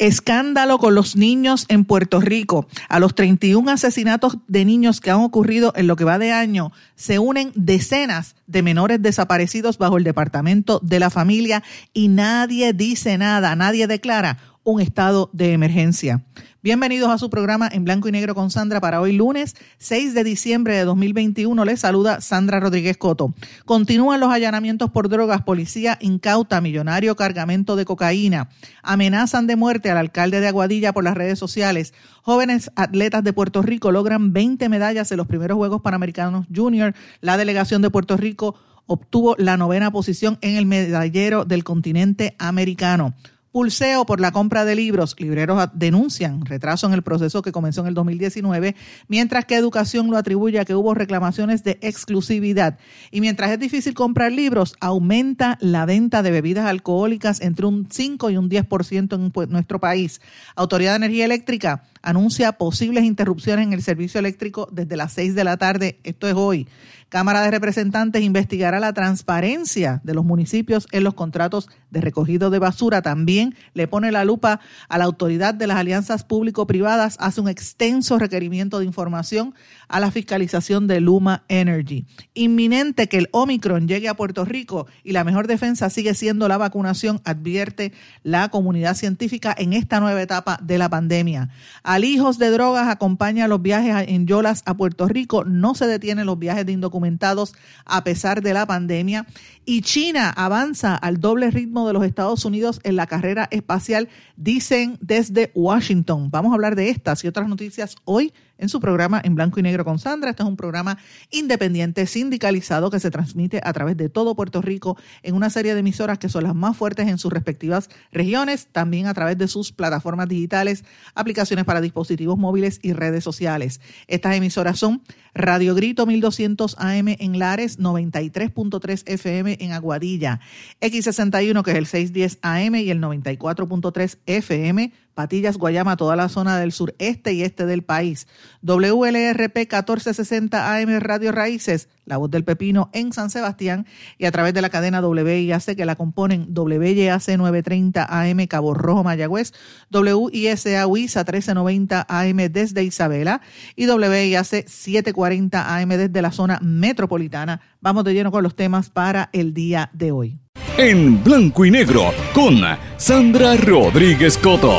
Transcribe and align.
Escándalo 0.00 0.78
con 0.78 0.96
los 0.96 1.14
niños 1.14 1.66
en 1.68 1.84
Puerto 1.84 2.20
Rico. 2.20 2.66
A 2.88 2.98
los 2.98 3.14
31 3.14 3.70
asesinatos 3.70 4.38
de 4.48 4.64
niños 4.64 5.00
que 5.00 5.12
han 5.12 5.20
ocurrido 5.20 5.72
en 5.76 5.86
lo 5.86 5.94
que 5.94 6.02
va 6.02 6.18
de 6.18 6.32
año, 6.32 6.72
se 6.96 7.20
unen 7.20 7.52
decenas 7.54 8.34
de 8.48 8.62
menores 8.62 9.00
desaparecidos 9.00 9.78
bajo 9.78 9.96
el 9.96 10.02
Departamento 10.02 10.80
de 10.82 10.98
la 10.98 11.10
Familia 11.10 11.62
y 11.92 12.08
nadie 12.08 12.72
dice 12.72 13.18
nada, 13.18 13.54
nadie 13.54 13.86
declara 13.86 14.38
un 14.64 14.80
estado 14.80 15.30
de 15.32 15.52
emergencia. 15.52 16.24
Bienvenidos 16.64 17.10
a 17.10 17.18
su 17.18 17.28
programa 17.28 17.68
en 17.70 17.84
blanco 17.84 18.08
y 18.08 18.12
negro 18.12 18.34
con 18.34 18.50
Sandra 18.50 18.80
para 18.80 18.98
hoy 18.98 19.12
lunes 19.12 19.54
6 19.76 20.14
de 20.14 20.24
diciembre 20.24 20.74
de 20.74 20.84
2021. 20.86 21.62
Les 21.62 21.80
saluda 21.80 22.22
Sandra 22.22 22.58
Rodríguez 22.58 22.96
Coto. 22.96 23.34
Continúan 23.66 24.18
los 24.18 24.32
allanamientos 24.32 24.88
por 24.88 25.10
drogas. 25.10 25.42
Policía 25.42 25.98
incauta 26.00 26.62
millonario 26.62 27.16
cargamento 27.16 27.76
de 27.76 27.84
cocaína. 27.84 28.48
Amenazan 28.82 29.46
de 29.46 29.56
muerte 29.56 29.90
al 29.90 29.98
alcalde 29.98 30.40
de 30.40 30.48
Aguadilla 30.48 30.94
por 30.94 31.04
las 31.04 31.18
redes 31.18 31.38
sociales. 31.38 31.92
Jóvenes 32.22 32.70
atletas 32.76 33.22
de 33.22 33.34
Puerto 33.34 33.60
Rico 33.60 33.92
logran 33.92 34.32
20 34.32 34.66
medallas 34.70 35.12
en 35.12 35.18
los 35.18 35.26
primeros 35.26 35.56
Juegos 35.56 35.82
Panamericanos 35.82 36.46
Junior. 36.50 36.94
La 37.20 37.36
delegación 37.36 37.82
de 37.82 37.90
Puerto 37.90 38.16
Rico 38.16 38.54
obtuvo 38.86 39.34
la 39.38 39.58
novena 39.58 39.90
posición 39.90 40.38
en 40.40 40.56
el 40.56 40.64
medallero 40.64 41.44
del 41.44 41.62
continente 41.62 42.36
americano. 42.38 43.14
Pulseo 43.54 44.04
por 44.04 44.18
la 44.18 44.32
compra 44.32 44.64
de 44.64 44.74
libros. 44.74 45.14
Libreros 45.16 45.68
denuncian 45.74 46.44
retraso 46.44 46.88
en 46.88 46.92
el 46.92 47.04
proceso 47.04 47.40
que 47.40 47.52
comenzó 47.52 47.82
en 47.82 47.86
el 47.86 47.94
2019, 47.94 48.74
mientras 49.06 49.44
que 49.44 49.54
Educación 49.54 50.10
lo 50.10 50.16
atribuye 50.16 50.58
a 50.58 50.64
que 50.64 50.74
hubo 50.74 50.92
reclamaciones 50.92 51.62
de 51.62 51.78
exclusividad. 51.80 52.80
Y 53.12 53.20
mientras 53.20 53.52
es 53.52 53.60
difícil 53.60 53.94
comprar 53.94 54.32
libros, 54.32 54.74
aumenta 54.80 55.56
la 55.60 55.86
venta 55.86 56.24
de 56.24 56.32
bebidas 56.32 56.66
alcohólicas 56.66 57.40
entre 57.40 57.66
un 57.66 57.86
5 57.88 58.30
y 58.30 58.36
un 58.38 58.50
10% 58.50 59.14
en 59.14 59.30
pues, 59.30 59.48
nuestro 59.48 59.78
país. 59.78 60.20
Autoridad 60.56 60.90
de 60.90 60.96
Energía 60.96 61.24
Eléctrica 61.24 61.84
anuncia 62.02 62.58
posibles 62.58 63.04
interrupciones 63.04 63.68
en 63.68 63.72
el 63.72 63.82
servicio 63.82 64.18
eléctrico 64.18 64.68
desde 64.72 64.96
las 64.96 65.12
6 65.12 65.36
de 65.36 65.44
la 65.44 65.58
tarde. 65.58 66.00
Esto 66.02 66.26
es 66.26 66.34
hoy. 66.34 66.66
Cámara 67.14 67.42
de 67.42 67.52
Representantes 67.52 68.24
investigará 68.24 68.80
la 68.80 68.92
transparencia 68.92 70.00
de 70.02 70.14
los 70.14 70.24
municipios 70.24 70.88
en 70.90 71.04
los 71.04 71.14
contratos 71.14 71.68
de 71.92 72.00
recogido 72.00 72.50
de 72.50 72.58
basura. 72.58 73.02
También 73.02 73.54
le 73.72 73.86
pone 73.86 74.10
la 74.10 74.24
lupa 74.24 74.58
a 74.88 74.98
la 74.98 75.04
autoridad 75.04 75.54
de 75.54 75.68
las 75.68 75.76
alianzas 75.76 76.24
público-privadas, 76.24 77.16
hace 77.20 77.40
un 77.40 77.48
extenso 77.48 78.18
requerimiento 78.18 78.80
de 78.80 78.86
información 78.86 79.54
a 79.94 80.00
la 80.00 80.10
fiscalización 80.10 80.88
de 80.88 81.00
Luma 81.00 81.44
Energy. 81.46 82.04
Inminente 82.34 83.08
que 83.08 83.16
el 83.16 83.28
Omicron 83.30 83.86
llegue 83.86 84.08
a 84.08 84.16
Puerto 84.16 84.44
Rico 84.44 84.88
y 85.04 85.12
la 85.12 85.22
mejor 85.22 85.46
defensa 85.46 85.88
sigue 85.88 86.14
siendo 86.14 86.48
la 86.48 86.58
vacunación, 86.58 87.20
advierte 87.24 87.92
la 88.24 88.48
comunidad 88.48 88.96
científica 88.96 89.54
en 89.56 89.72
esta 89.72 90.00
nueva 90.00 90.20
etapa 90.20 90.58
de 90.60 90.78
la 90.78 90.88
pandemia. 90.88 91.50
Alijos 91.84 92.38
de 92.38 92.50
drogas 92.50 92.88
acompaña 92.88 93.46
los 93.46 93.62
viajes 93.62 94.08
en 94.08 94.26
Yolas 94.26 94.64
a 94.66 94.76
Puerto 94.76 95.06
Rico. 95.06 95.44
No 95.44 95.76
se 95.76 95.86
detienen 95.86 96.26
los 96.26 96.40
viajes 96.40 96.66
de 96.66 96.72
indocumentados 96.72 97.54
a 97.84 98.02
pesar 98.02 98.42
de 98.42 98.52
la 98.52 98.66
pandemia. 98.66 99.26
Y 99.64 99.82
China 99.82 100.30
avanza 100.30 100.96
al 100.96 101.20
doble 101.20 101.52
ritmo 101.52 101.86
de 101.86 101.92
los 101.92 102.04
Estados 102.04 102.44
Unidos 102.44 102.80
en 102.82 102.96
la 102.96 103.06
carrera 103.06 103.46
espacial, 103.52 104.08
dicen 104.36 104.98
desde 105.00 105.52
Washington. 105.54 106.32
Vamos 106.32 106.50
a 106.50 106.54
hablar 106.56 106.74
de 106.74 106.90
estas 106.90 107.22
y 107.22 107.28
otras 107.28 107.48
noticias 107.48 107.94
hoy 108.04 108.32
en 108.58 108.68
su 108.68 108.80
programa 108.80 109.20
En 109.24 109.34
Blanco 109.34 109.60
y 109.60 109.62
Negro 109.62 109.83
con 109.84 109.98
Sandra. 109.98 110.30
Este 110.30 110.42
es 110.42 110.48
un 110.48 110.56
programa 110.56 110.98
independiente, 111.30 112.06
sindicalizado, 112.06 112.90
que 112.90 113.00
se 113.00 113.10
transmite 113.10 113.60
a 113.62 113.72
través 113.72 113.96
de 113.96 114.08
todo 114.08 114.34
Puerto 114.34 114.62
Rico 114.62 114.96
en 115.22 115.34
una 115.34 115.50
serie 115.50 115.74
de 115.74 115.80
emisoras 115.80 116.18
que 116.18 116.28
son 116.28 116.44
las 116.44 116.54
más 116.54 116.76
fuertes 116.76 117.08
en 117.08 117.18
sus 117.18 117.32
respectivas 117.32 117.88
regiones, 118.12 118.68
también 118.72 119.06
a 119.06 119.14
través 119.14 119.38
de 119.38 119.48
sus 119.48 119.72
plataformas 119.72 120.28
digitales, 120.28 120.84
aplicaciones 121.14 121.64
para 121.64 121.80
dispositivos 121.80 122.38
móviles 122.38 122.80
y 122.82 122.92
redes 122.92 123.22
sociales. 123.24 123.80
Estas 124.06 124.34
emisoras 124.34 124.78
son 124.78 125.02
Radio 125.34 125.74
Grito 125.74 126.06
1200 126.06 126.76
AM 126.78 127.08
en 127.08 127.38
Lares, 127.38 127.78
93.3 127.78 129.02
FM 129.06 129.58
en 129.60 129.72
Aguadilla, 129.72 130.40
X61 130.80 131.62
que 131.62 131.72
es 131.72 131.76
el 131.76 131.86
610 131.86 132.38
AM 132.42 132.74
y 132.76 132.90
el 132.90 133.00
94.3 133.00 134.18
FM 134.26 134.92
Patillas, 135.14 135.56
Guayama, 135.56 135.96
toda 135.96 136.16
la 136.16 136.28
zona 136.28 136.58
del 136.58 136.72
sureste 136.72 137.32
y 137.32 137.42
este 137.42 137.66
del 137.66 137.82
país. 137.82 138.26
WLRP 138.62 139.56
1460 139.56 140.76
AM 140.76 140.98
Radio 141.00 141.32
Raíces, 141.32 141.88
La 142.04 142.16
Voz 142.16 142.30
del 142.30 142.44
Pepino 142.44 142.90
en 142.92 143.12
San 143.12 143.30
Sebastián 143.30 143.86
y 144.18 144.26
a 144.26 144.32
través 144.32 144.54
de 144.54 144.62
la 144.62 144.70
cadena 144.70 145.00
WIAC 145.00 145.76
que 145.76 145.84
la 145.84 145.96
componen 145.96 146.48
WYAC 146.54 147.38
930 147.38 148.06
AM 148.08 148.46
Cabo 148.46 148.74
Rojo 148.74 149.04
Mayagüez, 149.04 149.52
WISA 149.92 150.86
WISA 150.86 151.20
1390 151.20 152.06
AM 152.08 152.36
desde 152.50 152.82
Isabela 152.82 153.40
y 153.76 153.88
WIAC 153.88 154.66
740 154.66 155.76
AM 155.76 155.88
desde 155.90 156.22
la 156.22 156.32
zona 156.32 156.58
metropolitana. 156.60 157.60
Vamos 157.80 158.04
de 158.04 158.14
lleno 158.14 158.32
con 158.32 158.42
los 158.42 158.56
temas 158.56 158.90
para 158.90 159.30
el 159.32 159.54
día 159.54 159.90
de 159.92 160.12
hoy 160.12 160.43
en 160.76 161.22
blanco 161.22 161.64
y 161.64 161.70
negro 161.70 162.12
con 162.32 162.60
Sandra 162.96 163.56
Rodríguez 163.56 164.36
Coto. 164.36 164.74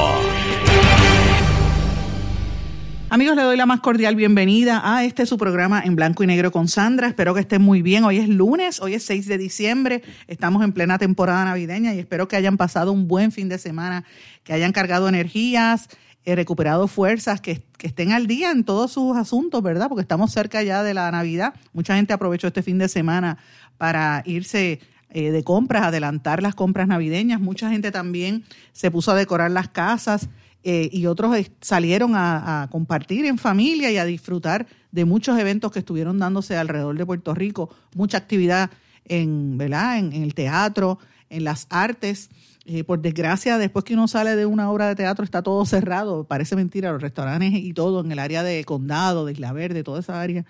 Amigos, 3.10 3.38
le 3.38 3.44
doy 3.44 3.56
la 3.56 3.66
más 3.66 3.80
cordial 3.80 4.18
bienvenida 4.18 4.82
a 4.84 5.06
este 5.06 5.26
su 5.26 5.38
programa 5.38 5.82
en 5.86 5.96
blanco 5.96 6.24
y 6.24 6.28
negro 6.28 6.52
con 6.52 6.68
Sandra. 6.68 7.08
Espero 7.08 7.34
que 7.34 7.40
estén 7.40 7.62
muy 7.62 7.82
bien. 7.82 8.04
Hoy 8.04 8.18
es 8.18 8.28
lunes, 8.28 8.82
hoy 8.82 8.96
es 8.96 9.04
6 9.04 9.26
de 9.28 9.38
diciembre. 9.38 10.04
Estamos 10.28 10.66
en 10.66 10.74
plena 10.74 10.98
temporada 10.98 11.46
navideña 11.46 11.94
y 11.94 12.00
espero 12.00 12.28
que 12.28 12.36
hayan 12.36 12.58
pasado 12.58 12.92
un 12.92 13.08
buen 13.08 13.32
fin 13.32 13.48
de 13.48 13.58
semana, 13.58 14.04
que 14.44 14.52
hayan 14.52 14.74
cargado 14.74 15.08
energías, 15.08 15.88
eh, 16.26 16.36
recuperado 16.36 16.90
fuerzas, 16.90 17.40
que, 17.40 17.62
que, 17.78 17.88
estén 17.88 18.12
al 18.12 18.28
día 18.28 18.52
en 18.52 18.66
todos 18.66 18.92
sus 18.92 19.16
asuntos, 19.16 19.64
¿verdad? 19.64 19.88
Porque 19.88 20.02
estamos 20.02 20.34
cerca 20.34 20.62
ya 20.62 20.84
de 20.84 20.94
la 20.94 21.10
Navidad. 21.10 21.54
Mucha 21.72 21.96
gente 21.96 22.12
aprovechó 22.12 22.48
este 22.48 22.64
fin 22.64 22.80
de 22.80 22.90
semana 22.90 23.38
para 23.78 24.24
irse 24.26 24.82
eh, 25.10 25.32
de 25.32 25.44
compras, 25.44 25.84
adelantar 25.84 26.42
las 26.42 26.56
compras 26.56 26.88
navideñas. 26.88 27.40
Mucha 27.40 27.70
gente 27.70 27.92
también 27.92 28.44
se 28.74 28.92
puso 28.92 29.12
a 29.12 29.16
decorar 29.16 29.52
las 29.52 29.70
casas 29.70 30.30
eh, 30.64 30.90
y 30.92 31.06
otros 31.06 31.38
salieron 31.62 32.14
a, 32.16 32.68
compartir 32.72 33.26
en 33.26 33.38
familia 33.38 33.92
y 33.92 33.98
a 33.98 34.06
disfrutar 34.06 34.66
de 34.92 35.06
muchos 35.06 35.38
eventos 35.40 35.72
que 35.72 35.80
estuvieron 35.80 36.18
dándose 36.18 36.58
alrededor 36.58 36.98
de 36.98 37.06
Puerto 37.06 37.36
Rico. 37.36 37.70
Mucha 37.94 38.18
actividad 38.18 38.72
en, 39.06 39.58
¿verdad? 39.58 40.00
en, 40.00 40.12
el 40.12 40.34
teatro, 40.34 40.98
en 41.30 41.44
las 41.44 41.68
artes. 41.70 42.30
Eh, 42.66 42.84
por 42.84 43.00
desgracia, 43.00 43.60
después 43.60 43.86
que 43.86 43.94
uno 43.94 44.08
sale 44.08 44.36
de 44.36 44.48
una 44.48 44.72
obra 44.72 44.88
de 44.88 44.96
teatro 44.96 45.24
está 45.24 45.44
todo 45.44 45.64
cerrado, 45.68 46.24
parece 46.24 46.56
mentira, 46.56 46.92
los 46.92 47.02
restaurantes 47.02 47.54
y 47.54 47.74
todo 47.74 48.02
en 48.04 48.12
el 48.12 48.18
área 48.18 48.42
de 48.42 48.64
Condado, 48.64 49.26
de 49.26 49.34
Isla 49.34 49.54
Verde, 49.54 49.84
toda 49.84 50.00
esa 50.00 50.20
área 50.20 50.46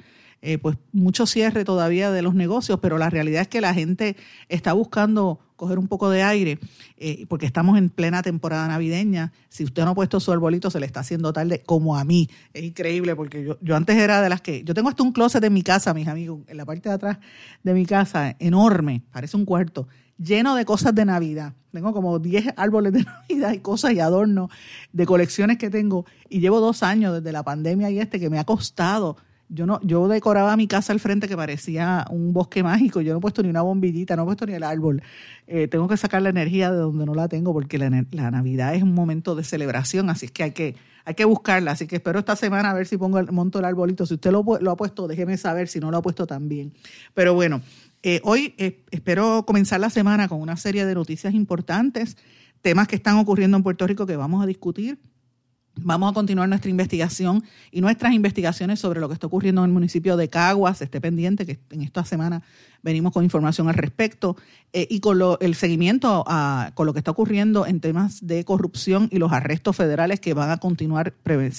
eh, 0.45 0.59
pues 0.59 0.77
mucho 0.91 1.25
cierre 1.25 1.65
todavía 1.65 2.11
de 2.11 2.21
los 2.21 2.35
negocios, 2.35 2.79
pero 2.79 2.99
la 2.99 3.09
realidad 3.09 3.41
es 3.41 3.47
que 3.47 3.61
la 3.61 3.73
gente 3.73 4.15
está 4.47 4.73
buscando 4.73 5.39
coger 5.55 5.79
un 5.79 5.87
poco 5.87 6.11
de 6.11 6.21
aire, 6.21 6.59
eh, 6.97 7.25
porque 7.27 7.47
estamos 7.47 7.79
en 7.79 7.89
plena 7.89 8.21
temporada 8.21 8.67
navideña. 8.67 9.33
Si 9.49 9.63
usted 9.63 9.83
no 9.83 9.91
ha 9.91 9.95
puesto 9.95 10.19
su 10.19 10.31
arbolito, 10.31 10.69
se 10.69 10.79
le 10.79 10.85
está 10.85 10.99
haciendo 10.99 11.33
tarde, 11.33 11.63
como 11.65 11.97
a 11.97 12.03
mí. 12.03 12.29
Es 12.53 12.63
increíble, 12.63 13.15
porque 13.15 13.43
yo, 13.43 13.57
yo 13.59 13.75
antes 13.75 13.97
era 13.97 14.21
de 14.21 14.29
las 14.29 14.41
que. 14.41 14.63
Yo 14.63 14.75
tengo 14.75 14.89
hasta 14.89 15.01
un 15.01 15.13
closet 15.13 15.43
en 15.43 15.53
mi 15.53 15.63
casa, 15.63 15.95
mis 15.95 16.07
amigos, 16.07 16.41
en 16.47 16.57
la 16.57 16.65
parte 16.65 16.89
de 16.89 16.95
atrás 16.95 17.17
de 17.63 17.73
mi 17.73 17.87
casa, 17.87 18.35
enorme, 18.37 19.01
parece 19.11 19.37
un 19.37 19.45
cuarto, 19.45 19.87
lleno 20.19 20.53
de 20.53 20.63
cosas 20.63 20.93
de 20.93 21.05
Navidad. 21.05 21.53
Tengo 21.71 21.91
como 21.91 22.19
10 22.19 22.53
árboles 22.55 22.93
de 22.93 23.03
Navidad 23.29 23.51
y 23.53 23.59
cosas 23.61 23.93
y 23.93 23.99
adornos 23.99 24.51
de 24.93 25.05
colecciones 25.07 25.57
que 25.57 25.71
tengo. 25.71 26.05
Y 26.29 26.39
llevo 26.39 26.59
dos 26.59 26.83
años 26.83 27.15
desde 27.15 27.31
la 27.31 27.41
pandemia 27.41 27.89
y 27.89 27.99
este 27.99 28.19
que 28.19 28.29
me 28.29 28.37
ha 28.37 28.43
costado 28.43 29.17
yo 29.55 29.65
no, 29.65 29.79
yo 29.81 30.07
decoraba 30.07 30.55
mi 30.57 30.67
casa 30.67 30.93
al 30.93 30.99
frente 30.99 31.27
que 31.27 31.35
parecía 31.35 32.05
un 32.11 32.33
bosque 32.33 32.61
mágico. 32.61 33.01
Yo 33.01 33.13
no 33.13 33.19
he 33.19 33.21
puesto 33.21 33.41
ni 33.41 33.49
una 33.49 33.61
bombillita, 33.61 34.15
no 34.15 34.23
he 34.23 34.25
puesto 34.25 34.45
ni 34.45 34.53
el 34.53 34.63
árbol. 34.63 35.01
Eh, 35.47 35.67
tengo 35.67 35.87
que 35.87 35.97
sacar 35.97 36.21
la 36.21 36.29
energía 36.29 36.71
de 36.71 36.77
donde 36.77 37.05
no 37.05 37.15
la 37.15 37.27
tengo 37.27 37.53
porque 37.53 37.77
la, 37.77 37.89
Navidad 37.89 38.75
es 38.75 38.83
un 38.83 38.93
momento 38.93 39.35
de 39.35 39.43
celebración, 39.43 40.09
así 40.09 40.27
es 40.27 40.31
que 40.31 40.43
hay 40.43 40.51
que, 40.51 40.75
hay 41.05 41.15
que 41.15 41.25
buscarla. 41.25 41.71
Así 41.71 41.87
que 41.87 41.95
espero 41.95 42.19
esta 42.19 42.35
semana 42.35 42.69
a 42.71 42.73
ver 42.73 42.85
si 42.85 42.97
pongo 42.97 43.17
el, 43.17 43.31
monto 43.31 43.59
el 43.59 43.65
arbolito. 43.65 44.05
Si 44.05 44.13
usted 44.13 44.31
lo, 44.31 44.43
lo 44.59 44.71
ha 44.71 44.75
puesto, 44.75 45.07
déjeme 45.07 45.37
saber 45.37 45.67
si 45.67 45.79
no 45.79 45.89
lo 45.89 45.97
ha 45.97 46.01
puesto 46.01 46.27
también. 46.27 46.73
Pero 47.13 47.33
bueno, 47.33 47.61
Eh, 48.07 48.21
hoy 48.23 48.53
eh, 48.59 48.83
espero 48.91 49.45
comenzar 49.47 49.79
la 49.79 49.89
semana 49.89 50.27
con 50.27 50.39
una 50.39 50.57
serie 50.57 50.85
de 50.85 50.93
noticias 50.93 51.33
importantes, 51.33 52.17
temas 52.61 52.87
que 52.87 52.95
están 52.95 53.17
ocurriendo 53.17 53.57
en 53.57 53.63
Puerto 53.63 53.87
Rico 53.87 54.05
que 54.05 54.15
vamos 54.15 54.43
a 54.43 54.45
discutir 54.45 54.99
Vamos 55.81 56.09
a 56.09 56.13
continuar 56.13 56.47
nuestra 56.47 56.71
investigación 56.71 57.43
y 57.69 57.81
nuestras 57.81 58.13
investigaciones 58.13 58.79
sobre 58.79 59.01
lo 59.01 59.09
que 59.09 59.13
está 59.13 59.27
ocurriendo 59.27 59.61
en 59.61 59.69
el 59.69 59.73
municipio 59.73 60.15
de 60.15 60.29
Caguas. 60.29 60.81
Esté 60.81 61.01
pendiente 61.01 61.45
que 61.45 61.59
en 61.69 61.81
esta 61.81 62.05
semana 62.05 62.43
venimos 62.81 63.11
con 63.11 63.25
información 63.25 63.67
al 63.67 63.73
respecto 63.73 64.37
eh, 64.71 64.87
y 64.89 65.01
con 65.01 65.19
el 65.41 65.55
seguimiento 65.55 66.23
a, 66.27 66.71
con 66.75 66.85
lo 66.85 66.93
que 66.93 66.99
está 66.99 67.11
ocurriendo 67.11 67.65
en 67.65 67.81
temas 67.81 68.25
de 68.25 68.45
corrupción 68.45 69.09
y 69.11 69.17
los 69.17 69.33
arrestos 69.33 69.75
federales 69.75 70.21
que 70.21 70.33
van 70.33 70.49
a 70.49 70.57
continuar, 70.57 71.13
eh, 71.25 71.51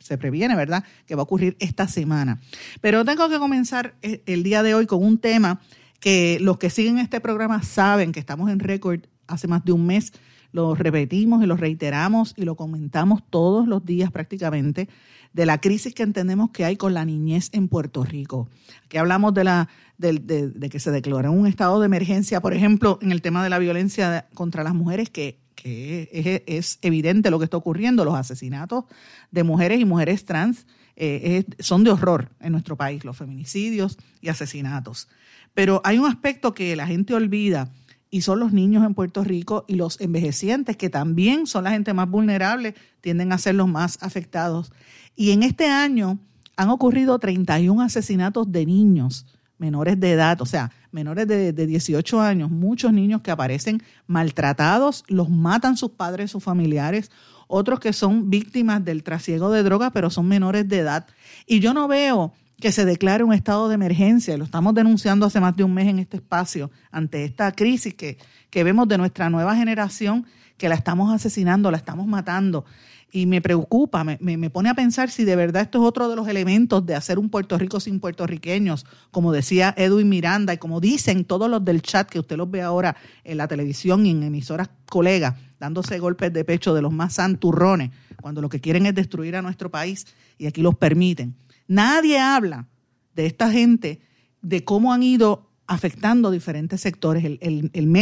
se 0.00 0.18
previene, 0.18 0.56
¿verdad?, 0.56 0.82
que 1.06 1.14
va 1.14 1.20
a 1.20 1.24
ocurrir 1.24 1.56
esta 1.60 1.86
semana. 1.86 2.40
Pero 2.80 3.04
tengo 3.04 3.28
que 3.28 3.38
comenzar 3.38 3.94
eh, 4.00 4.22
el 4.24 4.42
día 4.42 4.62
de 4.62 4.74
hoy 4.74 4.86
con 4.86 5.04
un 5.04 5.18
tema 5.18 5.60
que 6.00 6.38
los 6.40 6.56
que 6.56 6.70
siguen 6.70 6.98
este 6.98 7.20
programa 7.20 7.62
saben 7.62 8.12
que 8.12 8.20
estamos 8.20 8.50
en 8.50 8.58
récord 8.58 9.00
hace 9.26 9.48
más 9.48 9.64
de 9.64 9.72
un 9.72 9.86
mes 9.86 10.12
lo 10.52 10.74
repetimos 10.74 11.42
y 11.42 11.46
lo 11.46 11.56
reiteramos 11.56 12.34
y 12.36 12.42
lo 12.42 12.56
comentamos 12.56 13.22
todos 13.28 13.68
los 13.68 13.84
días 13.84 14.10
prácticamente, 14.10 14.88
de 15.32 15.46
la 15.46 15.60
crisis 15.60 15.94
que 15.94 16.02
entendemos 16.02 16.50
que 16.50 16.64
hay 16.64 16.76
con 16.76 16.94
la 16.94 17.04
niñez 17.04 17.50
en 17.52 17.68
Puerto 17.68 18.04
Rico. 18.04 18.48
Aquí 18.84 18.96
hablamos 18.96 19.32
de, 19.34 19.44
la, 19.44 19.68
de, 19.98 20.68
que 20.70 20.80
se 20.80 20.90
declaró 20.90 21.30
un 21.30 21.46
estado 21.46 21.78
de 21.78 21.86
emergencia, 21.86 22.40
por 22.40 22.52
ejemplo, 22.52 22.98
en 23.00 23.12
el 23.12 23.22
tema 23.22 23.44
de 23.44 23.50
la 23.50 23.58
violencia 23.58 24.26
contra 24.34 24.64
las 24.64 24.74
mujeres, 24.74 25.10
que, 25.10 25.38
es, 25.62 26.78
evidente 26.82 27.30
lo 27.30 27.38
que 27.38 27.44
está 27.44 27.56
ocurriendo, 27.56 28.04
los 28.04 28.14
asesinatos 28.14 28.84
de 29.30 29.44
mujeres 29.44 29.80
y 29.80 29.84
mujeres 29.84 30.24
trans. 30.24 30.66
Eh, 31.02 31.44
son 31.60 31.82
de 31.82 31.90
horror 31.90 32.28
en 32.40 32.52
nuestro 32.52 32.76
país, 32.76 33.06
los 33.06 33.16
feminicidios 33.16 33.96
y 34.20 34.28
asesinatos. 34.28 35.08
Pero 35.54 35.80
hay 35.84 35.98
un 35.98 36.06
aspecto 36.06 36.52
que 36.52 36.76
la 36.76 36.86
gente 36.86 37.14
olvida 37.14 37.70
y 38.10 38.22
son 38.22 38.40
los 38.40 38.52
niños 38.52 38.84
en 38.84 38.94
Puerto 38.94 39.22
Rico 39.22 39.64
y 39.68 39.76
los 39.76 40.00
envejecientes, 40.00 40.76
que 40.76 40.90
también 40.90 41.46
son 41.46 41.64
la 41.64 41.70
gente 41.70 41.94
más 41.94 42.10
vulnerable, 42.10 42.74
tienden 43.00 43.32
a 43.32 43.38
ser 43.38 43.54
los 43.54 43.68
más 43.68 44.02
afectados. 44.02 44.72
Y 45.14 45.30
en 45.30 45.42
este 45.42 45.68
año 45.68 46.18
han 46.56 46.70
ocurrido 46.70 47.18
31 47.18 47.82
asesinatos 47.82 48.50
de 48.50 48.66
niños 48.66 49.26
menores 49.60 50.00
de 50.00 50.12
edad, 50.12 50.40
o 50.40 50.46
sea, 50.46 50.72
menores 50.90 51.28
de, 51.28 51.52
18 51.52 52.20
años, 52.20 52.50
muchos 52.50 52.92
niños 52.92 53.20
que 53.20 53.30
aparecen 53.30 53.82
maltratados, 54.06 55.04
los 55.06 55.28
matan 55.28 55.76
sus 55.76 55.90
padres, 55.90 56.30
sus 56.30 56.42
familiares, 56.42 57.10
otros 57.46 57.78
que 57.78 57.92
son 57.92 58.30
víctimas 58.30 58.84
del 58.84 59.02
trasiego 59.02 59.50
de 59.50 59.62
drogas, 59.62 59.90
pero 59.92 60.08
son 60.08 60.26
menores 60.26 60.68
de 60.68 60.78
edad. 60.78 61.06
Y 61.46 61.60
yo 61.60 61.74
no 61.74 61.88
veo 61.88 62.32
que 62.60 62.72
se 62.72 62.84
declare 62.84 63.24
un 63.24 63.32
estado 63.32 63.68
de 63.68 63.74
emergencia. 63.74 64.36
Lo 64.36 64.44
estamos 64.44 64.74
denunciando 64.74 65.26
hace 65.26 65.40
más 65.40 65.56
de 65.56 65.64
un 65.64 65.74
mes 65.74 65.88
en 65.88 65.98
este 65.98 66.18
espacio 66.18 66.70
ante 66.92 67.24
esta 67.24 67.50
crisis 67.52 67.94
que, 67.94 68.18
que 68.50 68.62
vemos 68.62 68.86
de 68.86 68.98
nuestra 68.98 69.30
nueva 69.30 69.56
generación, 69.56 70.26
que 70.56 70.68
la 70.68 70.74
estamos 70.74 71.12
asesinando, 71.12 71.70
la 71.70 71.78
estamos 71.78 72.06
matando. 72.06 72.64
Y 73.12 73.26
me 73.26 73.40
preocupa, 73.40 74.04
me, 74.04 74.18
me, 74.20 74.50
pone 74.50 74.68
a 74.68 74.74
pensar 74.74 75.10
si 75.10 75.24
de 75.24 75.34
verdad 75.34 75.62
esto 75.62 75.82
es 75.82 75.88
otro 75.88 76.08
de 76.08 76.14
los 76.14 76.28
elementos 76.28 76.86
de 76.86 76.94
hacer 76.94 77.18
un 77.18 77.28
Puerto 77.28 77.58
Rico 77.58 77.80
sin 77.80 77.98
puertorriqueños, 77.98 78.86
como 79.10 79.32
decía 79.32 79.74
Edwin 79.76 80.08
Miranda 80.08 80.54
y 80.54 80.58
como 80.58 80.80
dicen 80.80 81.24
todos 81.24 81.50
los 81.50 81.64
del 81.64 81.82
chat 81.82 82.08
que 82.08 82.20
usted 82.20 82.36
los 82.36 82.48
ve 82.48 82.62
ahora 82.62 82.94
en 83.24 83.38
la 83.38 83.48
televisión 83.48 84.06
y 84.06 84.10
en 84.10 84.22
emisoras 84.22 84.70
colegas, 84.88 85.34
dándose 85.58 85.98
golpes 85.98 86.32
de 86.32 86.44
pecho 86.44 86.72
de 86.72 86.82
los 86.82 86.92
más 86.92 87.14
santurrones, 87.14 87.90
cuando 88.20 88.40
lo 88.40 88.48
que 88.48 88.60
quieren 88.60 88.86
es 88.86 88.94
destruir 88.94 89.34
a 89.34 89.42
nuestro 89.42 89.72
país 89.72 90.06
y 90.38 90.46
aquí 90.46 90.62
los 90.62 90.76
permiten. 90.76 91.34
Nadie 91.70 92.18
habla 92.18 92.66
de 93.14 93.26
esta 93.26 93.52
gente, 93.52 94.00
de 94.42 94.64
cómo 94.64 94.92
han 94.92 95.04
ido 95.04 95.52
afectando 95.68 96.32
diferentes 96.32 96.80
sectores. 96.80 97.22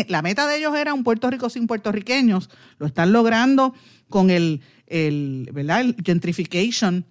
la 0.09 0.23
meta 0.23 0.47
de 0.47 0.57
ellos 0.57 0.75
era 0.75 0.95
un 0.95 1.05
Puerto 1.05 1.29
Rico 1.29 1.51
sin 1.51 1.67
puertorriqueños. 1.67 2.49
Lo 2.79 2.87
están 2.87 3.13
logrando 3.13 3.75
con 4.09 4.31
el, 4.31 4.63
¿verdad? 5.53 5.85
gentrification, 6.03 7.05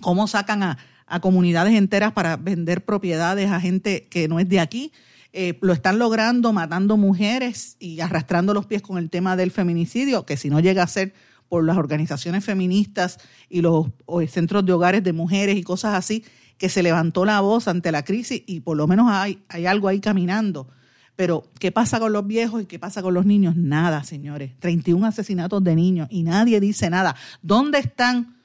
cómo 0.00 0.26
sacan 0.26 0.64
a, 0.64 0.78
comunidades 1.20 1.74
enteras 1.74 2.10
para 2.10 2.36
vender 2.36 2.84
propiedades 2.84 3.52
a 3.52 3.60
gente 3.60 4.08
que 4.10 4.26
no 4.26 4.40
es 4.40 4.48
de 4.48 4.58
aquí. 4.58 4.90
Eh, 5.32 5.56
lo 5.60 5.72
están 5.72 6.00
logrando 6.00 6.52
matando 6.52 6.96
mujeres 6.96 7.76
y 7.78 8.00
arrastrando 8.00 8.54
los 8.54 8.66
pies 8.66 8.82
con 8.82 8.98
el 8.98 9.08
tema 9.08 9.36
del 9.36 9.52
feminicidio, 9.52 10.26
que 10.26 10.36
si 10.36 10.50
no 10.50 10.58
llega 10.58 10.82
a 10.82 10.88
ser 10.88 11.14
por 11.48 11.64
las 11.64 11.76
organizaciones 11.76 12.44
feministas 12.44 13.18
y 13.48 13.60
los 13.60 13.86
centros 14.28 14.64
de 14.66 14.72
hogares 14.72 15.02
de 15.02 15.12
mujeres 15.12 15.56
y 15.56 15.62
cosas 15.62 15.94
así, 15.94 16.24
que 16.58 16.68
se 16.68 16.82
levantó 16.82 17.24
la 17.24 17.40
voz 17.40 17.68
ante 17.68 17.92
la 17.92 18.04
crisis 18.04 18.42
y 18.46 18.60
por 18.60 18.76
lo 18.76 18.86
menos 18.86 19.08
hay, 19.10 19.42
hay 19.48 19.66
algo 19.66 19.88
ahí 19.88 20.00
caminando. 20.00 20.68
Pero, 21.16 21.44
¿qué 21.58 21.72
pasa 21.72 21.98
con 21.98 22.12
los 22.12 22.26
viejos 22.26 22.62
y 22.62 22.66
qué 22.66 22.78
pasa 22.78 23.02
con 23.02 23.14
los 23.14 23.24
niños? 23.24 23.56
Nada, 23.56 24.04
señores. 24.04 24.52
31 24.60 25.06
asesinatos 25.06 25.64
de 25.64 25.74
niños 25.74 26.08
y 26.10 26.22
nadie 26.22 26.60
dice 26.60 26.90
nada. 26.90 27.16
¿Dónde 27.40 27.78
están 27.78 28.36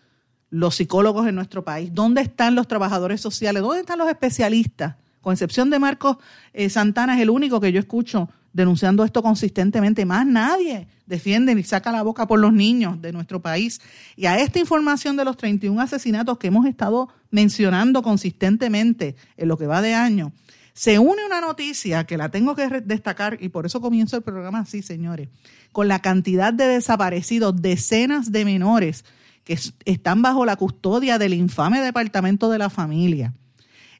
los 0.50 0.75
psicólogos 0.75 1.27
en 1.27 1.36
nuestro 1.36 1.65
país? 1.65 1.89
¿Dónde 1.94 2.21
están 2.21 2.56
los 2.56 2.68
trabajadores 2.68 3.19
sociales? 3.19 3.62
¿Dónde 3.62 3.81
están 3.81 4.00
los 4.00 4.07
especialistas? 4.07 4.95
Con 5.21 5.33
excepción 5.33 5.69
de 5.69 5.80
Marcos 5.80 6.18
eh, 6.53 6.69
Santana, 6.69 7.15
es 7.15 7.21
el 7.21 7.30
único 7.30 7.59
que 7.59 7.71
yo 7.74 7.80
escucho 7.80 8.30
denunciando 8.53 9.03
esto 9.03 9.21
consistentemente. 9.24 10.06
Más 10.06 10.25
nadie 10.25 10.88
defiende 11.06 11.56
ni 11.56 11.63
saca 11.63 11.92
la 11.92 12.03
boca 12.03 12.27
por 12.27 12.39
los 12.39 12.53
niños 12.53 13.01
de 13.01 13.12
nuestro 13.12 13.42
país. 13.42 13.81
Y 14.15 14.25
a 14.25 14.39
esta 14.39 14.59
información 14.59 15.18
de 15.18 15.25
los 15.25 15.38
31 15.38 15.80
asesinatos 15.81 16.38
que 16.38 16.48
hemos 16.48 16.65
estado 16.65 17.09
mencionando 17.30 18.01
consistentemente 18.01 19.15
en 19.38 19.48
lo 19.48 19.57
que 19.57 19.68
va 19.68 19.81
de 19.81 19.94
año, 19.94 20.33
se 20.74 21.00
une 21.00 21.25
una 21.25 21.42
noticia 21.42 22.06
que 22.06 22.18
la 22.18 22.30
tengo 22.30 22.56
que 22.56 22.68
destacar 22.81 23.38
y 23.42 23.50
por 23.50 23.65
eso 23.65 23.81
comienzo 23.81 24.15
el 24.15 24.24
programa 24.24 24.59
así, 24.59 24.81
señores, 24.81 25.30
con 25.71 25.88
la 25.88 26.00
cantidad 26.00 26.53
de 26.53 26.68
desaparecidos, 26.68 27.62
decenas 27.62 28.31
de 28.31 28.45
menores 28.45 29.06
que 29.44 29.59
están 29.86 30.21
bajo 30.21 30.45
la 30.45 30.56
custodia 30.56 31.18
del 31.18 31.33
infame 31.33 31.81
Departamento 31.81 32.50
de 32.50 32.57
la 32.57 32.69
Familia. 32.69 33.33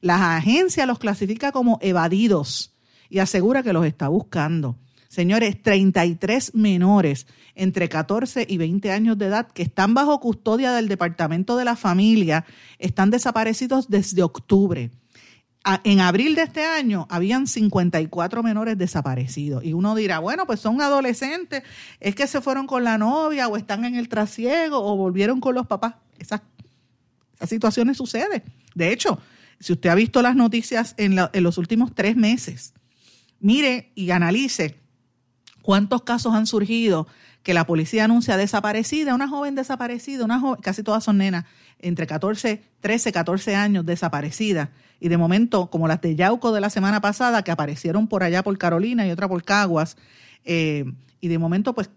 La 0.00 0.36
agencia 0.36 0.86
los 0.86 0.98
clasifica 0.98 1.52
como 1.52 1.78
evadidos 1.82 2.71
y 3.12 3.18
asegura 3.18 3.62
que 3.62 3.74
los 3.74 3.84
está 3.84 4.08
buscando. 4.08 4.78
Señores, 5.10 5.62
33 5.62 6.54
menores 6.54 7.26
entre 7.54 7.90
14 7.90 8.46
y 8.48 8.56
20 8.56 8.90
años 8.90 9.18
de 9.18 9.26
edad 9.26 9.48
que 9.48 9.62
están 9.62 9.92
bajo 9.92 10.18
custodia 10.18 10.72
del 10.72 10.88
Departamento 10.88 11.58
de 11.58 11.66
la 11.66 11.76
Familia 11.76 12.46
están 12.78 13.10
desaparecidos 13.10 13.90
desde 13.90 14.22
octubre. 14.22 14.90
En 15.84 16.00
abril 16.00 16.34
de 16.34 16.44
este 16.44 16.64
año 16.64 17.06
habían 17.10 17.46
54 17.46 18.42
menores 18.42 18.78
desaparecidos. 18.78 19.62
Y 19.62 19.74
uno 19.74 19.94
dirá, 19.94 20.18
bueno, 20.18 20.46
pues 20.46 20.60
son 20.60 20.80
adolescentes, 20.80 21.62
es 22.00 22.14
que 22.14 22.26
se 22.26 22.40
fueron 22.40 22.66
con 22.66 22.82
la 22.82 22.96
novia 22.96 23.46
o 23.46 23.58
están 23.58 23.84
en 23.84 23.96
el 23.96 24.08
trasiego 24.08 24.78
o 24.78 24.96
volvieron 24.96 25.38
con 25.38 25.54
los 25.54 25.66
papás. 25.66 25.96
Esas, 26.18 26.40
situaciones 27.46 27.98
suceden. 27.98 28.42
De 28.74 28.90
hecho, 28.90 29.18
si 29.60 29.74
usted 29.74 29.90
ha 29.90 29.94
visto 29.94 30.22
las 30.22 30.34
noticias 30.34 30.94
en 30.96 31.16
los 31.16 31.58
últimos 31.58 31.94
tres 31.94 32.16
meses, 32.16 32.72
mire 33.42 33.92
y 33.94 34.10
analice 34.10 34.78
cuántos 35.60 36.02
casos 36.02 36.34
han 36.34 36.46
surgido 36.46 37.06
que 37.42 37.54
la 37.54 37.66
policía 37.66 38.04
anuncia 38.04 38.36
desaparecida, 38.36 39.14
una 39.14 39.28
joven 39.28 39.54
desaparecida, 39.54 40.24
una 40.24 40.40
joven, 40.40 40.60
casi 40.62 40.82
todas 40.82 41.04
son 41.04 41.18
nenas, 41.18 41.44
entre 41.80 42.06
14, 42.06 42.62
13, 42.80 43.12
14 43.12 43.56
años 43.56 43.84
desaparecida. 43.84 44.70
Y 45.00 45.08
de 45.08 45.16
momento, 45.16 45.68
como 45.68 45.88
las 45.88 46.00
de 46.00 46.14
Yauco 46.14 46.52
de 46.52 46.60
la 46.60 46.70
semana 46.70 47.00
pasada, 47.00 47.42
que 47.42 47.50
aparecieron 47.50 48.06
por 48.06 48.22
allá 48.22 48.44
por 48.44 48.56
Carolina 48.56 49.06
y 49.06 49.10
otra 49.10 49.28
por 49.28 49.42
Caguas, 49.42 49.96
eh, 50.44 50.84
y 51.20 51.28
de 51.28 51.38
momento, 51.38 51.74
pues, 51.74 51.90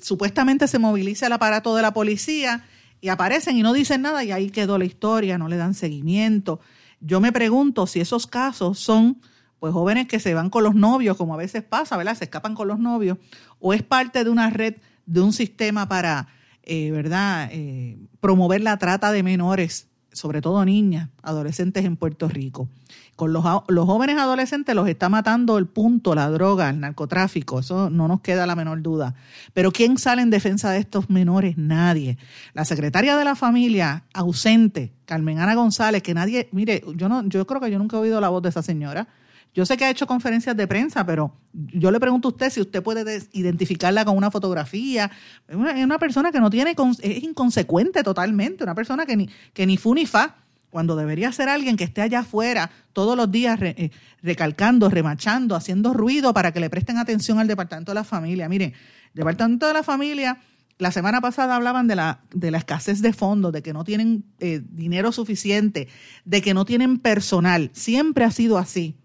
supuestamente 0.00 0.68
se 0.68 0.78
moviliza 0.78 1.26
el 1.26 1.32
aparato 1.32 1.74
de 1.74 1.82
la 1.82 1.92
policía 1.92 2.64
y 3.00 3.08
aparecen 3.08 3.56
y 3.56 3.62
no 3.62 3.72
dicen 3.72 4.02
nada 4.02 4.22
y 4.22 4.30
ahí 4.30 4.50
quedó 4.50 4.78
la 4.78 4.84
historia, 4.84 5.38
no 5.38 5.48
le 5.48 5.56
dan 5.56 5.74
seguimiento. 5.74 6.60
Yo 7.00 7.20
me 7.20 7.32
pregunto 7.32 7.88
si 7.88 8.00
esos 8.00 8.28
casos 8.28 8.78
son 8.78 9.20
pues 9.62 9.72
jóvenes 9.72 10.08
que 10.08 10.18
se 10.18 10.34
van 10.34 10.50
con 10.50 10.64
los 10.64 10.74
novios, 10.74 11.16
como 11.16 11.34
a 11.34 11.36
veces 11.36 11.62
pasa, 11.62 11.96
¿verdad? 11.96 12.16
Se 12.16 12.24
escapan 12.24 12.56
con 12.56 12.66
los 12.66 12.80
novios, 12.80 13.18
o 13.60 13.72
es 13.72 13.84
parte 13.84 14.24
de 14.24 14.28
una 14.28 14.50
red, 14.50 14.74
de 15.06 15.20
un 15.20 15.32
sistema 15.32 15.86
para, 15.88 16.26
eh, 16.64 16.90
¿verdad?, 16.90 17.48
eh, 17.52 17.96
promover 18.18 18.60
la 18.60 18.76
trata 18.78 19.12
de 19.12 19.22
menores, 19.22 19.86
sobre 20.10 20.40
todo 20.40 20.64
niñas, 20.64 21.10
adolescentes 21.22 21.84
en 21.84 21.96
Puerto 21.96 22.28
Rico. 22.28 22.68
Con 23.14 23.32
los, 23.32 23.44
los 23.68 23.86
jóvenes 23.86 24.18
adolescentes 24.18 24.74
los 24.74 24.88
está 24.88 25.08
matando 25.08 25.58
el 25.58 25.68
punto, 25.68 26.16
la 26.16 26.28
droga, 26.28 26.68
el 26.68 26.80
narcotráfico, 26.80 27.60
eso 27.60 27.88
no 27.88 28.08
nos 28.08 28.20
queda 28.20 28.48
la 28.48 28.56
menor 28.56 28.82
duda. 28.82 29.14
Pero 29.54 29.70
¿quién 29.70 29.96
sale 29.96 30.22
en 30.22 30.30
defensa 30.30 30.72
de 30.72 30.80
estos 30.80 31.08
menores? 31.08 31.56
Nadie. 31.56 32.18
La 32.52 32.64
secretaria 32.64 33.16
de 33.16 33.24
la 33.24 33.36
familia, 33.36 34.02
ausente, 34.12 34.92
Carmen 35.04 35.38
Ana 35.38 35.54
González, 35.54 36.02
que 36.02 36.14
nadie, 36.14 36.48
mire, 36.50 36.82
yo 36.96 37.08
no, 37.08 37.22
yo 37.28 37.46
creo 37.46 37.60
que 37.60 37.70
yo 37.70 37.78
nunca 37.78 37.96
he 37.96 38.00
oído 38.00 38.20
la 38.20 38.28
voz 38.28 38.42
de 38.42 38.48
esa 38.48 38.62
señora 38.62 39.06
yo 39.54 39.66
sé 39.66 39.76
que 39.76 39.84
ha 39.84 39.90
hecho 39.90 40.06
conferencias 40.06 40.56
de 40.56 40.66
prensa, 40.66 41.04
pero 41.04 41.36
yo 41.52 41.90
le 41.90 42.00
pregunto 42.00 42.28
a 42.28 42.30
usted 42.30 42.50
si 42.50 42.60
usted 42.62 42.82
puede 42.82 43.22
identificarla 43.32 44.04
con 44.04 44.16
una 44.16 44.30
fotografía. 44.30 45.10
Es 45.46 45.56
una, 45.56 45.98
persona 45.98 46.32
que 46.32 46.40
no 46.40 46.48
tiene, 46.48 46.74
es 47.02 47.22
inconsecuente 47.22 48.02
totalmente, 48.02 48.64
una 48.64 48.74
persona 48.74 49.04
que 49.04 49.16
ni, 49.16 49.28
que 49.52 49.66
ni 49.66 49.76
fu 49.76 49.94
ni 49.94 50.06
fa. 50.06 50.36
cuando 50.70 50.96
debería 50.96 51.30
ser 51.32 51.50
alguien 51.50 51.76
que 51.76 51.84
esté 51.84 52.00
allá 52.00 52.20
afuera 52.20 52.70
todos 52.94 53.14
los 53.14 53.30
días 53.30 53.60
eh, 53.60 53.90
recalcando, 54.22 54.88
remachando, 54.88 55.54
haciendo 55.54 55.92
ruido 55.92 56.32
para 56.32 56.52
que 56.52 56.60
le 56.60 56.70
presten 56.70 56.96
atención 56.96 57.38
al 57.38 57.46
Departamento 57.46 57.90
de 57.90 57.96
la 57.96 58.04
Familia. 58.04 58.48
Miren, 58.48 58.72
Departamento 59.12 59.66
de 59.66 59.74
la 59.74 59.82
Familia, 59.82 60.38
la 60.78 60.90
semana 60.92 61.20
pasada 61.20 61.56
hablaban 61.56 61.88
de 61.88 61.96
la, 61.96 62.22
de 62.32 62.50
la 62.50 62.56
escasez 62.56 63.02
de 63.02 63.12
fondos, 63.12 63.52
de 63.52 63.62
que 63.62 63.74
no 63.74 63.84
tienen 63.84 64.24
eh, 64.40 64.62
dinero 64.64 65.12
suficiente, 65.12 65.88
de 66.24 66.40
que 66.40 66.54
no 66.54 66.64
tienen 66.64 66.98
personal. 66.98 67.68
Siempre 67.74 68.24
ha 68.24 68.30
sido 68.30 68.56
así. 68.56 68.96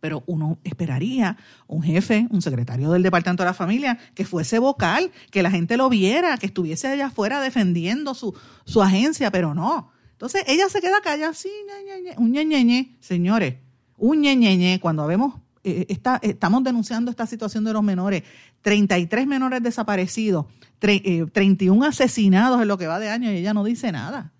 Pero 0.00 0.24
uno 0.26 0.58
esperaría 0.64 1.36
un 1.66 1.82
jefe, 1.82 2.26
un 2.30 2.42
secretario 2.42 2.90
del 2.90 3.02
Departamento 3.02 3.42
de 3.42 3.48
la 3.48 3.54
Familia, 3.54 3.98
que 4.14 4.24
fuese 4.24 4.58
vocal, 4.58 5.10
que 5.30 5.42
la 5.42 5.50
gente 5.50 5.76
lo 5.76 5.88
viera, 5.88 6.36
que 6.38 6.46
estuviese 6.46 6.88
allá 6.88 7.06
afuera 7.06 7.40
defendiendo 7.40 8.14
su, 8.14 8.34
su 8.64 8.82
agencia, 8.82 9.30
pero 9.30 9.54
no 9.54 9.92
entonces 10.20 10.44
ella 10.48 10.68
se 10.68 10.82
queda 10.82 11.00
callada, 11.02 11.32
sí, 11.32 11.48
un 12.18 12.30
ñeñeñe, 12.30 12.94
señores, 13.00 13.54
un 13.96 14.20
ñeñeñe, 14.20 14.78
cuando 14.78 15.06
vemos, 15.06 15.36
eh, 15.64 15.86
estamos 16.20 16.62
denunciando 16.62 17.10
esta 17.10 17.26
situación 17.26 17.64
de 17.64 17.72
los 17.72 17.82
menores, 17.82 18.24
33 18.60 19.26
menores 19.26 19.62
desaparecidos, 19.62 20.44
31 20.78 21.82
eh, 21.82 21.88
asesinados 21.88 22.60
en 22.60 22.68
lo 22.68 22.76
que 22.76 22.86
va 22.86 22.98
de 22.98 23.08
año 23.08 23.32
y 23.32 23.36
ella 23.36 23.54
no 23.54 23.64
dice 23.64 23.92
nada. 23.92 24.34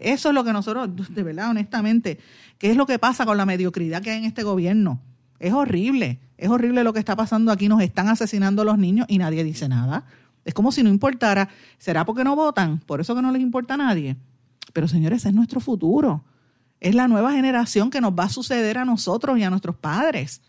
Eso 0.00 0.28
es 0.28 0.34
lo 0.34 0.44
que 0.44 0.52
nosotros, 0.52 0.90
de 1.14 1.22
verdad, 1.22 1.50
honestamente, 1.50 2.18
¿qué 2.58 2.70
es 2.70 2.76
lo 2.76 2.86
que 2.86 2.98
pasa 2.98 3.24
con 3.24 3.36
la 3.36 3.46
mediocridad 3.46 4.02
que 4.02 4.10
hay 4.10 4.18
en 4.18 4.24
este 4.24 4.42
gobierno? 4.42 5.00
Es 5.38 5.54
horrible, 5.54 6.20
es 6.36 6.50
horrible 6.50 6.84
lo 6.84 6.92
que 6.92 6.98
está 6.98 7.16
pasando 7.16 7.50
aquí, 7.50 7.68
nos 7.68 7.80
están 7.82 8.08
asesinando 8.08 8.62
a 8.62 8.64
los 8.64 8.78
niños 8.78 9.06
y 9.08 9.18
nadie 9.18 9.42
dice 9.42 9.68
nada. 9.68 10.04
Es 10.44 10.54
como 10.54 10.72
si 10.72 10.82
no 10.82 10.90
importara. 10.90 11.48
¿Será 11.78 12.04
porque 12.04 12.24
no 12.24 12.36
votan? 12.36 12.78
¿Por 12.78 13.00
eso 13.00 13.14
que 13.14 13.22
no 13.22 13.32
les 13.32 13.42
importa 13.42 13.74
a 13.74 13.76
nadie? 13.76 14.16
Pero 14.72 14.88
señores, 14.88 15.24
es 15.24 15.32
nuestro 15.32 15.60
futuro. 15.60 16.24
Es 16.80 16.94
la 16.94 17.08
nueva 17.08 17.32
generación 17.32 17.90
que 17.90 18.00
nos 18.00 18.12
va 18.12 18.24
a 18.24 18.28
suceder 18.30 18.78
a 18.78 18.84
nosotros 18.84 19.38
y 19.38 19.44
a 19.44 19.50
nuestros 19.50 19.76
padres. 19.76 20.42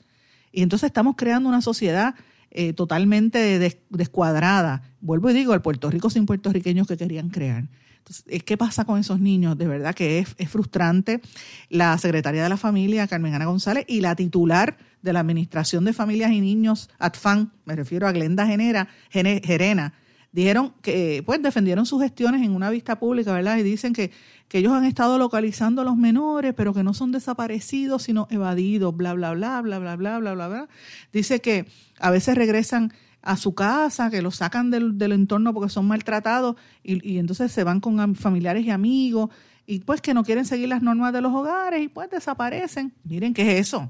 Y 0.52 0.64
entonces 0.64 0.88
estamos 0.88 1.16
creando 1.18 1.50
una 1.50 1.62
sociedad 1.62 2.16
eh, 2.52 2.74
totalmente 2.74 3.60
descuadrada. 3.90 4.84
Vuelvo 5.02 5.30
y 5.30 5.34
digo, 5.34 5.54
el 5.54 5.62
Puerto 5.62 5.90
Rico 5.90 6.10
sin 6.10 6.26
puertorriqueños 6.26 6.88
que 6.88 6.98
querían 6.98 7.30
crear. 7.30 7.68
Entonces, 8.02 8.44
¿qué 8.44 8.58
pasa 8.58 8.84
con 8.84 9.00
esos 9.00 9.20
niños? 9.20 9.58
De 9.58 9.68
verdad 9.68 9.94
que 9.94 10.20
es, 10.20 10.50
frustrante. 10.50 11.22
La 11.70 11.98
secretaria 11.98 12.44
de 12.44 12.50
la 12.50 12.58
familia, 12.58 13.08
Carmen 13.08 13.34
Ana 13.34 13.46
González, 13.46 13.86
y 13.88 14.02
la 14.02 14.16
titular 14.16 14.78
de 15.02 15.14
la 15.14 15.20
Administración 15.20 15.86
de 15.86 15.94
Familias 15.94 16.32
y 16.32 16.42
Niños, 16.42 16.90
ATFAN, 17.00 17.52
me 17.66 17.76
refiero 17.76 18.08
a 18.08 18.12
Glenda 18.12 18.48
Genera, 18.48 18.88
Gerena, 19.12 19.94
dijeron 20.32 20.74
que, 20.82 21.24
pues, 21.26 21.42
defendieron 21.42 21.86
sus 21.86 22.02
gestiones 22.02 22.42
en 22.42 22.52
una 22.56 22.70
vista 22.70 23.00
pública, 23.00 23.34
¿verdad? 23.34 23.58
Y 23.58 23.64
dicen 23.64 23.94
que, 23.94 24.12
que 24.48 24.60
ellos 24.60 24.74
han 24.74 24.86
estado 24.86 25.18
localizando 25.18 25.84
a 25.84 25.86
los 25.86 25.98
menores, 25.98 26.54
pero 26.56 26.74
que 26.74 26.84
no 26.84 26.94
son 26.94 27.12
desaparecidos, 27.12 28.04
sino 28.04 28.28
evadidos, 28.32 28.96
bla, 28.96 29.14
bla, 29.14 29.34
bla, 29.34 29.62
bla, 29.62 29.80
bla, 29.80 29.96
bla, 29.96 30.20
bla, 30.20 30.34
bla, 30.34 30.48
bla. 30.48 30.70
Dice 31.14 31.40
que 31.40 31.68
a 32.00 32.10
veces 32.10 32.36
regresan 32.36 32.94
a 33.22 33.38
su 33.38 33.54
casa, 33.54 34.10
que 34.10 34.22
los 34.22 34.38
sacan 34.38 34.72
del, 34.72 34.98
del 34.98 35.12
entorno 35.12 35.54
porque 35.54 35.70
son 35.70 35.88
maltratados 35.88 36.56
y, 36.84 37.08
y 37.08 37.20
entonces 37.20 37.52
se 37.52 37.64
van 37.64 37.80
con 37.80 38.16
familiares 38.16 38.66
y 38.66 38.72
amigos 38.72 39.30
y 39.66 39.80
pues 39.80 40.02
que 40.02 40.14
no 40.14 40.24
quieren 40.24 40.46
seguir 40.46 40.70
las 40.70 40.82
normas 40.82 41.14
de 41.14 41.22
los 41.22 41.34
hogares 41.34 41.82
y 41.82 41.88
pues 41.88 42.10
desaparecen. 42.10 42.94
Miren 43.04 43.34
qué 43.34 43.44
es 43.44 43.68
eso. 43.68 43.90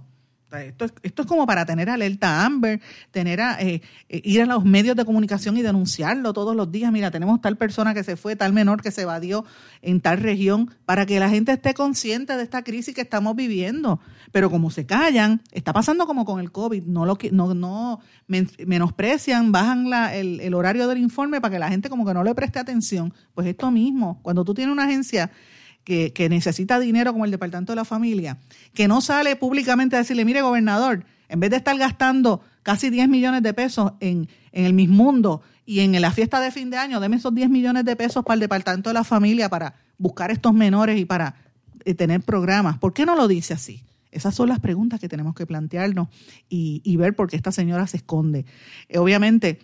Esto 0.60 0.86
es, 0.86 0.93
esto 1.03 1.22
es 1.22 1.27
como 1.27 1.46
para 1.46 1.65
tener 1.65 1.89
alerta 1.89 2.46
Amber, 2.46 2.81
tener 3.12 3.41
a, 3.41 3.62
eh, 3.62 3.81
eh, 4.10 4.22
ir 4.24 4.41
a 4.41 4.46
los 4.46 4.65
medios 4.65 4.96
de 4.96 5.05
comunicación 5.05 5.55
y 5.58 5.62
denunciarlo 5.62 6.34
todos 6.34 6.55
los 6.55 6.72
días. 6.72 6.91
Mira, 6.91 7.12
tenemos 7.12 7.41
tal 7.41 7.58
persona 7.58 7.93
que 7.93 8.03
se 8.03 8.17
fue, 8.17 8.36
tal 8.36 8.53
menor 8.53 8.81
que 8.81 8.91
se 8.91 9.03
evadió 9.03 9.46
en 9.81 10.01
tal 10.01 10.17
región, 10.17 10.72
para 10.86 11.05
que 11.05 11.20
la 11.20 11.29
gente 11.29 11.53
esté 11.53 11.74
consciente 11.74 12.36
de 12.36 12.43
esta 12.43 12.63
crisis 12.63 12.93
que 12.93 13.01
estamos 13.01 13.36
viviendo. 13.36 14.00
Pero 14.31 14.50
como 14.50 14.72
se 14.72 14.86
callan, 14.86 15.41
está 15.51 15.74
pasando 15.74 16.05
como 16.05 16.25
con 16.25 16.39
el 16.39 16.51
COVID, 16.51 16.84
no 16.84 17.05
lo 17.05 17.17
no, 17.31 17.53
no 17.53 18.00
menosprecian, 18.27 19.51
bajan 19.51 19.89
la, 19.89 20.15
el, 20.15 20.39
el 20.39 20.53
horario 20.53 20.88
del 20.88 20.98
informe 20.98 21.41
para 21.41 21.53
que 21.53 21.60
la 21.60 21.70
gente 21.70 21.89
como 21.89 22.05
que 22.05 22.13
no 22.13 22.24
le 22.24 22.36
preste 22.36 22.60
atención. 22.60 23.13
Pues 23.34 23.48
esto 23.48 23.72
mismo, 23.72 24.20
cuando 24.22 24.43
tú 24.43 24.53
tienes 24.53 24.72
una 24.72 24.86
agencia 24.86 25.31
que, 25.84 26.28
necesita 26.30 26.80
dinero 26.80 27.12
como 27.12 27.26
el 27.26 27.32
Departamento 27.32 27.72
de 27.72 27.78
la 27.78 27.86
Familia, 27.86 28.38
que 28.74 28.88
no 28.88 29.02
sale 29.02 29.36
públicamente 29.36 29.96
a 29.96 30.00
decirle, 30.00 30.26
mire 30.26 30.42
gobernador, 30.42 31.06
en 31.30 31.40
vez 31.40 31.50
de 31.50 31.58
estar 31.58 31.78
gastando 31.78 32.42
casi 32.64 32.90
10 32.90 33.10
millones 33.10 33.42
de 33.44 33.54
pesos 33.54 33.94
en, 34.00 34.30
en 34.52 34.66
el 34.66 34.74
mundo 34.88 35.42
y 35.66 35.80
en 35.80 36.00
la 36.02 36.12
fiesta 36.12 36.40
de 36.40 36.52
fin 36.52 36.70
de 36.70 36.78
año, 36.78 37.00
deme 37.00 37.18
esos 37.18 37.34
10 37.34 37.50
millones 37.50 37.86
de 37.86 37.96
pesos 37.96 38.24
para 38.24 38.36
el 38.36 38.40
Departamento 38.40 38.90
de 38.90 38.94
la 38.94 39.04
Familia 39.04 39.50
para 39.50 39.76
buscar 39.98 40.32
estos 40.32 40.54
menores 40.54 41.00
y 41.00 41.06
para 41.06 41.36
eh, 41.86 41.94
tener 41.94 42.22
programas. 42.22 42.78
¿Por 42.78 42.94
qué 42.94 43.06
no 43.06 43.16
lo 43.16 43.28
dice 43.28 43.54
así? 43.54 43.84
Esas 44.12 44.36
son 44.36 44.50
las 44.50 44.60
preguntas 44.60 45.00
que 45.00 45.08
tenemos 45.08 45.34
que 45.34 45.46
plantearnos 45.46 46.10
y, 46.50 46.82
y 46.84 46.98
ver 46.98 47.16
por 47.16 47.30
qué 47.30 47.38
esta 47.38 47.52
señora 47.52 47.88
se 47.88 47.98
esconde. 47.98 48.46
Eh, 48.90 48.98
obviamente, 48.98 49.60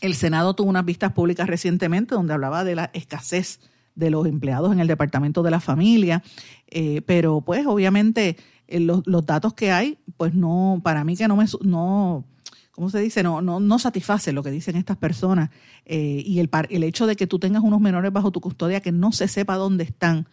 el 0.00 0.14
Senado 0.14 0.54
tuvo 0.54 0.70
unas 0.70 0.84
vistas 0.84 1.12
públicas 1.12 1.46
recientemente 1.46 2.14
donde 2.14 2.32
hablaba 2.32 2.64
de 2.64 2.76
la 2.76 2.90
escasez 2.94 3.60
de 3.98 4.10
los 4.10 4.26
empleados 4.26 4.72
en 4.72 4.78
el 4.78 4.86
departamento 4.86 5.42
de 5.42 5.50
la 5.50 5.60
familia, 5.60 6.22
eh, 6.68 7.02
pero 7.04 7.40
pues 7.40 7.66
obviamente 7.66 8.36
eh, 8.68 8.78
los, 8.78 9.02
datos 9.26 9.54
que 9.54 9.72
hay, 9.72 9.98
pues 10.16 10.34
no, 10.34 10.80
para 10.84 11.02
mí 11.02 11.16
que 11.16 11.26
no 11.26 11.36
me, 11.36 11.46
no, 11.62 12.24
¿cómo 12.70 12.90
se 12.90 13.00
dice? 13.00 13.24
No, 13.24 13.42
no, 13.42 13.58
no 13.58 13.78
satisface 13.80 14.32
lo 14.32 14.44
que 14.44 14.52
dicen 14.52 14.76
estas 14.76 14.96
personas 14.96 15.50
eh, 15.84 16.22
y 16.24 16.38
el, 16.38 16.48
el 16.70 16.84
hecho 16.84 17.08
de 17.08 17.16
que 17.16 17.26
tú 17.26 17.40
tengas 17.40 17.64
unos 17.64 17.80
menores 17.80 18.12
bajo 18.12 18.30
tu 18.30 18.40
custodia 18.40 18.80
que 18.80 18.92
no 18.92 19.10
se 19.10 19.26
sepa 19.26 19.56
dónde 19.56 19.82
están, 19.82 20.28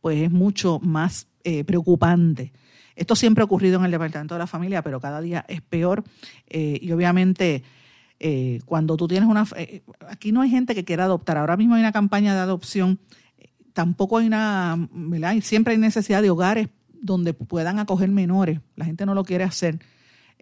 pues 0.00 0.22
es 0.22 0.30
mucho 0.30 0.80
más 0.82 1.26
preocupante. 1.66 2.52
Esto 2.96 3.16
siempre 3.16 3.40
ha 3.40 3.46
ocurrido 3.46 3.78
en 3.78 3.86
el 3.86 3.90
Departamento 3.90 4.34
de 4.34 4.40
la 4.40 4.46
Familia, 4.46 4.82
pero 4.82 5.00
cada 5.00 5.22
día 5.22 5.44
es 5.48 5.62
peor 5.62 6.04
y 6.50 6.92
obviamente 6.92 7.64
eh, 8.20 8.60
cuando 8.66 8.96
tú 8.96 9.08
tienes 9.08 9.28
una... 9.28 9.46
Eh, 9.56 9.82
aquí 10.06 10.30
no 10.30 10.42
hay 10.42 10.50
gente 10.50 10.74
que 10.74 10.84
quiera 10.84 11.04
adoptar, 11.04 11.38
ahora 11.38 11.56
mismo 11.56 11.74
hay 11.74 11.80
una 11.80 11.92
campaña 11.92 12.34
de 12.34 12.40
adopción, 12.40 13.00
tampoco 13.72 14.18
hay 14.18 14.26
una... 14.26 14.88
¿verdad? 14.92 15.34
Siempre 15.42 15.72
hay 15.72 15.78
necesidad 15.78 16.20
de 16.20 16.30
hogares 16.30 16.68
donde 17.00 17.32
puedan 17.32 17.78
acoger 17.78 18.10
menores, 18.10 18.60
la 18.76 18.84
gente 18.84 19.06
no 19.06 19.14
lo 19.14 19.24
quiere 19.24 19.44
hacer. 19.44 19.80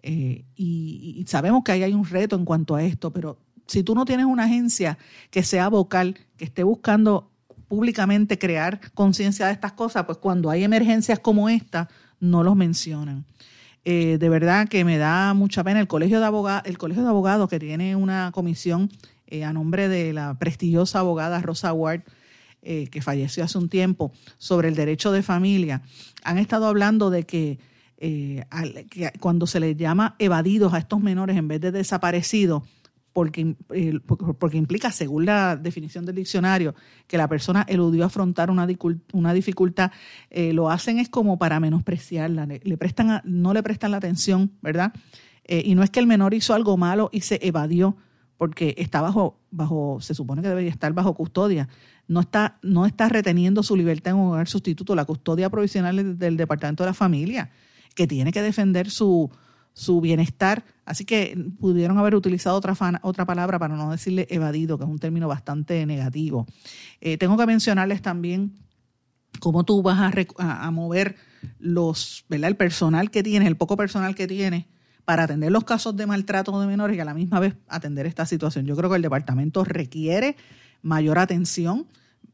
Eh, 0.03 0.45
y, 0.55 1.23
sabemos 1.27 1.63
que 1.63 1.71
ahí 1.71 1.83
hay 1.83 1.93
un 1.93 2.05
reto 2.05 2.35
en 2.35 2.45
cuanto 2.45 2.75
a 2.75 2.83
esto, 2.83 3.11
pero 3.11 3.39
si 3.65 3.83
tú 3.83 3.95
no 3.95 4.05
tienes 4.05 4.25
una 4.25 4.43
agencia 4.43 4.97
que 5.29 5.43
sea 5.43 5.69
vocal, 5.69 6.17
que 6.37 6.45
esté 6.45 6.63
buscando 6.63 7.31
públicamente 7.67 8.37
crear 8.37 8.79
conciencia 8.93 9.47
de 9.47 9.53
estas 9.53 9.73
cosas, 9.73 10.05
pues 10.05 10.17
cuando 10.17 10.49
hay 10.49 10.63
emergencias 10.63 11.19
como 11.19 11.49
esta, 11.49 11.87
no 12.19 12.43
los 12.43 12.55
mencionan. 12.55 13.25
Eh, 13.91 14.19
de 14.19 14.29
verdad 14.29 14.69
que 14.69 14.85
me 14.85 14.99
da 14.99 15.33
mucha 15.33 15.63
pena. 15.63 15.79
El 15.79 15.87
colegio 15.87 16.19
de 16.19 16.25
abogados, 16.27 16.61
el 16.67 16.77
colegio 16.77 17.01
de 17.01 17.09
abogados 17.09 17.49
que 17.49 17.57
tiene 17.57 17.95
una 17.95 18.31
comisión 18.31 18.91
eh, 19.25 19.43
a 19.43 19.51
nombre 19.51 19.89
de 19.89 20.13
la 20.13 20.37
prestigiosa 20.37 20.99
abogada 20.99 21.41
Rosa 21.41 21.73
Ward, 21.73 22.01
eh, 22.61 22.87
que 22.91 23.01
falleció 23.01 23.43
hace 23.43 23.57
un 23.57 23.67
tiempo, 23.67 24.11
sobre 24.37 24.67
el 24.67 24.75
derecho 24.75 25.11
de 25.11 25.23
familia, 25.23 25.81
han 26.23 26.37
estado 26.37 26.67
hablando 26.67 27.09
de 27.09 27.23
que, 27.23 27.57
que 27.97 29.11
cuando 29.19 29.47
se 29.47 29.59
les 29.59 29.75
llama 29.75 30.15
evadidos 30.19 30.75
a 30.75 30.77
estos 30.77 30.99
menores 30.99 31.35
en 31.35 31.47
vez 31.47 31.59
de 31.59 31.71
desaparecidos, 31.71 32.61
porque, 33.13 33.55
porque 34.37 34.57
implica, 34.57 34.91
según 34.91 35.25
la 35.25 35.55
definición 35.55 36.05
del 36.05 36.15
diccionario, 36.15 36.75
que 37.07 37.17
la 37.17 37.27
persona 37.27 37.65
eludió 37.67 38.05
afrontar 38.05 38.51
una, 38.51 38.67
una 39.13 39.33
dificultad, 39.33 39.91
eh, 40.29 40.53
lo 40.53 40.69
hacen 40.69 40.99
es 40.99 41.09
como 41.09 41.37
para 41.37 41.59
menospreciarla, 41.59 42.45
le, 42.45 42.77
prestan 42.77 43.21
no 43.25 43.53
le 43.53 43.63
prestan 43.63 43.91
la 43.91 43.97
atención, 43.97 44.51
¿verdad? 44.61 44.93
Eh, 45.45 45.63
y 45.65 45.75
no 45.75 45.83
es 45.83 45.89
que 45.89 45.99
el 45.99 46.07
menor 46.07 46.33
hizo 46.33 46.53
algo 46.53 46.77
malo 46.77 47.09
y 47.11 47.21
se 47.21 47.39
evadió, 47.41 47.97
porque 48.37 48.75
está 48.77 49.01
bajo, 49.01 49.39
bajo, 49.51 49.97
se 49.99 50.13
supone 50.13 50.41
que 50.41 50.47
debería 50.47 50.69
estar 50.69 50.93
bajo 50.93 51.13
custodia, 51.13 51.67
no 52.07 52.21
está, 52.21 52.57
no 52.61 52.85
está 52.85 53.09
reteniendo 53.09 53.63
su 53.63 53.75
libertad 53.75 54.13
en 54.13 54.19
un 54.19 54.27
hogar 54.29 54.47
sustituto, 54.47 54.95
la 54.95 55.05
custodia 55.05 55.49
provisional 55.49 56.17
del 56.17 56.37
Departamento 56.37 56.83
de 56.83 56.89
la 56.89 56.93
Familia, 56.93 57.49
que 57.95 58.07
tiene 58.07 58.31
que 58.31 58.41
defender 58.41 58.89
su, 58.89 59.29
su 59.79 60.01
bienestar. 60.01 60.65
Así 60.83 61.05
que 61.05 61.37
pudieron 61.57 61.97
haber 61.97 62.13
utilizado 62.13 62.57
otra, 62.57 62.75
otra 63.01 63.25
palabra 63.25 63.57
para 63.59 63.77
no 63.77 63.91
decirle 63.91 64.27
evadido, 64.29 64.77
que 64.77 64.83
es 64.83 64.89
un 64.89 64.99
término 64.99 65.29
bastante 65.29 65.85
negativo. 65.85 66.45
Eh, 66.99 67.17
tengo 67.17 67.37
que 67.37 67.45
mencionarles 67.45 68.01
también 68.01 68.51
cómo 69.39 69.63
tú 69.63 69.81
vas 69.81 70.13
a, 70.37 70.71
mover 70.71 71.15
los, 71.59 72.25
¿verdad? 72.27 72.49
el 72.49 72.57
personal 72.57 73.09
que 73.09 73.23
tienes, 73.23 73.47
el 73.47 73.55
poco 73.55 73.77
personal 73.77 74.15
que 74.15 74.27
tienes 74.27 74.65
para 75.05 75.23
atender 75.23 75.49
los 75.49 75.63
casos 75.63 75.95
de 75.95 76.05
maltrato 76.05 76.59
de 76.59 76.67
menores 76.67 76.97
y 76.97 76.99
a 76.99 77.05
la 77.05 77.13
misma 77.13 77.39
vez 77.39 77.55
atender 77.69 78.05
esta 78.05 78.25
situación. 78.25 78.65
Yo 78.65 78.75
creo 78.75 78.89
que 78.89 78.97
el 78.97 79.01
departamento 79.01 79.63
requiere 79.63 80.35
mayor 80.81 81.19
atención, 81.19 81.87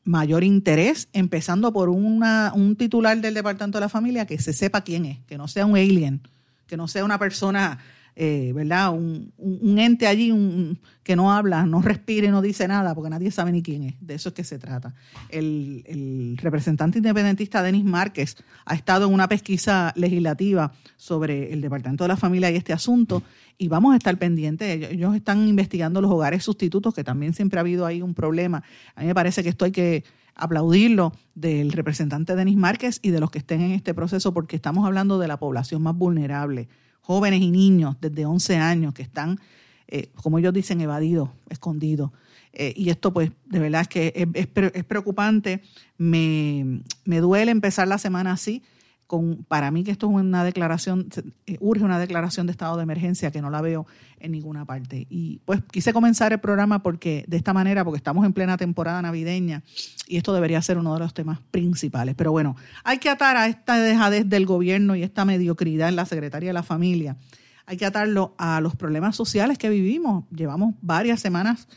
mayor 0.03 0.43
interés, 0.43 1.09
empezando 1.13 1.71
por 1.71 1.89
una, 1.89 2.53
un 2.55 2.75
titular 2.75 3.21
del 3.21 3.35
departamento 3.35 3.77
de 3.77 3.81
la 3.81 3.89
familia 3.89 4.25
que 4.25 4.39
se 4.39 4.51
sepa 4.51 4.81
quién 4.81 5.05
es, 5.05 5.19
que 5.25 5.37
no 5.37 5.47
sea 5.47 5.67
un 5.67 5.77
alien, 5.77 6.21
que 6.67 6.77
no 6.77 6.87
sea 6.87 7.05
una 7.05 7.19
persona 7.19 7.79
eh, 8.17 8.53
¿verdad? 8.53 8.93
Un, 8.93 9.33
ente 9.77 10.07
allí 10.07 10.31
un, 10.31 10.79
que 11.03 11.17
no 11.17 11.33
habla, 11.33 11.65
no 11.65 11.81
respira 11.81 12.27
y 12.27 12.31
no 12.31 12.41
dice 12.41 12.67
nada, 12.67 12.95
porque 12.95 13.09
nadie 13.09 13.29
sabe 13.29 13.51
ni 13.51 13.61
quién 13.61 13.83
es. 13.83 13.95
De 13.99 14.15
eso 14.15 14.29
es 14.29 14.35
que 14.35 14.43
se 14.43 14.57
trata. 14.57 14.93
El, 15.29 15.83
el 15.85 16.37
representante 16.41 16.99
independentista 16.99 17.61
Denis 17.61 17.83
Márquez 17.83 18.37
ha 18.65 18.73
estado 18.73 19.07
en 19.07 19.13
una 19.13 19.27
pesquisa 19.27 19.91
legislativa 19.95 20.71
sobre 20.95 21.51
el 21.51 21.59
Departamento 21.59 22.05
de 22.05 22.07
la 22.07 22.17
Familia 22.17 22.49
y 22.51 22.55
este 22.55 22.71
asunto, 22.71 23.21
y 23.57 23.67
vamos 23.67 23.93
a 23.93 23.97
estar 23.97 24.17
pendientes. 24.17 24.89
Ellos, 24.91 25.15
están 25.15 25.47
investigando 25.47 25.99
los 25.99 26.11
hogares 26.11 26.43
sustitutos, 26.43 26.93
que 26.93 27.03
también 27.03 27.33
siempre 27.33 27.59
ha 27.59 27.61
habido 27.61 27.85
ahí 27.85 28.01
un 28.01 28.13
problema. 28.13 28.63
A 28.95 29.01
mí 29.01 29.07
me 29.07 29.15
parece 29.15 29.43
que 29.43 29.49
esto 29.49 29.65
hay 29.65 29.71
que 29.71 30.03
aplaudirlo 30.35 31.13
del 31.33 31.71
representante 31.71 32.35
Denis 32.35 32.57
Márquez 32.57 32.99
y 33.01 33.11
de 33.11 33.19
los 33.19 33.31
que 33.31 33.39
estén 33.39 33.61
en 33.61 33.71
este 33.71 33.93
proceso, 33.93 34.33
porque 34.33 34.55
estamos 34.55 34.85
hablando 34.85 35.19
de 35.19 35.27
la 35.27 35.37
población 35.37 35.81
más 35.81 35.95
vulnerable 35.95 36.67
jóvenes 37.05 37.41
y 37.41 37.51
niños 37.51 37.95
desde 38.01 38.25
11 38.25 38.57
años 38.57 38.93
que 38.93 39.03
están, 39.03 39.39
eh, 39.87 40.09
como 40.15 40.39
ellos 40.39 40.53
dicen, 40.53 40.81
evadidos, 40.81 41.29
escondidos. 41.49 42.11
Eh, 42.51 42.73
y 42.75 42.89
esto, 42.89 43.13
pues, 43.13 43.31
de 43.45 43.59
verdad 43.59 43.81
es 43.81 43.87
que 43.87 44.13
es, 44.15 44.47
es, 44.73 44.83
preocupante. 44.85 45.61
Me, 45.97 46.81
me, 47.03 47.19
duele 47.19 47.51
empezar 47.51 47.87
la 47.87 47.99
semana 47.99 48.31
así, 48.31 48.63
para 49.47 49.69
mí 49.71 49.83
que 49.83 49.91
esto 49.91 50.07
es 50.07 50.13
una 50.13 50.43
declaración, 50.43 51.07
eh, 51.45 51.57
urge 51.59 51.83
una 51.83 51.99
declaración 51.99 52.47
de 52.47 52.51
estado 52.51 52.75
de 52.77 52.83
emergencia 52.83 53.31
que 53.31 53.41
no 53.41 53.49
la 53.49 53.61
veo 53.61 53.85
en 54.19 54.31
ninguna 54.31 54.65
parte. 54.65 55.05
Y 55.09 55.39
pues 55.45 55.61
quise 55.71 55.93
comenzar 55.93 56.33
el 56.33 56.39
programa 56.39 56.81
porque 56.81 57.23
de 57.27 57.37
esta 57.37 57.53
manera, 57.53 57.83
porque 57.83 57.97
estamos 57.97 58.25
en 58.25 58.33
plena 58.33 58.57
temporada 58.57 59.01
navideña 59.01 59.63
y 60.07 60.17
esto 60.17 60.33
debería 60.33 60.61
ser 60.61 60.77
uno 60.77 60.93
de 60.93 60.99
los 60.99 61.13
temas 61.13 61.39
principales. 61.51 62.15
Pero 62.15 62.31
bueno, 62.31 62.55
hay 62.83 62.97
que 62.97 63.09
atar 63.09 63.37
a 63.37 63.47
esta 63.47 63.79
dejadez 63.79 64.27
del 64.27 64.45
gobierno 64.45 64.95
y 64.95 65.03
esta 65.03 65.23
mediocridad 65.23 65.89
en 65.89 65.95
la 65.95 66.05
Secretaría 66.05 66.49
de 66.49 66.53
la 66.53 66.63
Familia. 66.63 67.15
Hay 67.67 67.77
que 67.77 67.85
atarlo 67.85 68.33
a 68.37 68.59
los 68.61 68.75
problemas 68.75 69.15
sociales 69.15 69.57
que 69.57 69.69
vivimos. 69.69 70.25
Llevamos 70.31 70.75
varias 70.81 71.19
semanas 71.19 71.67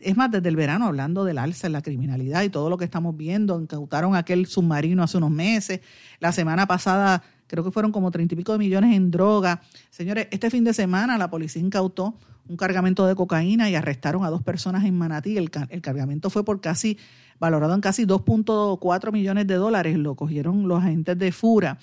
es 0.00 0.16
más, 0.16 0.30
desde 0.30 0.48
el 0.48 0.56
verano 0.56 0.86
hablando 0.86 1.24
del 1.24 1.38
alza 1.38 1.66
en 1.66 1.72
la 1.72 1.82
criminalidad 1.82 2.42
y 2.42 2.48
todo 2.48 2.70
lo 2.70 2.76
que 2.76 2.84
estamos 2.84 3.16
viendo, 3.16 3.60
incautaron 3.60 4.14
aquel 4.14 4.46
submarino 4.46 5.02
hace 5.02 5.16
unos 5.18 5.30
meses, 5.30 5.80
la 6.20 6.32
semana 6.32 6.66
pasada 6.66 7.22
creo 7.46 7.64
que 7.64 7.70
fueron 7.70 7.92
como 7.92 8.10
treinta 8.10 8.34
y 8.34 8.38
pico 8.38 8.52
de 8.52 8.58
millones 8.58 8.94
en 8.94 9.10
droga. 9.10 9.62
Señores, 9.90 10.28
este 10.30 10.50
fin 10.50 10.64
de 10.64 10.74
semana 10.74 11.16
la 11.18 11.30
policía 11.30 11.62
incautó 11.62 12.16
un 12.48 12.56
cargamento 12.56 13.06
de 13.06 13.14
cocaína 13.14 13.68
y 13.70 13.74
arrestaron 13.74 14.24
a 14.24 14.30
dos 14.30 14.42
personas 14.42 14.84
en 14.84 14.96
Manatí. 14.96 15.36
El, 15.36 15.50
cargamento 15.50 16.30
fue 16.30 16.44
por 16.44 16.60
casi, 16.60 16.98
valorado 17.38 17.74
en 17.74 17.80
casi 17.80 18.04
2.4 18.04 19.12
millones 19.12 19.46
de 19.46 19.54
dólares. 19.54 19.96
Lo 19.96 20.14
cogieron 20.14 20.68
los 20.68 20.82
agentes 20.82 21.18
de 21.18 21.32
FURA 21.32 21.78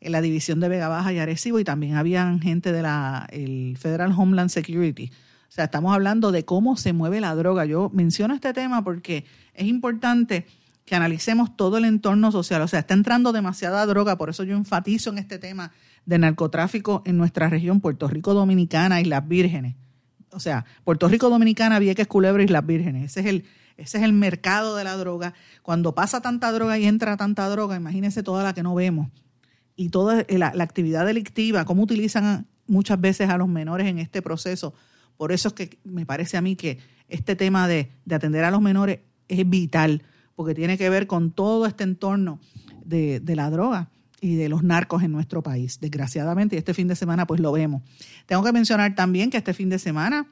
en 0.00 0.12
la 0.12 0.20
división 0.20 0.60
de 0.60 0.68
Vega 0.68 0.88
Baja 0.88 1.12
y 1.12 1.18
Arecibo 1.18 1.58
y 1.58 1.64
también 1.64 1.96
habían 1.96 2.40
gente 2.40 2.72
de 2.72 2.82
la 2.82 3.28
Federal 3.76 4.12
Homeland 4.16 4.50
Security 4.50 5.10
sea, 5.54 5.64
estamos 5.66 5.94
hablando 5.94 6.32
de 6.32 6.44
cómo 6.44 6.76
se 6.76 6.92
mueve 6.92 7.20
la 7.20 7.32
droga. 7.36 7.64
Yo 7.64 7.88
menciono 7.94 8.34
este 8.34 8.52
tema 8.52 8.82
porque 8.82 9.24
es 9.54 9.66
importante 9.66 10.46
que 10.84 10.96
analicemos 10.96 11.56
todo 11.56 11.78
el 11.78 11.84
entorno 11.84 12.32
social. 12.32 12.60
O 12.62 12.66
sea, 12.66 12.80
está 12.80 12.94
entrando 12.94 13.32
demasiada 13.32 13.86
droga, 13.86 14.18
por 14.18 14.30
eso 14.30 14.42
yo 14.42 14.56
enfatizo 14.56 15.10
en 15.10 15.18
este 15.18 15.38
tema 15.38 15.70
de 16.06 16.18
narcotráfico 16.18 17.02
en 17.06 17.16
nuestra 17.18 17.48
región, 17.48 17.80
Puerto 17.80 18.08
Rico 18.08 18.34
Dominicana, 18.34 19.00
y 19.00 19.04
las 19.04 19.28
Vírgenes. 19.28 19.76
O 20.32 20.40
sea, 20.40 20.64
Puerto 20.82 21.06
Rico 21.06 21.30
Dominicana, 21.30 21.78
Vieques, 21.78 22.08
Culebra 22.08 22.42
y 22.42 22.48
las 22.48 22.66
Vírgenes. 22.66 23.04
Ese 23.04 23.20
es 23.20 23.26
el, 23.26 23.44
ese 23.76 23.98
es 23.98 24.02
el 24.02 24.12
mercado 24.12 24.74
de 24.74 24.82
la 24.82 24.96
droga. 24.96 25.34
Cuando 25.62 25.94
pasa 25.94 26.20
tanta 26.20 26.50
droga 26.50 26.78
y 26.78 26.84
entra 26.86 27.16
tanta 27.16 27.48
droga, 27.48 27.76
imagínense 27.76 28.24
toda 28.24 28.42
la 28.42 28.54
que 28.54 28.64
no 28.64 28.74
vemos. 28.74 29.08
Y 29.76 29.90
toda 29.90 30.26
la 30.28 30.48
actividad 30.64 31.06
delictiva, 31.06 31.64
cómo 31.64 31.84
utilizan 31.84 32.48
muchas 32.66 33.00
veces 33.00 33.30
a 33.30 33.38
los 33.38 33.46
menores 33.46 33.86
en 33.86 34.00
este 34.00 34.20
proceso 34.20 34.74
por 35.16 35.32
eso 35.32 35.48
es 35.48 35.54
que 35.54 35.78
me 35.84 36.06
parece 36.06 36.36
a 36.36 36.40
mí 36.40 36.56
que 36.56 36.78
este 37.08 37.36
tema 37.36 37.68
de, 37.68 37.90
atender 38.10 38.44
a 38.44 38.50
los 38.50 38.60
menores 38.60 39.00
es 39.28 39.48
vital, 39.48 40.02
porque 40.34 40.54
tiene 40.54 40.78
que 40.78 40.88
ver 40.90 41.06
con 41.06 41.30
todo 41.30 41.66
este 41.66 41.84
entorno 41.84 42.40
de, 42.84 43.22
la 43.26 43.50
droga 43.50 43.90
y 44.20 44.36
de 44.36 44.48
los 44.48 44.62
narcos 44.62 45.02
en 45.02 45.12
nuestro 45.12 45.42
país, 45.42 45.78
desgraciadamente, 45.80 46.56
y 46.56 46.58
este 46.58 46.74
fin 46.74 46.88
de 46.88 46.96
semana 46.96 47.26
pues 47.26 47.40
lo 47.40 47.52
vemos. 47.52 47.82
Tengo 48.26 48.42
que 48.42 48.52
mencionar 48.52 48.94
también 48.94 49.30
que 49.30 49.36
este 49.36 49.54
fin 49.54 49.68
de 49.68 49.78
semana 49.78 50.26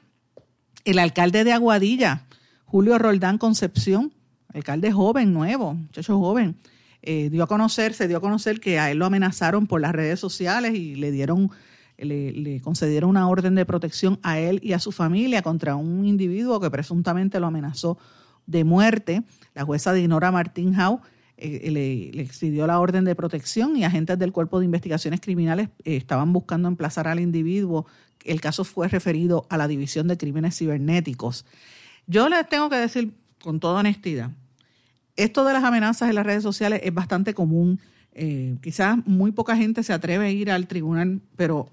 el 0.83 0.99
alcalde 0.99 1.43
de 1.43 1.53
Aguadilla, 1.53 2.25
Julio 2.65 2.97
Roldán 2.97 3.37
Concepción, 3.37 4.13
alcalde 4.53 4.91
joven, 4.91 5.33
nuevo, 5.33 5.73
muchacho 5.73 6.19
joven, 6.19 6.57
eh, 7.01 7.29
dio 7.29 7.43
a 7.43 7.47
conocer, 7.47 7.93
se 7.93 8.07
dio 8.07 8.17
a 8.17 8.21
conocer 8.21 8.59
que 8.59 8.79
a 8.79 8.91
él 8.91 8.97
lo 8.97 9.05
amenazaron 9.05 9.67
por 9.67 9.81
las 9.81 9.91
redes 9.91 10.19
sociales 10.19 10.73
y 10.73 10.95
le 10.95 11.11
dieron 11.11 11.51
le, 11.97 12.61
concedieron 12.61 13.09
una 13.09 13.27
orden 13.27 13.55
de 13.55 13.65
protección 13.65 14.19
a 14.23 14.39
él 14.39 14.59
y 14.63 14.73
a 14.73 14.79
su 14.79 14.91
familia 14.91 15.41
contra 15.41 15.75
un 15.75 16.05
individuo 16.05 16.59
que 16.59 16.71
presuntamente 16.71 17.39
lo 17.39 17.47
amenazó 17.47 17.97
de 18.45 18.63
muerte. 18.63 19.23
La 19.53 19.63
jueza 19.63 19.93
Dinora 19.93 20.31
Martín 20.31 20.73
Jau 20.73 21.01
eh, 21.37 21.71
le, 21.71 22.21
expidió 22.21 22.67
la 22.67 22.79
orden 22.79 23.05
de 23.05 23.15
protección 23.15 23.75
y 23.75 23.83
agentes 23.83 24.19
del 24.19 24.31
Cuerpo 24.31 24.59
de 24.59 24.65
Investigaciones 24.65 25.21
Criminales 25.21 25.69
eh, 25.83 25.95
estaban 25.95 26.31
buscando 26.33 26.67
emplazar 26.67 27.07
al 27.07 27.19
individuo. 27.19 27.85
El 28.23 28.41
caso 28.41 28.63
fue 28.63 28.87
referido 28.87 29.45
a 29.49 29.57
la 29.57 29.67
División 29.67 30.07
de 30.07 30.17
Crímenes 30.17 30.57
Cibernéticos. 30.57 31.45
Yo 32.07 32.29
les 32.29 32.47
tengo 32.47 32.69
que 32.69 32.77
decir 32.77 33.13
con 33.41 33.59
toda 33.59 33.79
honestidad, 33.79 34.31
esto 35.15 35.43
de 35.43 35.53
las 35.53 35.63
amenazas 35.63 36.09
en 36.09 36.15
las 36.15 36.25
redes 36.25 36.43
sociales 36.43 36.81
es 36.83 36.93
bastante 36.93 37.33
común. 37.33 37.79
Eh, 38.13 38.57
quizás 38.61 38.97
muy 39.05 39.31
poca 39.31 39.55
gente 39.55 39.83
se 39.83 39.93
atreve 39.93 40.27
a 40.27 40.31
ir 40.31 40.51
al 40.51 40.67
tribunal, 40.67 41.21
pero 41.35 41.71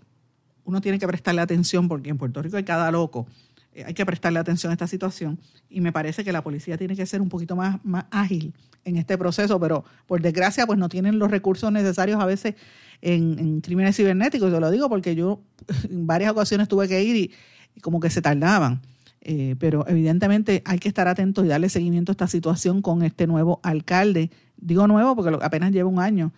uno 0.70 0.80
tiene 0.80 0.98
que 0.98 1.06
prestarle 1.06 1.40
atención 1.40 1.88
porque 1.88 2.10
en 2.10 2.16
Puerto 2.16 2.40
Rico 2.40 2.56
hay 2.56 2.64
cada 2.64 2.90
loco. 2.90 3.26
Eh, 3.74 3.84
hay 3.84 3.94
que 3.94 4.06
prestarle 4.06 4.38
atención 4.38 4.70
a 4.70 4.74
esta 4.74 4.86
situación 4.86 5.38
y 5.68 5.80
me 5.80 5.92
parece 5.92 6.24
que 6.24 6.32
la 6.32 6.42
policía 6.42 6.78
tiene 6.78 6.96
que 6.96 7.06
ser 7.06 7.20
un 7.20 7.28
poquito 7.28 7.56
más, 7.56 7.80
ágil 8.10 8.54
en 8.84 8.96
este 8.96 9.18
proceso, 9.18 9.60
pero 9.60 9.84
por 10.06 10.22
desgracia 10.22 10.66
pues 10.66 10.78
no 10.78 10.88
tienen 10.88 11.18
los 11.18 11.30
recursos 11.30 11.70
necesarios 11.70 12.20
a 12.20 12.24
veces 12.24 12.54
en, 13.02 13.60
crímenes 13.60 13.96
cibernéticos. 13.96 14.50
Yo 14.50 14.60
lo 14.60 14.70
digo 14.70 14.88
porque 14.88 15.14
yo 15.14 15.42
en 15.90 16.06
varias 16.06 16.30
ocasiones 16.32 16.68
tuve 16.68 16.88
que 16.88 17.02
ir 17.02 17.16
y, 17.16 17.80
como 17.82 18.00
que 18.00 18.10
se 18.10 18.22
tardaban. 18.22 18.80
Eh, 19.22 19.54
pero 19.58 19.86
evidentemente 19.86 20.62
hay 20.64 20.78
que 20.78 20.88
estar 20.88 21.06
atentos 21.06 21.44
y 21.44 21.48
darle 21.48 21.68
seguimiento 21.68 22.10
a 22.10 22.14
esta 22.14 22.26
situación 22.26 22.80
con 22.80 23.02
este 23.02 23.26
nuevo 23.26 23.60
alcalde. 23.62 24.30
Digo 24.60 24.86
nuevo 24.86 25.16
porque 25.16 25.36
apenas 25.42 25.72
lleva 25.72 25.88
un 25.88 26.00
año 26.00 26.32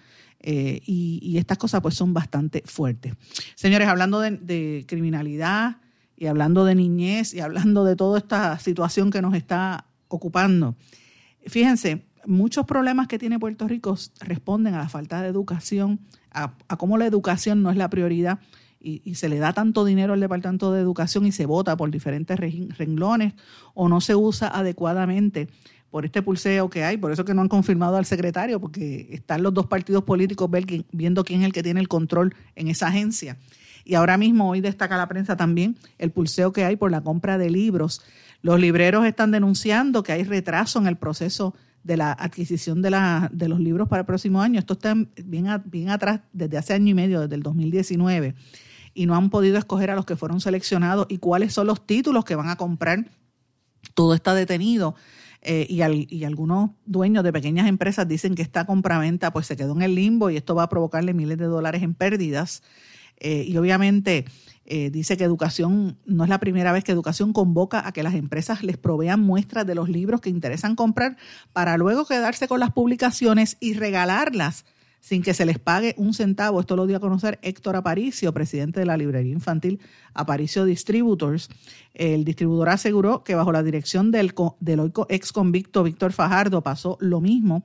eh, 0.45 0.81
y, 0.85 1.37
estas 1.39 1.57
cosas 1.57 1.81
pues 1.81 1.95
son 1.95 2.13
bastante 2.13 2.63
fuertes. 2.67 3.15
Señores, 3.55 3.89
hablando 3.89 4.21
de, 4.21 4.85
criminalidad 4.89 5.77
y 6.17 6.27
hablando 6.27 6.65
de 6.65 6.75
niñez 6.75 7.33
y 7.33 7.41
hablando 7.41 7.85
de 7.85 7.95
toda 7.95 8.19
esta 8.19 8.59
situación 8.59 9.11
que 9.11 9.23
nos 9.23 9.35
está 9.35 9.87
ocupando, 10.09 10.75
fíjense, 11.47 12.07
muchos 12.27 12.67
problemas 12.67 13.07
que 13.07 13.19
tiene 13.19 13.39
Puerto 13.39 13.69
Rico 13.69 13.97
responden 14.21 14.75
a 14.75 14.79
la 14.79 14.89
falta 14.89 15.23
de 15.23 15.29
educación, 15.29 16.01
a, 16.33 16.55
cómo 16.77 16.99
la 16.99 17.07
educación 17.07 17.63
no 17.63 17.71
es 17.71 17.77
la 17.77 17.89
prioridad 17.89 18.41
y, 18.81 19.01
y, 19.05 19.15
se 19.15 19.29
le 19.29 19.39
da 19.39 19.53
tanto 19.53 19.85
dinero 19.85 20.13
al 20.13 20.21
Departamento 20.21 20.73
de 20.73 20.81
Educación 20.81 21.25
y 21.25 21.31
se 21.31 21.47
vota 21.47 21.77
por 21.77 21.93
diferentes 21.93 22.39
renglones 22.77 23.35
o 23.75 23.89
no 23.89 24.01
se 24.01 24.17
usa 24.17 24.49
adecuadamente 24.49 25.49
por 25.93 26.07
este 26.07 26.23
pulseo 26.23 26.71
que 26.71 26.85
hay, 26.85 26.97
por 26.97 27.13
eso 27.13 27.23
que 27.27 27.35
no 27.35 27.43
han 27.43 27.49
confirmado 27.49 27.99
al 27.99 28.07
secretario, 28.07 28.59
porque 28.59 29.09
están 29.11 29.43
los 29.43 29.53
dos 29.53 29.67
partidos 29.67 30.05
políticos 30.05 30.51
viendo 30.91 31.23
quién 31.23 31.43
es 31.43 31.47
el 31.47 31.53
que 31.53 31.63
tiene 31.63 31.81
el 31.81 31.89
control 31.89 32.35
en 32.57 32.69
esa 32.69 32.89
agencia. 32.89 33.37
Y 33.85 33.95
ahora 33.95 34.17
mismo, 34.17 34.49
hoy 34.49 34.63
destaca 34.63 34.97
la 34.97 35.07
prensa 35.07 35.37
también 35.37 35.77
el 35.99 36.11
pulseo 36.11 36.51
que 36.51 36.65
hay 36.65 36.77
por 36.77 36.91
la 36.91 37.03
compra 37.03 37.37
de 37.37 37.51
libros. 37.51 38.01
Los 38.41 38.59
libreros 38.59 39.05
están 39.05 39.33
denunciando 39.33 40.03
que 40.03 40.13
hay 40.13 40.25
retraso 40.25 40.79
en 40.79 40.87
el 40.87 40.97
proceso 40.97 41.55
de 41.85 41.99
la 41.99 42.13
adquisición 42.13 42.81
de, 42.81 42.89
la, 42.89 43.29
de 43.31 43.51
los 43.51 43.61
libros 43.61 43.87
para 43.87 44.01
el 44.01 44.07
próximo 44.07 44.41
año. 44.41 44.59
Esto 44.61 44.73
está 44.73 44.95
bien, 44.95 45.47
bien 45.67 45.91
atrás 45.91 46.21
desde 46.33 46.57
hace 46.57 46.73
año 46.73 46.89
y 46.89 46.95
medio, 46.95 47.21
desde 47.21 47.35
el 47.35 47.43
2019, 47.43 48.35
y 48.95 49.05
no 49.05 49.15
han 49.15 49.29
podido 49.29 49.59
escoger 49.59 49.91
a 49.91 49.95
los 49.95 50.07
que 50.07 50.17
fueron 50.17 50.41
seleccionados 50.41 51.05
y 51.11 51.19
cuáles 51.19 51.53
son 51.53 51.67
los 51.67 51.87
títulos 51.87 52.25
que 52.25 52.35
van 52.35 52.49
a 52.49 52.57
comprar. 52.57 53.11
Todo 53.93 54.15
está 54.15 54.33
detenido 54.33 54.95
eh, 55.43 55.67
y, 55.69 55.83
y, 56.09 56.25
algunos 56.25 56.71
dueños 56.87 57.25
de 57.25 57.33
pequeñas 57.33 57.67
empresas 57.67 58.07
dicen 58.07 58.37
que 58.37 58.43
esta 58.43 58.65
compraventa 58.65 59.33
pues 59.33 59.47
se 59.47 59.57
quedó 59.57 59.73
en 59.73 59.83
el 59.83 59.97
limbo 59.97 60.31
y 60.31 60.37
esto 60.37 60.55
va 60.55 60.63
a 60.63 60.69
provocarle 60.69 61.15
miles 61.15 61.37
de 61.37 61.47
dólares 61.47 61.83
en 61.83 61.95
pérdidas. 61.95 62.63
Eh, 63.19 63.45
y 63.47 63.57
obviamente 63.57 64.25
eh, 64.67 64.91
dice 64.91 65.17
que 65.17 65.25
educación, 65.25 65.99
no 66.07 66.25
es 66.25 66.31
la 66.31 66.41
primera 66.41 66.73
vez 66.73 66.85
que 66.85 66.93
educación 66.93 67.33
convoca 67.33 67.87
a 67.87 67.93
que 67.93 68.03
las 68.03 68.15
empresas 68.15 68.63
les 68.63 68.77
provean 68.77 69.21
muestras 69.21 69.67
de 69.67 69.75
los 69.75 69.89
libros 69.89 70.21
que 70.21 70.31
interesan 70.31 70.77
comprar 70.77 71.17
para 71.53 71.77
luego 71.77 72.05
quedarse 72.05 72.49
con 72.49 72.61
las 72.61 72.73
publicaciones 72.73 73.57
y 73.61 73.75
regalarlas 73.75 74.65
sin 75.03 75.23
que 75.23 75.35
se 75.35 75.45
les 75.45 75.59
pague 75.59 75.95
un 75.99 76.15
centavo. 76.15 76.61
Esto 76.61 76.77
lo 76.77 76.87
dio 76.87 76.97
a 76.97 77.01
conocer 77.01 77.39
Héctor 77.43 77.75
Aparicio, 77.75 78.33
presidente 78.33 78.81
de 78.81 78.87
la 78.87 78.97
librería 78.97 79.33
infantil 79.33 79.81
Aparicio 80.15 80.65
Distributors. 80.65 81.49
El 81.95 82.25
distribuidor 82.25 82.71
aseguró 82.71 83.23
que 83.23 83.35
bajo 83.35 83.53
la 83.53 83.63
dirección 83.63 84.11
del, 84.11 84.35
del 84.61 84.93
ex 85.09 85.33
convicto 85.33 85.83
Víctor 85.83 86.13
Fajardo 86.13 86.63
pasó 86.63 86.97
lo 87.01 87.21
mismo 87.21 87.63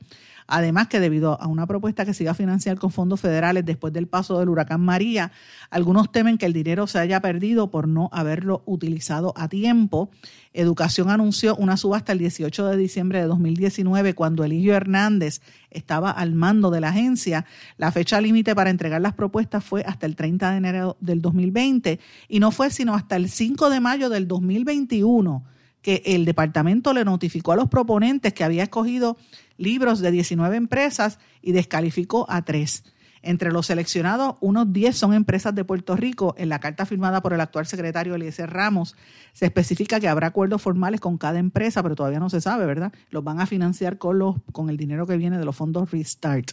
Además 0.47 0.87
que 0.87 1.01
debido 1.01 1.39
a 1.41 1.47
una 1.47 1.67
propuesta 1.67 2.05
que 2.05 2.13
se 2.13 2.23
iba 2.23 2.31
a 2.31 2.35
financiar 2.35 2.79
con 2.79 2.91
fondos 2.91 3.19
federales 3.19 3.65
después 3.65 3.91
del 3.91 4.07
paso 4.07 4.39
del 4.39 4.47
huracán 4.47 4.79
María, 4.79 5.33
algunos 5.69 6.11
temen 6.11 6.37
que 6.37 6.45
el 6.45 6.53
dinero 6.53 6.87
se 6.87 6.99
haya 6.99 7.19
perdido 7.19 7.69
por 7.69 7.87
no 7.89 8.09
haberlo 8.13 8.63
utilizado 8.65 9.33
a 9.35 9.49
tiempo. 9.49 10.09
Educación 10.53 11.09
anunció 11.09 11.55
una 11.57 11.75
subasta 11.75 12.13
el 12.13 12.19
18 12.19 12.65
de 12.65 12.77
diciembre 12.77 13.19
de 13.19 13.25
2019 13.25 14.15
cuando 14.15 14.45
Eligio 14.45 14.73
Hernández 14.73 15.41
estaba 15.69 16.11
al 16.11 16.33
mando 16.33 16.71
de 16.71 16.79
la 16.79 16.89
agencia. 16.89 17.45
La 17.77 17.91
fecha 17.91 18.21
límite 18.21 18.55
para 18.55 18.69
entregar 18.69 19.01
las 19.01 19.13
propuestas 19.13 19.65
fue 19.65 19.83
hasta 19.85 20.05
el 20.05 20.15
30 20.15 20.51
de 20.51 20.57
enero 20.57 20.97
del 21.01 21.21
2020 21.21 21.99
y 22.29 22.39
no 22.39 22.51
fue 22.51 22.71
sino 22.71 22.95
hasta 22.95 23.17
el 23.17 23.29
5 23.29 23.69
de 23.69 23.81
mayo 23.81 24.09
del 24.17 24.27
2021 24.27 25.45
que 25.81 26.01
el 26.05 26.25
departamento 26.25 26.91
le 26.93 27.05
notificó 27.05 27.53
a 27.53 27.55
los 27.55 27.69
proponentes 27.69 28.33
que 28.33 28.43
había 28.43 28.63
escogido 28.63 29.15
libros 29.57 29.99
de 29.99 30.11
19 30.11 30.57
empresas 30.57 31.19
y 31.41 31.51
descalificó 31.53 32.25
a 32.29 32.41
tres. 32.43 32.83
Entre 33.21 33.51
los 33.51 33.67
seleccionados, 33.67 34.35
unos 34.39 34.71
10 34.73 34.95
son 34.95 35.13
empresas 35.13 35.53
de 35.53 35.65
Puerto 35.65 35.95
Rico. 35.95 36.35
En 36.37 36.49
la 36.49 36.59
carta 36.59 36.85
firmada 36.85 37.21
por 37.21 37.33
el 37.33 37.41
actual 37.41 37.65
secretario 37.65 38.15
Eliezer 38.15 38.49
Ramos, 38.49 38.95
se 39.33 39.45
especifica 39.45 39.99
que 39.99 40.07
habrá 40.07 40.27
acuerdos 40.27 40.61
formales 40.61 40.99
con 40.99 41.17
cada 41.17 41.39
empresa, 41.39 41.83
pero 41.83 41.95
todavía 41.95 42.19
no 42.19 42.29
se 42.29 42.41
sabe, 42.41 42.65
¿verdad? 42.65 42.93
Los 43.09 43.23
van 43.23 43.39
a 43.39 43.45
financiar 43.45 43.97
con, 43.97 44.19
los, 44.19 44.35
con 44.51 44.69
el 44.69 44.77
dinero 44.77 45.05
que 45.07 45.17
viene 45.17 45.37
de 45.37 45.45
los 45.45 45.55
fondos 45.55 45.91
Restart. 45.91 46.51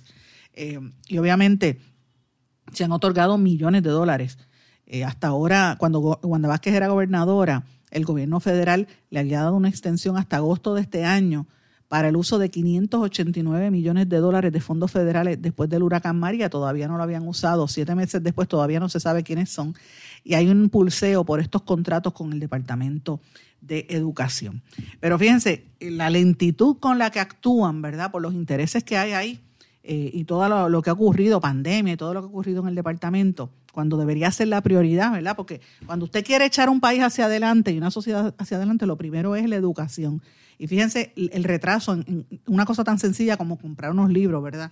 Eh, 0.52 0.80
y 1.08 1.18
obviamente 1.18 1.80
se 2.72 2.84
han 2.84 2.92
otorgado 2.92 3.38
millones 3.38 3.82
de 3.82 3.90
dólares. 3.90 4.38
Eh, 4.86 5.04
hasta 5.04 5.28
ahora, 5.28 5.76
cuando 5.78 6.00
Wanda 6.22 6.48
Vázquez 6.48 6.74
era 6.74 6.88
gobernadora, 6.88 7.64
el 7.90 8.04
gobierno 8.04 8.40
federal 8.40 8.88
le 9.10 9.20
había 9.20 9.40
dado 9.40 9.54
una 9.54 9.68
extensión 9.68 10.16
hasta 10.16 10.36
agosto 10.36 10.74
de 10.74 10.82
este 10.82 11.04
año 11.04 11.46
para 11.88 12.08
el 12.08 12.16
uso 12.16 12.38
de 12.38 12.50
589 12.50 13.70
millones 13.70 14.08
de 14.08 14.16
dólares 14.16 14.52
de 14.52 14.60
fondos 14.60 14.90
federales 14.90 15.40
después 15.40 15.70
del 15.70 15.82
huracán 15.82 16.18
María. 16.18 16.50
Todavía 16.50 16.88
no 16.88 16.96
lo 16.96 17.02
habían 17.04 17.26
usado. 17.28 17.68
Siete 17.68 17.94
meses 17.94 18.22
después 18.22 18.48
todavía 18.48 18.80
no 18.80 18.88
se 18.88 19.00
sabe 19.00 19.22
quiénes 19.22 19.50
son. 19.50 19.74
Y 20.24 20.34
hay 20.34 20.48
un 20.48 20.70
pulseo 20.70 21.24
por 21.24 21.40
estos 21.40 21.62
contratos 21.62 22.12
con 22.12 22.32
el 22.32 22.40
Departamento 22.40 23.20
de 23.60 23.86
Educación. 23.90 24.62
Pero 24.98 25.18
fíjense, 25.18 25.66
la 25.78 26.10
lentitud 26.10 26.78
con 26.78 26.98
la 26.98 27.10
que 27.10 27.20
actúan, 27.20 27.80
¿verdad? 27.80 28.10
Por 28.10 28.22
los 28.22 28.34
intereses 28.34 28.82
que 28.82 28.96
hay 28.96 29.12
ahí 29.12 29.40
eh, 29.82 30.10
y 30.12 30.24
todo 30.24 30.48
lo, 30.48 30.68
lo, 30.68 30.82
que 30.82 30.90
ha 30.90 30.94
ocurrido, 30.94 31.40
pandemia 31.40 31.94
y 31.94 31.96
todo 31.96 32.12
lo 32.12 32.22
que 32.22 32.26
ha 32.26 32.28
ocurrido 32.28 32.62
en 32.62 32.68
el 32.68 32.74
departamento, 32.74 33.50
cuando 33.74 33.96
debería 33.96 34.30
ser 34.30 34.48
la 34.48 34.62
prioridad, 34.62 35.12
¿verdad? 35.12 35.36
Porque 35.36 35.60
cuando 35.84 36.06
usted 36.06 36.24
quiere 36.24 36.46
echar 36.46 36.70
un 36.70 36.80
país 36.80 37.02
hacia 37.02 37.26
adelante 37.26 37.72
y 37.72 37.76
una 37.76 37.90
sociedad 37.90 38.34
hacia 38.38 38.56
adelante, 38.56 38.86
lo 38.86 38.96
primero 38.96 39.36
es 39.36 39.48
la 39.48 39.56
educación. 39.56 40.22
Y 40.56 40.68
fíjense 40.68 41.12
el 41.16 41.44
retraso 41.44 41.92
en, 41.92 42.24
una 42.46 42.64
cosa 42.64 42.84
tan 42.84 42.98
sencilla 42.98 43.36
como 43.36 43.58
comprar 43.58 43.90
unos 43.90 44.10
libros, 44.10 44.42
¿verdad? 44.42 44.70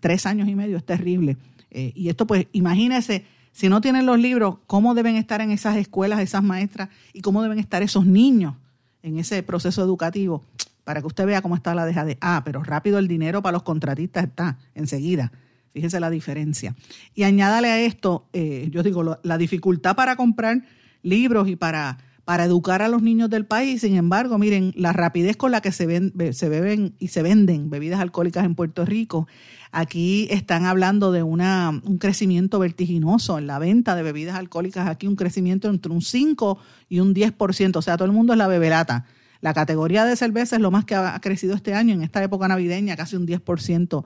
Tres 0.00 0.24
años 0.24 0.48
y 0.48 0.54
medio 0.54 0.78
es 0.78 0.84
terrible. 0.84 1.36
Eh, 1.70 1.92
y 1.94 2.08
esto, 2.08 2.26
pues, 2.26 2.46
imagínense, 2.52 3.26
si 3.52 3.68
no 3.68 3.80
tienen 3.80 4.06
los 4.06 4.18
libros, 4.18 4.56
cómo 4.66 4.94
deben 4.94 5.16
estar 5.16 5.40
en 5.42 5.50
esas 5.50 5.76
escuelas 5.76 6.20
esas 6.20 6.42
maestras 6.42 6.88
y 7.12 7.20
cómo 7.20 7.42
deben 7.42 7.58
estar 7.58 7.82
esos 7.82 8.06
niños 8.06 8.54
en 9.02 9.18
ese 9.18 9.42
proceso 9.42 9.82
educativo 9.82 10.42
para 10.84 11.00
que 11.00 11.06
usted 11.06 11.26
vea 11.26 11.42
cómo 11.42 11.56
está 11.56 11.74
la 11.74 11.84
deja 11.84 12.04
de, 12.04 12.16
ah, 12.20 12.42
pero 12.44 12.62
rápido 12.62 12.98
el 12.98 13.08
dinero 13.08 13.42
para 13.42 13.52
los 13.52 13.62
contratistas 13.62 14.24
está 14.24 14.58
enseguida. 14.74 15.32
Fíjese 15.74 16.00
la 16.00 16.08
diferencia. 16.08 16.74
Y 17.14 17.24
añádale 17.24 17.68
a 17.68 17.80
esto, 17.80 18.26
eh, 18.32 18.68
yo 18.70 18.82
digo, 18.82 19.18
la 19.22 19.38
dificultad 19.38 19.94
para 19.94 20.16
comprar 20.16 20.62
libros 21.02 21.48
y 21.48 21.56
para 21.56 21.98
para 22.24 22.44
educar 22.44 22.82
a 22.82 22.88
los 22.88 23.02
niños 23.02 23.30
del 23.30 23.44
país. 23.46 23.82
Sin 23.82 23.96
embargo, 23.96 24.38
miren, 24.38 24.72
la 24.76 24.92
rapidez 24.92 25.36
con 25.36 25.50
la 25.50 25.60
que 25.60 25.72
se, 25.72 25.86
ven, 25.86 26.12
se 26.32 26.48
beben 26.48 26.94
y 26.98 27.08
se 27.08 27.22
venden 27.22 27.70
bebidas 27.70 28.00
alcohólicas 28.00 28.44
en 28.44 28.54
Puerto 28.54 28.84
Rico. 28.84 29.28
Aquí 29.72 30.26
están 30.30 30.64
hablando 30.64 31.12
de 31.12 31.22
una, 31.22 31.68
un 31.84 31.98
crecimiento 31.98 32.58
vertiginoso 32.58 33.38
en 33.38 33.46
la 33.46 33.58
venta 33.58 33.94
de 33.94 34.02
bebidas 34.02 34.36
alcohólicas. 34.36 34.88
Aquí 34.88 35.06
un 35.06 35.16
crecimiento 35.16 35.68
entre 35.68 35.92
un 35.92 36.00
5 36.00 36.58
y 36.88 37.00
un 37.00 37.14
10%. 37.14 37.76
O 37.76 37.82
sea, 37.82 37.96
todo 37.96 38.06
el 38.06 38.12
mundo 38.12 38.32
es 38.32 38.38
la 38.38 38.48
beberata. 38.48 39.04
La 39.40 39.52
categoría 39.52 40.06
de 40.06 40.16
cerveza 40.16 40.56
es 40.56 40.62
lo 40.62 40.70
más 40.70 40.86
que 40.86 40.94
ha 40.94 41.18
crecido 41.20 41.54
este 41.54 41.74
año 41.74 41.92
en 41.92 42.02
esta 42.02 42.22
época 42.22 42.48
navideña, 42.48 42.96
casi 42.96 43.16
un 43.16 43.26
10% 43.26 44.04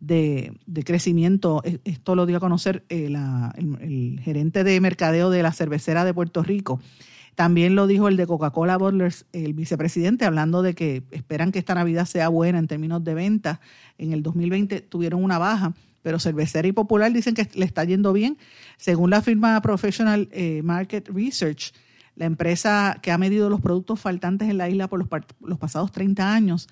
de, 0.00 0.52
crecimiento. 0.84 1.62
E, 1.64 1.80
esto 1.84 2.14
lo 2.14 2.26
dio 2.26 2.36
a 2.36 2.40
conocer 2.40 2.84
eh, 2.88 3.06
el 3.06 4.20
gerente 4.22 4.64
de 4.64 4.80
mercadeo 4.80 5.30
de 5.30 5.42
la 5.42 5.52
cervecera 5.52 6.04
de 6.04 6.14
Puerto 6.14 6.42
Rico. 6.42 6.80
También 7.38 7.76
lo 7.76 7.86
dijo 7.86 8.08
el 8.08 8.16
de 8.16 8.26
Coca-Cola 8.26 8.76
Bottlers, 8.76 9.24
el 9.32 9.54
vicepresidente, 9.54 10.24
hablando 10.24 10.60
de 10.60 10.74
que 10.74 11.04
esperan 11.12 11.52
que 11.52 11.60
esta 11.60 11.72
Navidad 11.72 12.04
sea 12.04 12.28
buena 12.28 12.58
en 12.58 12.66
términos 12.66 13.04
de 13.04 13.14
ventas. 13.14 13.60
En 13.96 14.12
el 14.12 14.24
2020 14.24 14.80
tuvieron 14.80 15.22
una 15.22 15.38
baja, 15.38 15.72
pero 16.02 16.18
Cervecera 16.18 16.66
y 16.66 16.72
Popular 16.72 17.12
dicen 17.12 17.34
que 17.34 17.48
le 17.54 17.64
está 17.64 17.84
yendo 17.84 18.12
bien. 18.12 18.38
Según 18.76 19.10
la 19.10 19.22
firma 19.22 19.60
Professional 19.62 20.28
eh, 20.32 20.62
Market 20.64 21.08
Research, 21.10 21.72
la 22.16 22.26
empresa 22.26 22.98
que 23.02 23.12
ha 23.12 23.18
medido 23.18 23.48
los 23.48 23.60
productos 23.60 24.00
faltantes 24.00 24.48
en 24.48 24.58
la 24.58 24.68
isla 24.68 24.88
por 24.88 24.98
los, 24.98 25.58
pasados 25.58 25.92
30 25.92 26.34
años, 26.34 26.68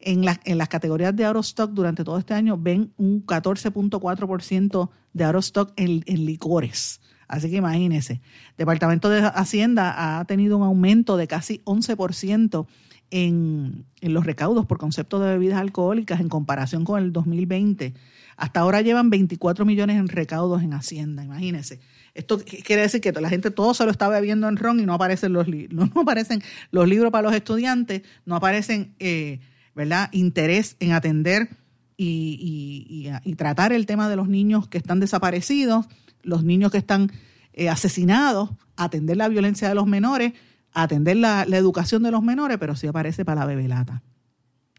en, 0.00 0.24
en, 0.44 0.58
las 0.58 0.68
categorías 0.68 1.14
de 1.14 1.24
out 1.24 1.38
stock 1.38 1.70
durante 1.70 2.04
todo 2.04 2.18
este 2.18 2.34
año 2.34 2.56
ven 2.58 2.92
un 2.96 3.24
14.4% 3.24 4.90
de 5.12 5.24
out 5.24 5.36
stock 5.36 5.72
en, 5.76 6.02
en 6.06 6.26
licores. 6.26 7.00
Así 7.28 7.50
que 7.50 7.56
imagínense, 7.56 8.20
Departamento 8.56 9.08
de 9.08 9.20
Hacienda 9.20 10.18
ha 10.18 10.24
tenido 10.26 10.56
un 10.56 10.62
aumento 10.62 11.16
de 11.16 11.26
casi 11.26 11.60
11% 11.64 12.66
en, 13.10 13.84
en 14.00 14.14
los 14.14 14.26
recaudos 14.26 14.66
por 14.66 14.78
concepto 14.78 15.18
de 15.18 15.32
bebidas 15.32 15.60
alcohólicas 15.60 16.20
en 16.20 16.28
comparación 16.28 16.84
con 16.84 17.02
el 17.02 17.12
2020. 17.12 17.94
Hasta 18.36 18.60
ahora 18.60 18.82
llevan 18.82 19.10
24 19.10 19.64
millones 19.64 19.96
en 19.96 20.08
recaudos 20.08 20.62
en 20.62 20.74
Hacienda, 20.74 21.24
imagínense. 21.24 21.80
Esto 22.14 22.38
quiere 22.38 22.82
decir 22.82 23.00
que 23.00 23.12
la 23.12 23.28
gente 23.28 23.50
todo 23.50 23.74
se 23.74 23.84
lo 23.84 23.90
está 23.90 24.08
bebiendo 24.08 24.48
en 24.48 24.56
ron 24.56 24.80
y 24.80 24.86
no 24.86 24.94
aparecen 24.94 25.32
los, 25.32 25.46
no 25.70 25.90
aparecen 26.00 26.42
los 26.70 26.88
libros 26.88 27.10
para 27.10 27.22
los 27.22 27.34
estudiantes, 27.34 28.02
no 28.24 28.36
aparecen, 28.36 28.94
eh, 28.98 29.40
¿verdad?, 29.76 30.08
interés 30.10 30.76
en 30.80 30.90
atender 30.90 31.50
y, 31.96 33.06
y, 33.06 33.30
y 33.30 33.34
tratar 33.36 33.72
el 33.72 33.86
tema 33.86 34.08
de 34.08 34.16
los 34.16 34.28
niños 34.28 34.66
que 34.66 34.78
están 34.78 34.98
desaparecidos 34.98 35.86
los 36.26 36.44
niños 36.44 36.72
que 36.72 36.78
están 36.78 37.10
eh, 37.54 37.70
asesinados, 37.70 38.50
atender 38.76 39.16
la 39.16 39.28
violencia 39.28 39.68
de 39.68 39.74
los 39.74 39.86
menores, 39.86 40.34
atender 40.74 41.16
la, 41.16 41.44
educación 41.44 42.02
de 42.02 42.10
los 42.10 42.22
menores, 42.22 42.58
pero 42.58 42.76
sí 42.76 42.86
aparece 42.86 43.24
para 43.24 43.40
la 43.40 43.46
bebelata. 43.46 44.02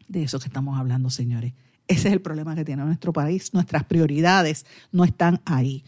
De 0.06 0.22
eso 0.22 0.38
que 0.38 0.46
estamos 0.46 0.78
hablando, 0.78 1.10
señores. 1.10 1.54
Ese 1.88 2.08
es 2.08 2.14
el 2.14 2.20
problema 2.20 2.54
que 2.54 2.64
tiene 2.64 2.84
nuestro 2.84 3.12
país. 3.12 3.52
Nuestras 3.52 3.84
prioridades 3.84 4.66
no 4.92 5.04
están 5.04 5.40
ahí. 5.44 5.84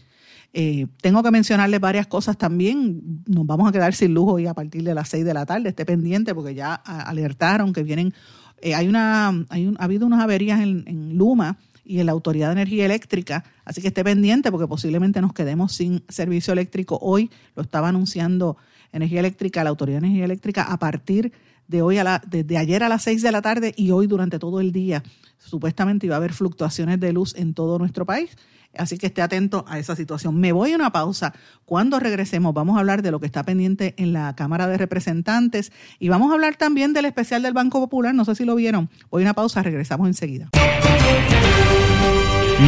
Eh, 0.53 0.87
tengo 1.01 1.23
que 1.23 1.31
mencionarles 1.31 1.79
varias 1.79 2.07
cosas 2.07 2.37
también. 2.37 3.23
Nos 3.27 3.45
vamos 3.45 3.69
a 3.69 3.71
quedar 3.71 3.93
sin 3.93 4.13
lujo 4.13 4.37
y 4.39 4.47
a 4.47 4.53
partir 4.53 4.83
de 4.83 4.93
las 4.93 5.09
seis 5.09 5.23
de 5.23 5.33
la 5.33 5.45
tarde. 5.45 5.69
Esté 5.69 5.85
pendiente 5.85 6.35
porque 6.35 6.55
ya 6.55 6.73
alertaron 6.73 7.71
que 7.71 7.83
vienen. 7.83 8.13
Eh, 8.61 8.75
hay 8.75 8.87
una, 8.87 9.45
hay 9.49 9.73
ha 9.77 9.83
habido 9.83 10.05
unas 10.05 10.21
averías 10.21 10.61
en, 10.61 10.83
en 10.87 11.17
Luma 11.17 11.57
y 11.83 11.99
en 11.99 12.05
la 12.05 12.11
Autoridad 12.11 12.47
de 12.47 12.53
Energía 12.53 12.85
Eléctrica. 12.85 13.43
Así 13.65 13.81
que 13.81 13.89
esté 13.89 14.03
pendiente 14.03 14.51
porque 14.51 14.67
posiblemente 14.67 15.21
nos 15.21 15.33
quedemos 15.33 15.73
sin 15.73 16.03
servicio 16.09 16.53
eléctrico. 16.53 16.97
Hoy 17.01 17.29
lo 17.55 17.63
estaba 17.63 17.89
anunciando 17.89 18.57
Energía 18.93 19.19
Eléctrica, 19.19 19.63
la 19.63 19.69
Autoridad 19.69 20.01
de 20.01 20.07
Energía 20.07 20.25
Eléctrica, 20.25 20.63
a 20.63 20.77
partir 20.77 21.25
de 21.25 21.33
hoy 21.81 21.99
a 21.99 22.03
la, 22.03 22.23
desde 22.25 22.57
ayer 22.57 22.83
a 22.83 22.89
las 22.89 23.03
6 23.03 23.21
de 23.21 23.31
la 23.31 23.43
tarde 23.43 23.73
y 23.77 23.91
hoy 23.91 24.07
durante 24.07 24.39
todo 24.39 24.59
el 24.59 24.71
día. 24.71 25.03
Supuestamente 25.37 26.07
iba 26.07 26.15
a 26.15 26.17
haber 26.17 26.33
fluctuaciones 26.33 26.99
de 26.99 27.13
luz 27.13 27.35
en 27.35 27.53
todo 27.53 27.77
nuestro 27.77 28.05
país. 28.05 28.35
Así 28.77 28.97
que 28.97 29.07
esté 29.07 29.21
atento 29.21 29.65
a 29.67 29.79
esa 29.79 29.95
situación. 29.95 30.39
Me 30.39 30.51
voy 30.51 30.71
a 30.71 30.75
una 30.75 30.91
pausa. 30.91 31.33
Cuando 31.65 31.99
regresemos 31.99 32.53
vamos 32.53 32.77
a 32.77 32.79
hablar 32.79 33.01
de 33.01 33.11
lo 33.11 33.19
que 33.19 33.25
está 33.25 33.43
pendiente 33.43 33.93
en 33.97 34.13
la 34.13 34.33
Cámara 34.35 34.67
de 34.67 34.77
Representantes 34.77 35.71
y 35.99 36.09
vamos 36.09 36.31
a 36.31 36.33
hablar 36.33 36.55
también 36.55 36.93
del 36.93 37.05
especial 37.05 37.43
del 37.43 37.53
Banco 37.53 37.79
Popular. 37.79 38.15
No 38.15 38.25
sé 38.25 38.35
si 38.35 38.45
lo 38.45 38.55
vieron. 38.55 38.89
Voy 39.09 39.23
a 39.23 39.25
una 39.25 39.33
pausa, 39.33 39.61
regresamos 39.61 40.07
enseguida. 40.07 40.49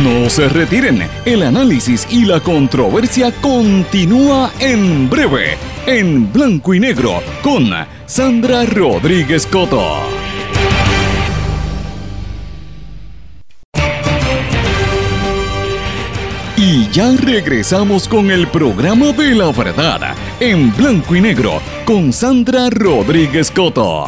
No 0.02 0.28
se 0.28 0.50
retiren, 0.50 1.04
el 1.24 1.44
análisis 1.44 2.08
y 2.10 2.26
la 2.26 2.40
controversia 2.40 3.32
continúa 3.42 4.52
en 4.60 5.08
breve, 5.08 5.56
en 5.86 6.32
blanco 6.32 6.74
y 6.74 6.80
negro, 6.80 7.22
con 7.42 7.70
Sandra 8.06 8.64
Rodríguez 8.66 9.46
Coto. 9.46 9.98
Y 16.56 16.88
ya 16.92 17.12
regresamos 17.18 18.08
con 18.08 18.32
el 18.32 18.48
programa 18.48 19.12
de 19.12 19.36
la 19.36 19.52
verdad, 19.52 20.16
en 20.40 20.74
blanco 20.76 21.16
y 21.16 21.22
negro, 21.22 21.62
con 21.86 22.14
Sandra 22.14 22.70
Rodríguez 22.70 23.52
Coto. 23.52 24.06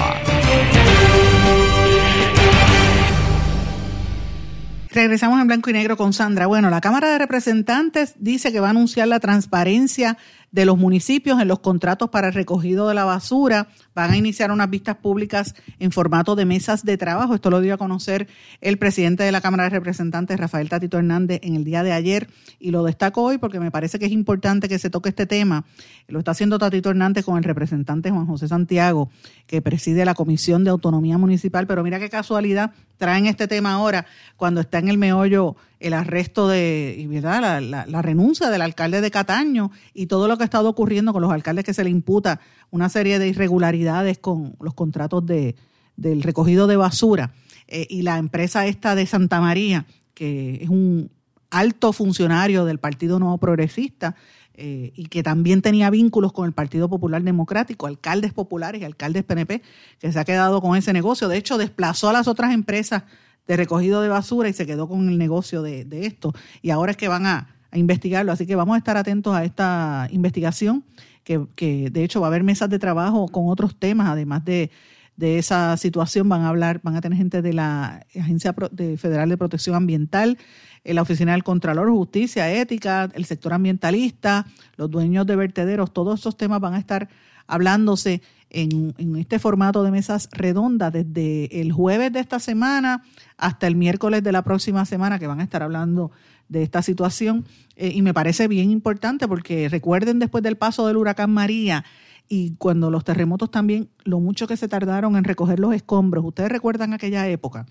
Regresamos 4.96 5.42
en 5.42 5.48
blanco 5.48 5.70
y 5.70 5.74
negro 5.74 5.98
con 5.98 6.14
Sandra. 6.14 6.48
Bueno, 6.48 6.70
la 6.70 6.80
Cámara 6.80 7.10
de 7.10 7.18
Representantes 7.18 8.16
dice 8.18 8.54
que 8.54 8.62
va 8.62 8.68
a 8.68 8.70
anunciar 8.70 9.10
la 9.10 9.20
transparencia 9.20 10.18
de 10.56 10.64
los 10.66 10.78
municipios 10.78 11.42
en 11.42 11.50
los 11.50 11.60
contratos 11.60 12.10
para 12.10 12.30
el 12.30 12.34
recogido 12.34 12.88
de 12.88 12.96
la 12.96 13.04
basura. 13.04 13.68
Van 13.94 14.12
a 14.12 14.18
iniciar 14.18 14.52
unas 14.52 14.70
vistas 14.70 14.96
públicas 14.96 15.54
en 15.80 15.92
formato 15.92 16.34
de 16.38 16.46
mesas 16.46 16.86
de 16.86 16.98
trabajo. 16.98 17.36
Esto 17.36 17.50
lo 17.50 17.60
dio 17.60 17.74
a 17.74 17.78
conocer 17.78 18.30
el 18.62 18.78
presidente 18.78 19.24
de 19.24 19.34
la 19.34 19.42
Cámara 19.42 19.64
de 19.64 19.72
Representantes, 19.72 20.40
Rafael 20.40 20.70
Tatito 20.70 20.98
Hernández, 20.98 21.42
en 21.44 21.58
el 21.58 21.66
día 21.66 21.84
de 21.84 21.92
ayer 21.92 22.30
y 22.58 22.72
lo 22.72 22.86
destaco 22.86 23.22
hoy 23.22 23.38
porque 23.38 23.60
me 23.60 23.70
parece 23.70 24.00
que 24.00 24.06
es 24.06 24.14
importante 24.14 24.70
que 24.70 24.80
se 24.80 24.90
toque 24.90 25.10
este 25.10 25.26
tema. 25.26 25.66
Lo 26.08 26.20
está 26.20 26.32
haciendo 26.32 26.58
Tatito 26.58 26.90
Hernández 26.90 27.26
con 27.26 27.38
el 27.38 27.44
representante 27.44 28.10
Juan 28.10 28.26
José 28.26 28.48
Santiago, 28.48 29.10
que 29.48 29.62
preside 29.62 30.06
la 30.06 30.14
Comisión 30.14 30.64
de 30.64 30.70
Autonomía 30.70 31.18
Municipal. 31.18 31.68
Pero 31.68 31.84
mira 31.84 32.00
qué 32.00 32.10
casualidad 32.10 32.72
traen 32.98 33.26
este 33.26 33.50
tema 33.50 33.74
ahora 33.74 34.06
cuando 34.38 34.62
está 34.62 34.80
en 34.80 34.88
el 34.88 34.98
meollo 34.98 35.58
el 35.80 35.94
arresto 35.94 36.48
de, 36.48 37.06
¿verdad? 37.10 37.62
La, 37.62 37.86
la, 37.86 38.02
renuncia 38.02 38.50
del 38.50 38.62
alcalde 38.62 39.02
de 39.02 39.12
Cataño 39.12 39.72
y 39.94 40.08
todo 40.08 40.28
lo 40.28 40.38
que 40.38 40.45
ha 40.46 40.48
estado 40.48 40.70
ocurriendo 40.70 41.12
con 41.14 41.22
los 41.22 41.32
alcaldes 41.32 41.66
que 41.66 41.74
se 41.74 41.84
le 41.84 41.90
imputa 41.90 42.40
una 42.72 42.90
serie 42.90 43.20
de 43.20 43.28
irregularidades 43.28 44.18
con 44.18 44.56
los 44.60 44.74
contratos 44.74 45.26
de, 45.26 45.56
del 45.98 46.24
recogido 46.24 46.68
de 46.68 46.78
basura 46.78 47.34
eh, 47.68 47.88
y 47.90 48.04
la 48.04 48.18
empresa 48.18 48.66
esta 48.68 48.96
de 48.96 49.06
Santa 49.06 49.42
María, 49.42 49.86
que 50.14 50.60
es 50.62 50.70
un 50.70 51.12
alto 51.50 51.94
funcionario 51.94 52.66
del 52.66 52.80
Partido 52.80 53.20
Nuevo 53.20 53.38
Progresista, 53.38 54.16
eh, 54.58 54.94
y 54.96 55.08
que 55.08 55.22
también 55.22 55.62
tenía 55.62 55.90
vínculos 55.90 56.32
con 56.32 56.46
el 56.46 56.54
Partido 56.54 56.88
Popular 56.88 57.22
Democrático, 57.22 57.88
alcaldes 57.88 58.32
populares 58.32 58.82
y 58.82 58.86
alcaldes 58.86 59.26
PNP, 59.26 59.62
que 60.00 60.12
se 60.14 60.18
ha 60.18 60.24
quedado 60.24 60.62
con 60.62 60.78
ese 60.78 60.94
negocio. 60.94 61.28
De 61.28 61.36
hecho, 61.38 61.58
desplazó 61.58 62.08
a 62.08 62.14
las 62.14 62.30
otras 62.30 62.54
empresas 62.54 63.04
de 63.48 63.58
recogido 63.58 64.02
de 64.02 64.08
basura 64.08 64.48
y 64.48 64.54
se 64.54 64.66
quedó 64.66 64.88
con 64.88 65.10
el 65.10 65.18
negocio 65.18 65.62
de, 65.62 65.86
esto. 66.06 66.34
Y 66.62 66.70
ahora 66.70 66.92
es 66.92 66.98
que 66.98 67.10
van 67.10 67.26
a, 67.26 67.55
investigarlo. 67.78 68.32
Así 68.32 68.46
que 68.46 68.56
vamos 68.56 68.76
a 68.76 68.78
estar 68.78 68.98
atentos 68.98 69.36
a 69.36 69.44
esta 69.44 70.08
investigación, 70.12 70.84
que, 71.24 71.46
que, 71.56 71.90
de 71.90 72.04
hecho 72.04 72.22
va 72.22 72.28
a 72.28 72.30
haber 72.30 72.44
mesas 72.44 72.70
de 72.70 72.80
trabajo 72.80 73.28
con 73.28 73.48
otros 73.48 73.76
temas, 73.78 74.08
además 74.10 74.46
de, 74.46 74.72
de 75.18 75.38
esa 75.38 75.76
situación. 75.78 76.30
Van 76.30 76.42
a 76.42 76.50
hablar, 76.50 76.82
van 76.84 76.96
a 76.96 77.02
tener 77.02 77.18
gente 77.18 77.42
de 77.42 77.54
la 77.54 78.06
Agencia 78.20 78.54
Federal 78.54 79.30
de 79.30 79.38
Protección 79.38 79.76
Ambiental, 79.76 80.38
la 80.84 81.02
Oficina 81.02 81.32
del 81.32 81.44
Contralor, 81.44 81.90
Justicia, 81.90 82.52
Ética, 82.52 83.10
el 83.14 83.26
sector 83.26 83.54
ambientalista, 83.54 84.46
los 84.78 84.92
dueños 84.92 85.26
de 85.26 85.36
vertederos, 85.36 85.92
todos 85.92 86.20
esos 86.20 86.38
temas 86.38 86.60
van 86.60 86.76
a 86.76 86.80
estar 86.80 87.10
hablándose 87.48 88.22
en, 88.50 88.94
este 89.18 89.40
formato 89.40 89.84
de 89.84 89.92
mesas 89.92 90.30
redondas 90.32 90.94
desde 90.94 91.62
el 91.62 91.72
jueves 91.72 92.14
de 92.14 92.20
esta 92.20 92.40
semana 92.40 93.04
hasta 93.38 93.68
el 93.68 93.76
miércoles 93.76 94.24
de 94.24 94.32
la 94.32 94.44
próxima 94.44 94.86
semana 94.86 95.20
que 95.20 95.28
van 95.28 95.40
a 95.40 95.44
estar 95.44 95.62
hablando 95.62 96.12
de 96.50 96.64
esta 96.64 96.82
situación. 96.82 97.46
Eh, 97.76 97.92
y 97.94 98.02
me 98.02 98.14
parece 98.14 98.48
bien 98.48 98.72
importante 98.72 99.28
porque 99.28 99.70
recuerden 99.70 100.20
después 100.20 100.44
del 100.44 100.58
paso 100.58 100.88
del 100.88 100.98
huracán 100.98 101.32
María 101.32 101.86
y 102.28 102.56
cuando 102.56 102.90
los 102.90 103.04
terremotos 103.04 103.52
también, 103.52 103.90
lo 104.04 104.20
mucho 104.20 104.48
que 104.48 104.58
se 104.58 104.68
tardaron 104.68 105.16
en 105.16 105.24
recoger 105.24 105.60
los 105.60 105.74
escombros. 105.74 106.26
Ustedes 106.26 106.50
recuerdan 106.50 106.94
aquella 106.94 107.28
época. 107.28 107.66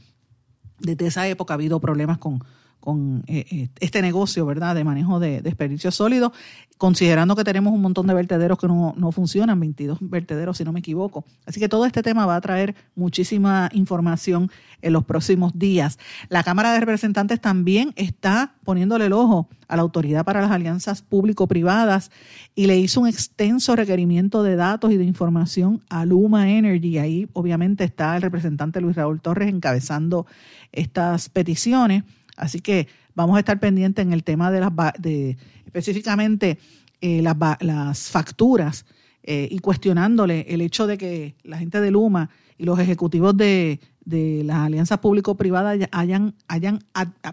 Desde 0.78 1.06
esa 1.06 1.26
época 1.28 1.54
ha 1.54 1.56
habido 1.56 1.80
problemas 1.80 2.18
con, 2.18 2.44
con 2.85 3.25
eh, 3.29 3.47
eh, 3.51 3.68
este 3.81 4.03
negocio, 4.03 4.44
¿verdad?, 4.44 4.75
de 4.75 4.85
manejo 4.85 5.18
de, 5.18 5.40
desperdicios 5.40 5.94
sólidos, 5.94 6.33
considerando 6.77 7.35
que 7.35 7.42
tenemos 7.42 7.73
un 7.73 7.81
montón 7.81 8.07
de 8.07 8.12
vertederos 8.12 8.59
que 8.59 8.68
no, 8.68 8.92
no, 8.99 9.11
funcionan, 9.11 9.59
22 9.59 10.01
vertederos 10.03 10.59
si 10.59 10.64
no 10.64 10.73
me 10.73 10.81
equivoco. 10.81 11.25
Así 11.47 11.59
que 11.59 11.70
todo 11.70 11.87
este 11.87 12.03
tema 12.03 12.27
va 12.27 12.37
a 12.37 12.42
traer 12.42 12.75
muchísima 12.94 13.70
información 13.73 14.51
en 14.83 14.92
los 14.92 15.03
próximos 15.07 15.59
días. 15.59 15.99
La 16.29 16.42
Cámara 16.42 16.75
de 16.75 16.81
Representantes 16.81 17.40
también 17.40 17.94
está 17.97 18.53
poniéndole 18.64 19.07
el 19.07 19.14
ojo 19.14 19.49
a 19.66 19.77
la 19.77 19.83
Autoridad 19.83 20.27
para 20.27 20.42
las 20.42 20.51
Alianzas 20.51 21.01
Público-Privadas 21.01 22.11
y 22.55 22.66
le 22.66 22.77
hizo 22.77 23.01
un 23.01 23.09
extenso 23.09 23.77
requerimiento 23.77 24.42
de 24.42 24.57
datos 24.57 24.92
y 24.92 24.99
de 24.99 25.05
información 25.05 25.83
a 25.88 26.05
Luma 26.05 26.51
Energy. 26.51 26.99
Ahí 26.99 27.29
obviamente 27.33 27.85
está 27.85 28.14
el 28.14 28.20
representante 28.20 28.83
Luis 28.83 28.97
Raúl 28.97 29.23
Torres 29.23 29.49
encabezando 29.49 30.27
estas 30.70 31.31
peticiones 31.31 32.05
Así 32.37 32.61
que 32.61 32.88
vamos 33.14 33.37
a 33.37 33.40
estar 33.40 33.61
pendientes 33.61 34.05
en 34.05 34.12
el 34.12 34.25
tema 34.25 34.51
de 34.51 34.61
las 34.61 34.73
de 34.99 35.37
específicamente 35.64 36.59
eh, 37.01 37.23
las, 37.23 37.37
las, 37.61 38.11
facturas 38.11 38.87
eh, 39.23 39.49
y 39.51 39.59
cuestionándole 39.59 40.47
el 40.49 40.61
hecho 40.61 40.87
de 40.87 40.99
que 40.99 41.35
la 41.42 41.59
gente 41.59 41.81
de 41.81 41.90
Luma 41.90 42.31
y 42.57 42.64
los 42.64 42.79
ejecutivos 42.79 43.37
de, 43.37 43.81
las 44.07 44.57
alianzas 44.59 44.99
público-privadas 44.99 45.79
hayan, 45.92 46.35
hayan 46.47 46.79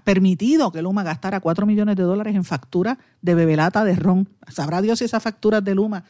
permitido 0.04 0.72
que 0.72 0.82
Luma 0.82 1.04
gastara 1.04 1.42
4 1.42 1.66
millones 1.66 1.96
de 1.96 2.04
dólares 2.04 2.36
en 2.36 2.44
facturas 2.44 2.98
de 3.22 3.36
bebelata 3.36 3.84
de 3.84 3.96
ron. 3.96 4.28
Sabrá 4.48 4.82
Dios 4.82 5.00
si 5.00 5.06
esas 5.06 5.22
facturas 5.22 5.64
de 5.64 5.76
Luma 5.76 6.06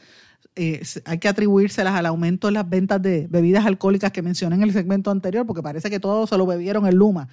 eh, 0.56 0.82
hay 1.06 1.18
que 1.18 1.28
atribuírselas 1.28 1.96
al 1.96 2.06
aumento 2.06 2.48
en 2.48 2.56
las 2.56 2.70
ventas 2.70 3.02
de 3.02 3.28
bebidas 3.30 3.66
alcohólicas 3.66 4.12
que 4.12 4.22
mencioné 4.22 4.56
en 4.56 4.64
el 4.64 4.74
segmento 4.74 5.12
anterior, 5.12 5.46
porque 5.46 5.64
parece 5.64 5.90
que 5.90 6.00
todos 6.00 6.30
se 6.30 6.38
lo 6.38 6.46
bebieron 6.46 6.86
en 6.88 6.96
Luma 6.96 7.28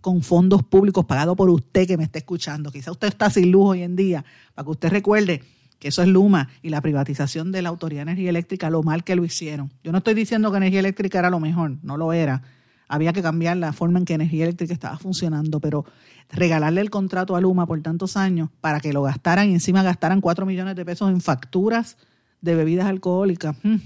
con 0.00 0.22
fondos 0.22 0.62
públicos 0.62 1.04
pagados 1.04 1.36
por 1.36 1.50
usted 1.50 1.86
que 1.86 1.96
me 1.96 2.04
está 2.04 2.18
escuchando. 2.18 2.70
Quizá 2.70 2.90
usted 2.90 3.08
está 3.08 3.30
sin 3.30 3.50
luz 3.50 3.70
hoy 3.70 3.82
en 3.82 3.96
día, 3.96 4.24
para 4.54 4.64
que 4.64 4.70
usted 4.70 4.90
recuerde 4.90 5.42
que 5.78 5.88
eso 5.88 6.02
es 6.02 6.08
Luma 6.08 6.48
y 6.62 6.70
la 6.70 6.80
privatización 6.80 7.52
de 7.52 7.62
la 7.62 7.68
Autoridad 7.68 8.06
de 8.06 8.12
Energía 8.12 8.30
Eléctrica, 8.30 8.70
lo 8.70 8.82
mal 8.82 9.04
que 9.04 9.16
lo 9.16 9.24
hicieron. 9.24 9.72
Yo 9.82 9.92
no 9.92 9.98
estoy 9.98 10.14
diciendo 10.14 10.50
que 10.50 10.56
Energía 10.56 10.80
Eléctrica 10.80 11.18
era 11.18 11.30
lo 11.30 11.40
mejor, 11.40 11.76
no 11.82 11.96
lo 11.96 12.12
era. 12.12 12.42
Había 12.88 13.12
que 13.12 13.22
cambiar 13.22 13.56
la 13.56 13.72
forma 13.72 13.98
en 13.98 14.04
que 14.04 14.14
Energía 14.14 14.44
Eléctrica 14.44 14.72
estaba 14.72 14.98
funcionando, 14.98 15.60
pero 15.60 15.84
regalarle 16.30 16.80
el 16.80 16.90
contrato 16.90 17.36
a 17.36 17.40
Luma 17.40 17.66
por 17.66 17.80
tantos 17.82 18.16
años 18.16 18.50
para 18.60 18.80
que 18.80 18.92
lo 18.92 19.02
gastaran 19.02 19.50
y 19.50 19.54
encima 19.54 19.82
gastaran 19.82 20.20
cuatro 20.20 20.46
millones 20.46 20.76
de 20.76 20.84
pesos 20.84 21.10
en 21.10 21.20
facturas 21.20 21.96
de 22.40 22.54
bebidas 22.54 22.86
alcohólicas. 22.86 23.56
Hmm, 23.62 23.76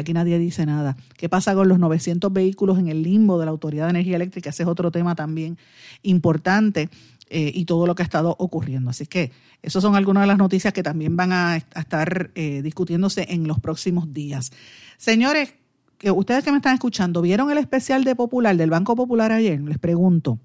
aquí 0.00 0.12
nadie 0.12 0.38
dice 0.38 0.66
nada. 0.66 0.96
¿Qué 1.16 1.28
pasa 1.28 1.54
con 1.54 1.68
los 1.68 1.78
900 1.78 2.32
vehículos 2.32 2.78
en 2.78 2.88
el 2.88 3.02
limbo 3.02 3.38
de 3.38 3.44
la 3.44 3.50
Autoridad 3.50 3.86
de 3.86 3.90
Energía 3.90 4.16
Eléctrica? 4.16 4.50
Ese 4.50 4.62
es 4.62 4.68
otro 4.68 4.90
tema 4.90 5.14
también 5.14 5.58
importante 6.02 6.88
eh, 7.30 7.52
y 7.54 7.64
todo 7.64 7.86
lo 7.86 7.94
que 7.94 8.02
ha 8.02 8.04
estado 8.04 8.34
ocurriendo. 8.38 8.90
Así 8.90 9.06
que 9.06 9.32
esas 9.62 9.82
son 9.82 9.96
algunas 9.96 10.22
de 10.22 10.28
las 10.28 10.38
noticias 10.38 10.72
que 10.72 10.82
también 10.82 11.16
van 11.16 11.32
a, 11.32 11.56
estar 11.56 12.30
eh, 12.34 12.62
discutiéndose 12.62 13.26
en 13.30 13.46
los 13.46 13.60
próximos 13.60 14.12
días. 14.12 14.50
Señores, 14.96 15.54
que 15.98 16.10
ustedes 16.10 16.44
que 16.44 16.52
me 16.52 16.58
están 16.58 16.74
escuchando, 16.74 17.20
¿vieron 17.20 17.50
el 17.50 17.58
especial 17.58 18.04
de 18.04 18.14
Popular, 18.14 18.56
del 18.56 18.70
Banco 18.70 18.94
Popular 18.94 19.32
ayer? 19.32 19.60
Les 19.60 19.78
pregunto. 19.78 20.38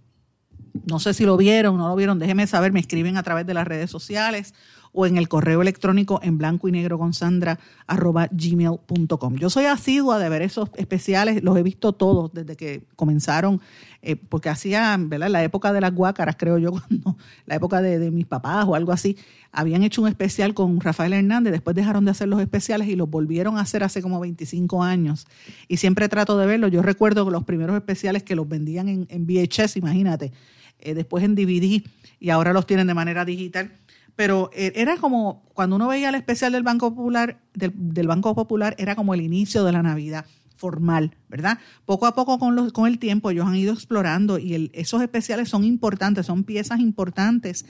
No 0.90 1.00
sé 1.00 1.14
si 1.14 1.24
lo 1.24 1.38
vieron, 1.38 1.78
no 1.78 1.88
lo 1.88 1.96
vieron, 1.96 2.18
déjenme 2.18 2.48
saber, 2.48 2.72
me 2.72 2.80
escriben 2.80 3.16
a 3.16 3.24
través 3.24 3.46
de 3.46 3.54
las 3.54 3.68
redes 3.68 3.92
sociales 3.92 4.56
o 4.94 5.06
en 5.06 5.18
el 5.18 5.28
correo 5.28 5.62
electrónico 5.62 6.20
en 6.24 6.38
blanco 6.38 6.68
y 6.68 6.72
negro 6.72 6.98
con 6.98 7.14
sandra 7.14 7.60
arroba 7.88 8.30
gmail.com. 8.32 9.36
Yo 9.36 9.50
soy 9.50 9.66
asidua 9.66 10.20
de 10.20 10.30
ver 10.30 10.44
esos 10.44 10.70
especiales, 10.76 11.44
los 11.44 11.58
he 11.58 11.64
visto 11.64 11.94
todos 11.94 12.32
desde 12.34 12.56
que 12.56 12.84
comenzaron, 12.96 13.60
eh, 14.02 14.16
porque 14.16 14.50
hacían, 14.50 15.10
¿verdad? 15.10 15.30
La 15.30 15.44
época 15.44 15.74
de 15.74 15.82
las 15.82 15.94
guácaras, 15.94 16.36
creo 16.38 16.58
yo, 16.58 16.72
cuando 16.88 17.18
la 17.46 17.56
época 17.56 17.82
de, 17.82 18.12
mis 18.12 18.28
papás 18.28 18.66
o 18.68 18.76
algo 18.76 18.92
así, 18.92 19.18
habían 19.52 19.84
hecho 19.84 20.02
un 20.02 20.08
especial 20.08 20.54
con 20.54 20.80
Rafael 20.80 21.14
Hernández, 21.14 21.52
después 21.52 21.76
dejaron 21.76 22.06
de 22.06 22.12
hacer 22.12 22.28
los 22.28 22.40
especiales 22.40 22.88
y 22.88 22.96
los 22.96 23.10
volvieron 23.10 23.58
a 23.58 23.62
hacer 23.62 23.84
hace 23.84 24.02
como 24.02 24.20
25 24.20 24.84
años. 24.84 25.26
Y 25.68 25.78
siempre 25.78 26.10
trato 26.10 26.38
de 26.38 26.46
verlos. 26.46 26.72
Yo 26.72 26.82
recuerdo 26.82 27.30
los 27.30 27.44
primeros 27.44 27.76
especiales 27.76 28.24
que 28.24 28.36
los 28.36 28.48
vendían 28.48 28.90
en, 28.90 29.08
en 29.10 29.26
VHS, 29.26 29.78
imagínate, 29.78 30.32
eh, 30.80 30.94
después 30.94 31.24
en 31.24 31.34
DVD 31.36 31.82
y 32.20 32.30
ahora 32.30 32.52
los 32.52 32.68
tienen 32.68 32.88
de 32.88 32.94
manera 32.94 33.24
digital 33.24 33.72
pero 34.16 34.50
eh, 34.54 34.74
era 34.76 34.98
como 34.98 35.44
cuando 35.54 35.76
uno 35.76 35.88
veía 35.88 36.10
el 36.10 36.16
especial 36.16 36.52
del 36.52 36.64
Banco 36.64 36.94
Popular, 36.94 37.40
del, 37.54 38.08
Banco 38.08 38.36
Popular, 38.36 38.76
era 38.78 38.96
como 38.96 39.14
el 39.14 39.22
inicio 39.22 39.64
de 39.64 39.72
la 39.72 39.84
Navidad 39.84 40.26
formal, 40.56 41.18
¿verdad? 41.28 41.60
Poco 41.86 42.06
a 42.06 42.16
poco 42.16 42.40
con, 42.40 42.56
los, 42.56 42.72
con 42.72 42.88
el 42.88 43.00
tiempo 43.00 43.30
ellos 43.30 43.46
han 43.46 43.56
ido 43.56 43.74
explorando 43.74 44.40
y 44.40 44.72
esos 44.74 45.02
especiales 45.02 45.50
son 45.50 45.64
importantes, 45.64 46.26
son 46.26 46.44
piezas 46.44 46.80
importantes 46.80 47.66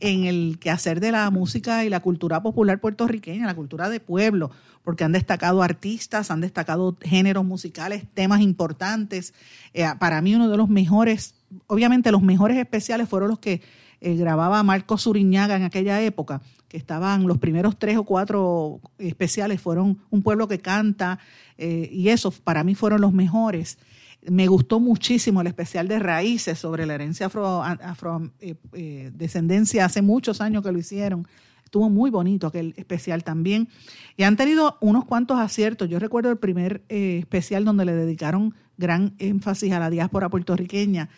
en 0.00 0.24
el 0.24 0.58
quehacer 0.60 1.00
de 1.00 1.12
la 1.12 1.30
música 1.30 1.84
y 1.84 1.88
la 1.88 2.00
cultura 2.00 2.42
popular 2.42 2.80
puertorriqueña, 2.80 3.46
la 3.46 3.54
cultura 3.54 3.88
de 3.88 4.00
pueblo, 4.00 4.50
porque 4.84 5.04
han 5.04 5.12
destacado 5.12 5.62
artistas, 5.62 6.30
han 6.30 6.40
destacado 6.40 6.96
géneros 7.00 7.44
musicales, 7.44 8.04
temas 8.12 8.40
importantes. 8.40 9.34
Eh, 9.72 9.86
para 9.98 10.20
mí 10.20 10.34
uno 10.34 10.48
de 10.48 10.56
los 10.56 10.68
mejores, 10.68 11.34
obviamente 11.66 12.12
los 12.12 12.22
mejores 12.22 12.58
especiales 12.58 13.08
fueron 13.08 13.30
los 13.30 13.38
que 13.38 13.62
eh, 14.06 14.14
grababa 14.14 14.62
Marco 14.62 14.96
Suriñaga 14.98 15.56
en 15.56 15.64
aquella 15.64 16.00
época, 16.00 16.40
que 16.68 16.76
estaban 16.76 17.26
los 17.26 17.38
primeros 17.38 17.76
tres 17.76 17.96
o 17.96 18.04
cuatro 18.04 18.80
especiales, 18.98 19.60
fueron 19.60 19.98
Un 20.10 20.22
pueblo 20.22 20.46
que 20.46 20.60
canta, 20.60 21.18
eh, 21.58 21.88
y 21.90 22.10
esos 22.10 22.38
para 22.38 22.62
mí 22.62 22.76
fueron 22.76 23.00
los 23.00 23.12
mejores. 23.12 23.78
Me 24.22 24.46
gustó 24.46 24.78
muchísimo 24.78 25.40
el 25.40 25.48
especial 25.48 25.88
de 25.88 25.98
Raíces 25.98 26.56
sobre 26.56 26.86
la 26.86 26.94
herencia 26.94 27.26
afro, 27.26 27.64
eh, 28.38 29.10
hace 29.82 30.02
muchos 30.02 30.40
años 30.40 30.62
que 30.62 30.70
lo 30.70 30.78
hicieron. 30.78 31.26
Estuvo 31.64 31.90
muy 31.90 32.10
bonito 32.10 32.46
aquel 32.46 32.74
especial 32.76 33.24
también. 33.24 33.68
Y 34.16 34.22
han 34.22 34.36
tenido 34.36 34.78
unos 34.80 35.04
cuantos 35.04 35.40
aciertos. 35.40 35.88
Yo 35.88 35.98
recuerdo 35.98 36.30
el 36.30 36.38
primer 36.38 36.84
especial 36.88 37.64
donde 37.64 37.84
le 37.84 37.92
dedicaron 37.92 38.54
gran 38.76 39.14
énfasis 39.18 39.72
a 39.72 39.80
la 39.80 39.90
diáspora 39.90 40.28
puertorriqueña 40.28 41.08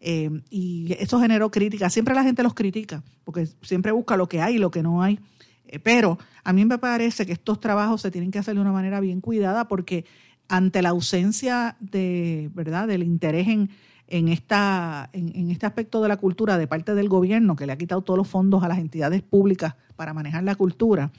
Eh, 0.00 0.30
y 0.50 0.94
eso 0.98 1.20
generó 1.20 1.50
crítica. 1.50 1.90
Siempre 1.90 2.14
la 2.14 2.22
gente 2.22 2.42
los 2.42 2.54
critica, 2.54 3.02
porque 3.24 3.48
siempre 3.62 3.92
busca 3.92 4.16
lo 4.16 4.28
que 4.28 4.40
hay 4.40 4.56
y 4.56 4.58
lo 4.58 4.70
que 4.70 4.82
no 4.82 5.02
hay. 5.02 5.18
Eh, 5.66 5.78
pero 5.78 6.18
a 6.44 6.52
mí 6.52 6.64
me 6.64 6.78
parece 6.78 7.26
que 7.26 7.32
estos 7.32 7.60
trabajos 7.60 8.02
se 8.02 8.10
tienen 8.10 8.30
que 8.30 8.38
hacer 8.38 8.54
de 8.54 8.60
una 8.60 8.72
manera 8.72 9.00
bien 9.00 9.20
cuidada, 9.20 9.68
porque 9.68 10.04
ante 10.48 10.82
la 10.82 10.90
ausencia 10.90 11.76
de, 11.80 12.50
¿verdad?, 12.54 12.86
del 12.86 13.02
interés 13.02 13.48
en, 13.48 13.70
en, 14.08 14.28
esta, 14.28 15.10
en, 15.12 15.50
este 15.50 15.66
aspecto 15.66 16.02
de 16.02 16.08
la 16.08 16.16
cultura 16.16 16.58
de 16.58 16.66
parte 16.66 16.94
del 16.94 17.08
gobierno, 17.08 17.56
que 17.56 17.66
le 17.66 17.72
ha 17.72 17.78
quitado 17.78 18.02
todos 18.02 18.18
los 18.18 18.28
fondos 18.28 18.62
a 18.62 18.68
las 18.68 18.78
entidades 18.78 19.22
públicas 19.22 19.74
para 19.96 20.14
manejar 20.14 20.44
la 20.44 20.54
cultura, 20.54 21.10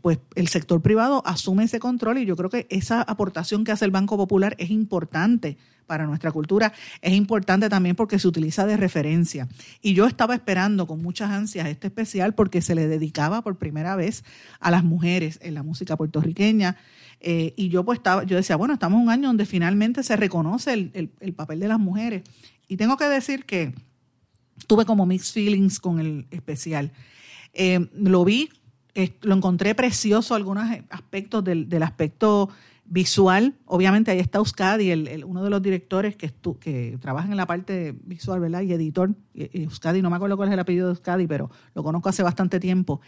pues 0.00 0.18
el 0.34 0.48
sector 0.48 0.80
privado 0.80 1.22
asume 1.26 1.64
ese 1.64 1.78
control 1.78 2.18
y 2.18 2.26
yo 2.26 2.36
creo 2.36 2.50
que 2.50 2.66
esa 2.70 3.02
aportación 3.02 3.64
que 3.64 3.72
hace 3.72 3.84
el 3.84 3.90
Banco 3.90 4.16
Popular 4.16 4.54
es 4.58 4.70
importante 4.70 5.56
para 5.86 6.06
nuestra 6.06 6.32
cultura, 6.32 6.72
es 7.02 7.12
importante 7.12 7.68
también 7.68 7.96
porque 7.96 8.18
se 8.18 8.28
utiliza 8.28 8.66
de 8.66 8.76
referencia. 8.76 9.48
Y 9.82 9.94
yo 9.94 10.06
estaba 10.06 10.34
esperando 10.34 10.86
con 10.86 11.02
muchas 11.02 11.30
ansias 11.30 11.68
este 11.68 11.88
especial 11.88 12.34
porque 12.34 12.62
se 12.62 12.74
le 12.74 12.86
dedicaba 12.86 13.42
por 13.42 13.56
primera 13.56 13.96
vez 13.96 14.24
a 14.60 14.70
las 14.70 14.84
mujeres 14.84 15.38
en 15.42 15.54
la 15.54 15.62
música 15.62 15.96
puertorriqueña. 15.96 16.76
Eh, 17.20 17.54
y 17.56 17.68
yo 17.68 17.84
pues 17.84 17.98
estaba, 17.98 18.24
yo 18.24 18.36
decía, 18.36 18.56
bueno, 18.56 18.74
estamos 18.74 19.00
un 19.00 19.10
año 19.10 19.28
donde 19.28 19.46
finalmente 19.46 20.02
se 20.02 20.16
reconoce 20.16 20.72
el, 20.72 21.34
papel 21.34 21.60
de 21.60 21.68
las 21.68 21.78
mujeres. 21.78 22.22
Y 22.68 22.76
tengo 22.76 22.96
que 22.96 23.04
decir 23.04 23.44
que 23.44 23.74
tuve 24.66 24.84
como 24.84 25.06
mixed 25.06 25.32
feelings 25.32 25.80
con 25.80 26.00
el 26.00 26.26
especial. 26.30 26.92
Eh, 27.52 27.88
lo 27.94 28.24
vi 28.24 28.50
lo 29.22 29.34
encontré 29.34 29.74
precioso 29.74 30.34
algunos 30.34 30.64
aspectos 30.90 31.42
del, 31.44 31.82
aspecto 31.82 32.48
visual. 32.86 33.54
Obviamente 33.66 34.10
ahí 34.10 34.18
está 34.18 34.38
Euskadi, 34.38 34.90
el, 34.90 35.24
uno 35.24 35.42
de 35.42 35.50
los 35.50 35.62
directores 35.62 36.16
que, 36.16 36.32
que 36.60 36.98
trabaja 37.00 37.28
en 37.28 37.36
la 37.36 37.46
parte 37.46 37.94
visual, 38.04 38.40
¿verdad? 38.40 38.62
Y 38.62 38.72
editor. 38.72 39.14
Euskadi, 39.34 40.02
no 40.02 40.10
me 40.10 40.16
acuerdo 40.16 40.36
cuál 40.36 40.48
es 40.48 40.52
el 40.54 40.60
apellido 40.60 40.86
de 40.86 40.92
Euskadi, 40.92 41.26
pero 41.26 41.50
lo 41.74 41.82
conozco 41.82 42.08
hace 42.08 42.22
bastante 42.22 42.60
tiempo. 42.60 43.00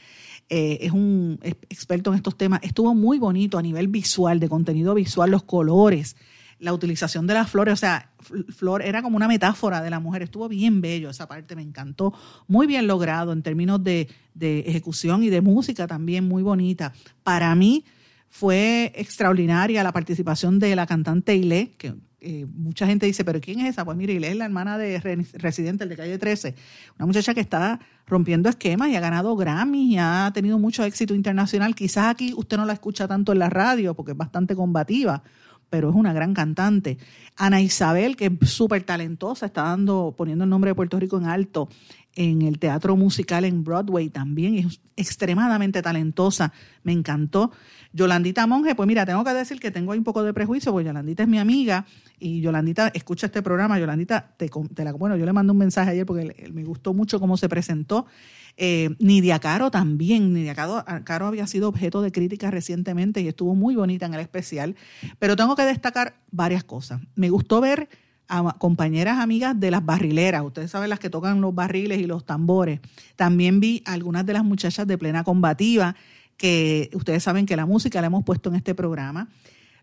Eh, 0.49 0.79
es 0.81 0.92
un 0.92 1.38
experto 1.42 2.11
en 2.11 2.16
estos 2.16 2.37
temas. 2.37 2.61
Estuvo 2.62 2.94
muy 2.94 3.18
bonito 3.18 3.59
a 3.59 3.62
nivel 3.62 3.88
visual, 3.88 4.40
de 4.40 4.49
contenido 4.49 4.94
visual, 4.94 5.31
los 5.31 5.42
colores 5.42 6.16
la 6.59 6.73
utilización 6.73 7.27
de 7.27 7.35
las 7.35 7.51
flores, 7.51 7.75
o 7.75 7.77
sea, 7.77 8.11
flor 8.49 8.83
era 8.83 9.03
como 9.03 9.16
una 9.16 9.29
metáfora 9.29 9.83
de 9.83 9.90
la 9.90 10.01
mujer, 10.01 10.23
estuvo 10.23 10.49
bien 10.49 10.81
bello 10.81 11.11
esa 11.11 11.29
parte, 11.29 11.55
me 11.55 11.62
encantó, 11.62 12.14
muy 12.49 12.66
bien 12.66 12.87
logrado 12.87 13.33
en 13.33 13.42
términos 13.42 13.83
de, 13.85 14.09
ejecución 14.38 15.23
y 15.23 15.31
de 15.31 15.40
música 15.40 15.87
también 15.87 16.27
muy 16.27 16.42
bonita. 16.42 16.92
Para 17.23 17.55
mí 17.55 17.85
fue 18.29 18.92
extraordinaria 18.95 19.83
la 19.83 19.92
participación 19.92 20.59
de 20.59 20.77
la 20.77 20.87
cantante 20.87 21.35
Ile, 21.35 21.75
que 21.79 21.95
eh, 22.21 22.47
mucha 22.47 22.87
gente 22.87 23.07
dice, 23.07 23.25
pero 23.25 23.40
¿quién 23.40 23.61
es 23.61 23.71
esa? 23.71 23.85
Pues 23.85 23.97
mire, 23.97 24.14
Ile 24.14 24.31
es 24.31 24.37
la 24.37 24.47
hermana 24.47 24.79
de 24.79 24.99
Residente, 25.35 25.85
el 25.85 25.90
de 25.90 25.97
Calle 25.97 26.19
13, 26.19 26.55
una 26.99 27.07
muchacha 27.07 27.35
que 27.35 27.40
está 27.40 27.81
rompiendo 28.07 28.49
esquemas 28.49 28.88
y 28.88 28.97
ha 28.97 29.01
ganado 29.01 29.37
Grammy 29.37 29.95
y 29.95 29.99
ha 29.99 30.31
tenido 30.35 30.59
mucho 30.59 30.85
éxito 30.85 31.14
internacional. 31.14 31.75
Quizás 31.75 32.07
aquí 32.07 32.33
usted 32.37 32.57
no 32.57 32.64
la 32.64 32.73
escucha 32.73 33.07
tanto 33.07 33.33
en 33.33 33.38
la 33.38 33.51
radio 33.51 33.95
porque 33.95 34.12
es 34.12 34.19
bastante 34.19 34.57
combativa, 34.57 35.23
pero 35.71 35.91
es 35.91 35.97
una 35.97 36.13
gran 36.13 36.35
cantante. 36.35 36.99
Ana 37.37 37.61
Isabel, 37.61 38.17
que 38.17 38.27
es 38.41 38.51
súper 38.51 38.83
talentosa, 38.85 39.47
está 39.47 39.63
dando, 39.63 40.15
poniendo 40.17 40.45
el 40.45 40.51
nombre 40.51 40.71
de 40.71 40.75
Puerto 40.75 40.99
Rico 40.99 41.19
en 41.19 41.27
alto 41.27 41.69
en 42.17 42.41
el 42.41 42.59
teatro 42.59 42.97
musical 42.97 43.45
en 43.45 43.63
Broadway 43.63 44.09
también, 44.09 44.57
es 44.57 44.81
extremadamente 44.97 45.83
talentosa, 45.83 46.53
me 46.83 46.93
encantó. 46.93 47.53
Yolandita 47.93 48.47
Monge, 48.47 48.75
pues 48.75 48.87
mira, 48.87 49.05
tengo 49.05 49.23
que 49.23 49.35
decir 49.35 49.61
que 49.61 49.71
tengo 49.71 49.93
ahí 49.93 49.99
un 49.99 50.05
poco 50.05 50.23
de 50.23 50.33
prejuicio, 50.33 50.73
porque 50.73 50.87
Yolandita 50.87 51.25
es 51.25 51.29
mi 51.29 51.39
amiga 51.39 51.85
y 52.19 52.41
Yolandita 52.41 52.89
escucha 52.89 53.27
este 53.27 53.43
programa, 53.43 53.79
Yolandita, 53.79 54.35
te, 54.39 54.51
la, 54.83 54.93
bueno, 54.93 55.17
yo 55.17 55.27
le 55.27 55.33
mandé 55.35 55.53
un 55.53 55.59
mensaje 55.59 55.91
ayer 55.91 56.07
porque 56.07 56.51
me 56.53 56.65
gustó 56.65 56.95
mucho 56.95 57.21
cómo 57.21 57.37
se 57.37 57.51
presentó 57.51 58.07
eh, 58.57 58.95
Nidia 58.99 59.38
Caro 59.38 59.71
también, 59.71 60.33
Nidia 60.33 60.55
Caro, 60.55 60.85
Caro 61.05 61.27
había 61.27 61.47
sido 61.47 61.69
objeto 61.69 62.01
de 62.01 62.12
crítica 62.12 62.51
recientemente 62.51 63.21
y 63.21 63.29
estuvo 63.29 63.55
muy 63.55 63.77
bonita 63.77 64.07
en 64.07 64.14
el 64.14 64.21
especial, 64.21 64.77
pero 65.19 65.37
tengo 65.37 65.57
que 65.57 65.62
destacar 65.62 66.16
varias 66.31 66.64
cosas. 66.64 67.01
Me 67.14 67.29
gustó 67.29 67.61
ver 67.61 67.88
a 68.29 68.57
compañeras 68.59 69.19
amigas 69.19 69.59
de 69.59 69.71
las 69.71 69.85
barrileras, 69.85 70.42
ustedes 70.42 70.71
saben 70.71 70.90
las 70.90 70.99
que 70.99 71.11
tocan 71.11 71.40
los 71.40 71.55
barriles 71.55 72.01
y 72.01 72.07
los 72.07 72.25
tambores. 72.25 72.81
También 73.14 73.61
vi 73.61 73.83
algunas 73.85 74.25
de 74.25 74.33
las 74.33 74.45
muchachas 74.45 74.87
de 74.87 74.99
plena 74.99 75.23
combativa, 75.23 75.95
que 76.37 76.90
ustedes 76.95 77.23
saben 77.23 77.47
que 77.47 77.57
la 77.57 77.66
música 77.66 78.01
la 78.01 78.09
hemos 78.09 78.25
puesto 78.25 78.49
en 78.49 78.57
este 78.57 78.75
programa. 78.75 79.29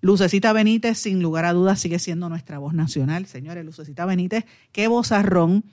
Lucecita 0.01 0.51
Benítez, 0.51 0.97
sin 0.97 1.21
lugar 1.21 1.45
a 1.45 1.53
dudas, 1.53 1.79
sigue 1.79 1.97
siendo 1.97 2.27
nuestra 2.27 2.57
voz 2.57 2.73
nacional. 2.73 3.25
Señores, 3.25 3.63
Lucecita 3.63 4.05
Benítez, 4.05 4.45
qué 4.71 4.88
vozarrón 4.88 5.63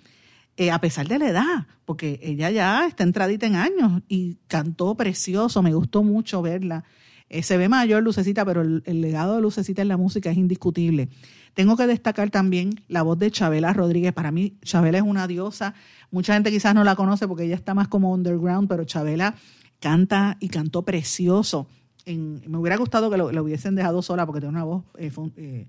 eh, 0.56 0.70
a 0.70 0.80
pesar 0.80 1.08
de 1.08 1.18
la 1.18 1.28
edad, 1.28 1.66
porque 1.84 2.20
ella 2.22 2.50
ya 2.50 2.86
está 2.86 3.02
entradita 3.02 3.46
en 3.46 3.56
años 3.56 4.02
y 4.08 4.36
cantó 4.46 4.94
precioso, 4.94 5.62
me 5.62 5.72
gustó 5.72 6.02
mucho 6.02 6.42
verla. 6.42 6.84
Eh, 7.30 7.44
se 7.44 7.56
ve 7.56 7.68
mayor 7.68 8.02
Lucecita, 8.02 8.44
pero 8.44 8.60
el, 8.62 9.00
legado 9.00 9.36
de 9.36 9.40
Lucecita 9.40 9.82
en 9.82 9.88
la 9.88 9.96
música 9.96 10.30
es 10.30 10.36
indiscutible. 10.36 11.08
Tengo 11.54 11.76
que 11.76 11.86
destacar 11.86 12.30
también 12.30 12.82
la 12.88 13.02
voz 13.02 13.18
de 13.18 13.30
Chabela 13.30 13.72
Rodríguez. 13.72 14.12
Para 14.12 14.32
mí, 14.32 14.58
Chabela 14.62 14.98
es 14.98 15.04
una 15.04 15.28
diosa. 15.28 15.74
Mucha 16.10 16.34
gente 16.34 16.50
quizás 16.50 16.74
no 16.74 16.82
la 16.82 16.96
conoce 16.96 17.28
porque 17.28 17.44
ella 17.44 17.54
está 17.54 17.72
más 17.72 17.86
como 17.86 18.12
underground, 18.12 18.68
pero 18.68 18.84
Chabela 18.84 19.36
canta 19.78 20.36
y 20.40 20.48
cantó 20.48 20.82
precioso. 20.82 21.68
me 22.04 22.58
hubiera 22.58 22.76
gustado 22.76 23.10
que 23.10 23.16
lo, 23.16 23.26
hubiesen 23.42 23.76
dejado 23.76 24.02
sola 24.02 24.26
porque 24.26 24.40
tiene 24.40 24.56
una 24.56 24.64
voz 24.64 24.84
eh, 24.98 25.66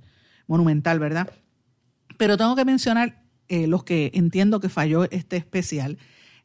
monumental, 0.48 1.00
¿verdad? 1.00 1.30
Pero 2.18 2.38
tengo 2.38 2.56
que 2.56 2.66
mencionar 2.66 3.22
eh, 3.52 3.68
los 3.68 3.84
que 3.84 4.12
entiendo 4.14 4.62
que 4.62 4.70
falló 4.70 5.04
este 5.12 5.36
especial. 5.36 5.98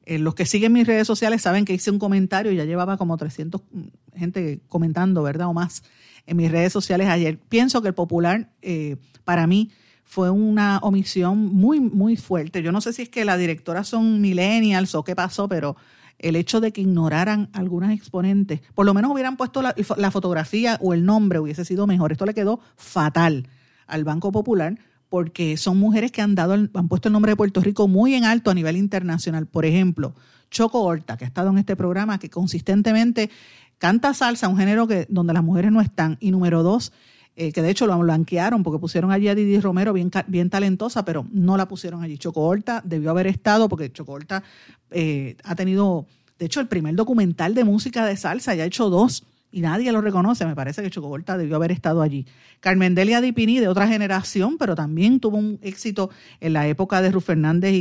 Eh, 0.07 0.19
los 0.19 0.35
que 0.35 0.45
siguen 0.45 0.73
mis 0.73 0.89
redes 0.89 1.07
sociales 1.07 1.41
saben 1.41 1.65
que 1.65 1.73
hice 1.73 1.93
un 1.93 2.01
comentario, 2.01 2.51
ya 2.51 2.65
llevaba 2.65 2.97
como 2.97 3.17
300 3.17 3.63
mm, 3.71 3.83
gente 4.17 4.59
comentando, 4.69 5.23
¿verdad? 5.23 5.47
O 5.47 5.53
más 5.53 5.85
en 6.27 6.37
mis 6.37 6.51
redes 6.51 6.73
sociales 6.73 7.07
ayer. 7.07 7.39
Pienso 7.39 7.81
que 7.81 7.87
el 7.87 7.95
popular, 7.95 8.51
eh, 8.61 8.97
para 9.23 9.47
mí, 9.47 9.71
fue 10.03 10.31
una 10.31 10.79
omisión 10.79 11.55
muy, 11.55 11.79
muy 11.79 12.17
fuerte. 12.17 12.61
Yo 12.61 12.73
no 12.73 12.81
sé 12.81 12.93
si 12.93 13.03
es 13.03 13.09
que 13.09 13.25
la 13.25 13.37
directora 13.37 13.85
son 13.85 14.21
millennials 14.21 14.97
o 14.97 15.05
qué 15.05 15.15
pasó, 15.15 15.49
pero 15.49 15.77
el 16.19 16.35
hecho 16.35 16.61
de 16.61 16.73
que 16.73 16.81
ignoraran 16.81 17.51
algunas 17.53 17.93
exponentes, 17.93 18.63
por 18.75 18.85
lo 18.85 18.95
menos 18.95 19.13
hubieran 19.13 19.37
puesto 19.37 19.63
la 19.63 20.11
fotografía 20.11 20.77
o 20.83 20.93
el 20.93 21.05
nombre, 21.05 21.39
hubiese 21.39 21.65
sido 21.65 21.87
mejor. 21.87 22.11
Esto 22.11 22.27
le 22.27 22.35
quedó 22.35 22.59
fatal 22.75 23.49
al 23.87 24.03
Banco 24.03 24.33
Popular 24.33 24.77
porque 25.09 25.57
son 25.57 25.79
mujeres 25.79 26.13
que 26.13 26.23
han 26.23 26.35
dado, 26.35 26.55
han 26.55 26.89
puesto 26.89 27.09
el 27.09 27.13
nombre 27.13 27.33
de 27.33 27.37
Puerto 27.37 27.61
Rico 27.61 27.89
muy 27.89 28.15
en 28.15 28.25
alto 28.25 28.51
a 28.51 28.55
nivel 28.55 28.77
internacional. 28.77 29.47
Por 29.47 29.65
ejemplo, 29.65 30.15
Choco 30.51 30.83
Horta, 30.83 31.17
que 31.17 31.25
ha 31.25 31.29
estado 31.29 31.51
en 31.51 31.59
este 31.59 31.77
programa, 31.77 32.19
que 32.19 32.31
consistentemente 32.31 33.31
canta 33.79 34.15
salsa, 34.15 34.49
un 34.49 34.57
género 34.57 34.87
que, 34.87 35.07
donde 35.09 35.33
las 35.33 35.45
mujeres 35.45 35.71
no 35.71 35.81
están. 35.81 36.17
Y 36.21 36.31
número 36.31 36.63
dos, 36.63 36.93
eh, 37.37 37.53
que 37.53 37.63
de 37.63 37.71
hecho 37.71 37.87
lo 37.87 37.99
blanquearon 37.99 38.63
porque 38.63 38.79
pusieron 38.79 39.13
allí 39.13 39.29
a 39.29 39.35
Didi 39.35 39.61
Romero 39.61 39.93
bien, 39.93 40.11
bien 40.27 40.51
talentosa, 40.51 41.05
pero 41.05 41.27
no 41.31 41.57
la 41.57 41.69
pusieron 41.69 42.03
allí. 42.03 42.19
Choco 42.19 42.43
Horta 42.43 42.83
debió 42.85 43.11
haber 43.11 43.27
estado 43.27 43.69
porque 43.69 43.93
Choco 43.93 44.13
Horta 44.13 44.43
eh, 44.91 45.37
ha 45.45 45.55
tenido, 45.55 46.07
de 46.39 46.47
hecho, 46.47 46.61
el 46.61 46.67
primer 46.67 46.95
documental 46.95 47.55
de 47.55 47.65
música 47.65 48.07
de 48.07 48.17
salsa, 48.17 48.55
ya 48.55 48.65
ha 48.65 48.67
hecho 48.67 48.91
dos 48.91 49.25
y 49.57 49.63
nadie 49.63 49.91
lo 49.91 50.03
reconoce. 50.03 50.45
Me 50.45 50.55
parece 50.55 50.83
que 50.83 50.91
Chocobolta 50.91 51.39
debió 51.39 51.57
haber 51.57 51.73
estado 51.73 52.03
allí. 52.03 52.27
Carmen 52.61 52.95
Delia 52.95 53.23
Dipini, 53.23 53.59
de 53.59 53.69
otra 53.69 53.89
generación, 53.89 54.59
pero 54.59 54.75
también 54.75 55.19
tuvo 55.19 55.39
un 55.39 55.59
éxito 55.63 56.11
en 56.41 56.53
la 56.53 56.69
época 56.69 57.01
de 57.01 57.11
Ruth 57.11 57.23
Fernández 57.23 57.73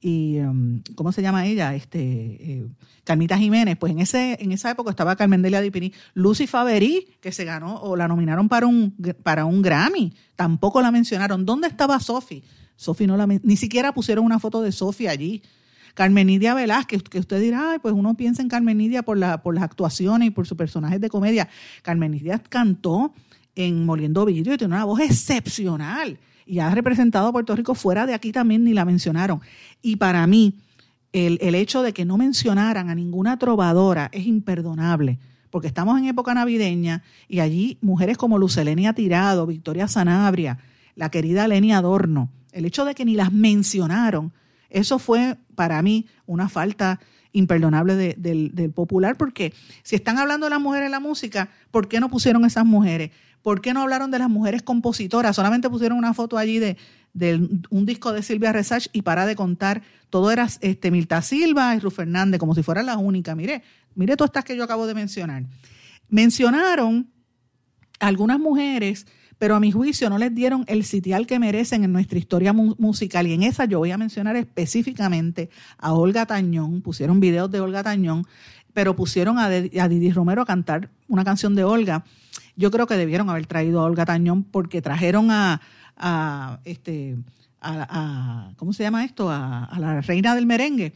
y, 0.00 0.38
um, 0.38 0.80
¿cómo 0.94 1.12
se 1.12 1.20
llama 1.20 1.44
ella? 1.44 1.74
Este, 1.74 2.00
eh, 2.00 2.66
Carmita 3.04 3.36
Jiménez. 3.36 3.76
Pues 3.76 3.92
en, 3.92 3.98
ese, 3.98 4.38
en 4.40 4.52
esa 4.52 4.70
época 4.70 4.88
estaba 4.88 5.16
Carmen 5.16 5.42
Delia 5.42 5.60
Dipini. 5.60 5.92
Lucy 6.14 6.46
Faverí, 6.46 7.18
que 7.20 7.30
se 7.30 7.44
ganó 7.44 7.76
o 7.76 7.94
la 7.94 8.08
nominaron 8.08 8.48
para 8.48 8.66
un, 8.66 8.96
para 9.22 9.44
un 9.44 9.60
Grammy. 9.60 10.14
Tampoco 10.34 10.80
la 10.80 10.90
mencionaron. 10.90 11.44
¿Dónde 11.44 11.68
estaba 11.68 12.00
Sophie? 12.00 12.42
Sophie 12.74 13.06
no 13.06 13.18
la 13.18 13.26
ni 13.26 13.56
siquiera 13.58 13.92
pusieron 13.92 14.24
una 14.24 14.38
foto 14.38 14.62
de 14.62 14.72
Sophie 14.72 15.10
allí. 15.10 15.42
Carmenidia 15.98 16.54
Velázquez, 16.54 17.02
que 17.02 17.18
usted 17.18 17.40
dirá, 17.40 17.72
Ay, 17.72 17.80
pues 17.80 17.92
uno 17.92 18.14
piensa 18.14 18.40
en 18.40 18.48
Carmenidia 18.48 19.02
por, 19.02 19.18
la, 19.18 19.42
por 19.42 19.52
las 19.52 19.64
actuaciones 19.64 20.28
y 20.28 20.30
por 20.30 20.46
sus 20.46 20.56
personajes 20.56 21.00
de 21.00 21.08
comedia. 21.08 21.48
Carmenidia 21.82 22.38
cantó 22.38 23.12
en 23.56 23.84
Moliendo 23.84 24.24
Vidrio 24.24 24.54
y 24.54 24.58
tiene 24.58 24.76
una 24.76 24.84
voz 24.84 25.00
excepcional 25.00 26.20
y 26.46 26.60
ha 26.60 26.70
representado 26.70 27.26
a 27.26 27.32
Puerto 27.32 27.56
Rico 27.56 27.74
fuera 27.74 28.06
de 28.06 28.14
aquí 28.14 28.30
también, 28.30 28.62
ni 28.62 28.74
la 28.74 28.84
mencionaron. 28.84 29.40
Y 29.82 29.96
para 29.96 30.24
mí, 30.28 30.60
el, 31.12 31.56
hecho 31.56 31.82
de 31.82 31.92
que 31.92 32.04
no 32.04 32.16
mencionaran 32.16 32.90
a 32.90 32.94
ninguna 32.94 33.36
trovadora 33.36 34.08
es 34.12 34.24
imperdonable 34.24 35.18
porque 35.50 35.66
estamos 35.66 35.98
en 35.98 36.04
época 36.04 36.32
navideña 36.32 37.02
y 37.26 37.40
allí 37.40 37.76
mujeres 37.80 38.16
como 38.18 38.38
Lucelenia 38.38 38.92
Tirado, 38.92 39.48
Victoria 39.48 39.88
Sanabria, 39.88 40.58
la 40.94 41.10
querida 41.10 41.48
Leni 41.48 41.72
Adorno, 41.72 42.30
el 42.52 42.66
hecho 42.66 42.84
de 42.84 42.94
que 42.94 43.04
ni 43.04 43.14
las 43.14 43.32
mencionaron 43.32 44.32
eso 44.70 44.98
fue 44.98 45.36
para 45.54 45.80
mí 45.82 46.06
una 46.26 46.48
falta 46.48 47.00
imperdonable 47.32 48.14
del, 48.16 48.72
popular, 48.74 49.16
porque 49.16 49.52
si 49.82 49.96
están 49.96 50.18
hablando 50.18 50.46
de 50.46 50.50
las 50.50 50.60
mujeres 50.60 50.86
en 50.86 50.92
la 50.92 51.00
música, 51.00 51.50
¿por 51.70 51.88
qué 51.88 52.00
no 52.00 52.08
pusieron 52.10 52.44
esas 52.44 52.64
mujeres? 52.64 53.10
¿Por 53.42 53.60
qué 53.60 53.72
no 53.72 53.82
hablaron 53.82 54.10
de 54.10 54.18
las 54.18 54.28
mujeres 54.28 54.62
compositoras? 54.62 55.36
Solamente 55.36 55.70
pusieron 55.70 55.98
una 55.98 56.14
foto 56.14 56.36
allí 56.38 56.58
de, 56.58 56.76
un 57.70 57.86
disco 57.86 58.12
de 58.12 58.22
Silvia 58.22 58.52
Resach 58.52 58.88
y 58.92 59.02
para 59.02 59.26
de 59.26 59.36
contar, 59.36 59.82
todo 60.10 60.30
era 60.30 60.48
este, 60.60 60.90
Milta 60.90 61.22
Silva 61.22 61.74
y 61.74 61.78
Ruth 61.78 61.94
Fernández, 61.94 62.38
como 62.38 62.54
si 62.54 62.62
fueran 62.62 62.86
las 62.86 62.96
únicas. 62.96 63.36
Mire, 63.36 63.62
mire 63.94 64.16
todas 64.16 64.30
estas 64.30 64.44
que 64.44 64.56
yo 64.56 64.64
acabo 64.64 64.86
de 64.86 64.94
mencionar. 64.94 65.44
Mencionaron 66.08 67.10
algunas 68.00 68.38
mujeres, 68.38 69.06
pero 69.38 69.54
a 69.54 69.60
mi 69.60 69.70
juicio 69.70 70.10
no 70.10 70.18
les 70.18 70.34
dieron 70.34 70.64
el 70.66 70.84
sitial 70.84 71.26
que 71.26 71.38
merecen 71.38 71.84
en 71.84 71.92
nuestra 71.92 72.18
historia 72.18 72.52
musical. 72.52 73.26
Y 73.26 73.34
en 73.34 73.44
esa 73.44 73.64
yo 73.64 73.78
voy 73.78 73.92
a 73.92 73.98
mencionar 73.98 74.36
específicamente 74.36 75.48
a 75.78 75.92
Olga 75.92 76.26
Tañón. 76.26 76.82
Pusieron 76.82 77.20
videos 77.20 77.50
de 77.50 77.60
Olga 77.60 77.82
Tañón, 77.82 78.26
pero 78.74 78.96
pusieron 78.96 79.38
a, 79.38 79.46
a 79.46 79.88
Didi 79.88 80.10
Romero 80.10 80.42
a 80.42 80.46
cantar 80.46 80.90
una 81.06 81.24
canción 81.24 81.54
de 81.54 81.64
Olga. 81.64 82.04
Yo 82.56 82.70
creo 82.72 82.86
que 82.86 82.96
debieron 82.96 83.30
haber 83.30 83.46
traído 83.46 83.80
a 83.80 83.84
Olga 83.84 84.04
Tañón 84.04 84.42
porque 84.42 84.82
trajeron 84.82 85.30
a, 85.30 85.60
a 85.96 86.58
este, 86.64 87.16
a, 87.60 88.52
¿cómo 88.56 88.72
se 88.72 88.82
llama 88.82 89.04
esto? 89.04 89.30
A, 89.30 89.70
la 89.78 90.00
reina 90.00 90.34
del 90.34 90.46
merengue 90.46 90.92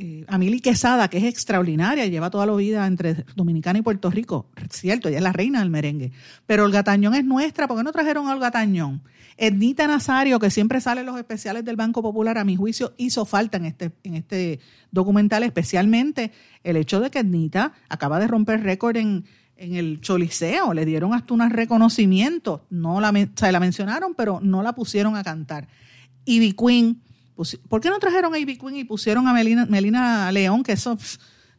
eh, 0.00 0.24
Amili 0.28 0.60
Quesada, 0.60 1.08
que 1.08 1.18
es 1.18 1.24
extraordinaria, 1.24 2.06
lleva 2.06 2.30
toda 2.30 2.46
la 2.46 2.54
vida 2.54 2.86
entre 2.86 3.24
Dominicana 3.34 3.80
y 3.80 3.82
Puerto 3.82 4.10
Rico, 4.10 4.48
cierto, 4.70 5.08
ella 5.08 5.18
es 5.18 5.22
la 5.22 5.32
reina 5.32 5.58
del 5.58 5.70
merengue. 5.70 6.12
Pero 6.46 6.64
Olga 6.64 6.84
Tañón 6.84 7.14
es 7.14 7.24
nuestra, 7.24 7.66
¿por 7.66 7.76
qué 7.76 7.82
no 7.82 7.92
trajeron 7.92 8.28
a 8.28 8.32
Olga 8.32 8.50
Tañón? 8.50 9.02
Ednita 9.36 9.86
Nazario, 9.86 10.38
que 10.38 10.50
siempre 10.50 10.80
sale 10.80 11.00
en 11.00 11.06
los 11.06 11.18
especiales 11.18 11.64
del 11.64 11.76
Banco 11.76 12.00
Popular, 12.02 12.38
a 12.38 12.44
mi 12.44 12.56
juicio 12.56 12.94
hizo 12.96 13.24
falta 13.24 13.56
en 13.56 13.66
este, 13.66 13.90
en 14.04 14.14
este 14.14 14.60
documental, 14.90 15.42
especialmente 15.42 16.32
el 16.62 16.76
hecho 16.76 17.00
de 17.00 17.10
que 17.10 17.20
Ednita 17.20 17.72
acaba 17.88 18.20
de 18.20 18.28
romper 18.28 18.62
récord 18.62 18.96
en, 18.96 19.24
en 19.56 19.74
el 19.74 20.00
Choliseo, 20.00 20.74
le 20.74 20.84
dieron 20.84 21.12
hasta 21.12 21.34
un 21.34 21.50
reconocimiento, 21.50 22.66
no 22.70 23.00
la, 23.00 23.10
o 23.10 23.50
la 23.50 23.60
mencionaron, 23.60 24.14
pero 24.14 24.38
no 24.40 24.62
la 24.62 24.74
pusieron 24.74 25.16
a 25.16 25.24
cantar. 25.24 25.68
Ivy 26.24 26.52
Queen, 26.52 27.02
¿Por 27.68 27.80
qué 27.80 27.90
no 27.90 27.98
trajeron 27.98 28.34
a 28.34 28.38
Ivy 28.38 28.58
Queen 28.58 28.76
y 28.76 28.84
pusieron 28.84 29.28
a 29.28 29.32
Melina, 29.32 29.66
Melina 29.66 30.32
León? 30.32 30.62
Que 30.62 30.72
eso, 30.72 30.98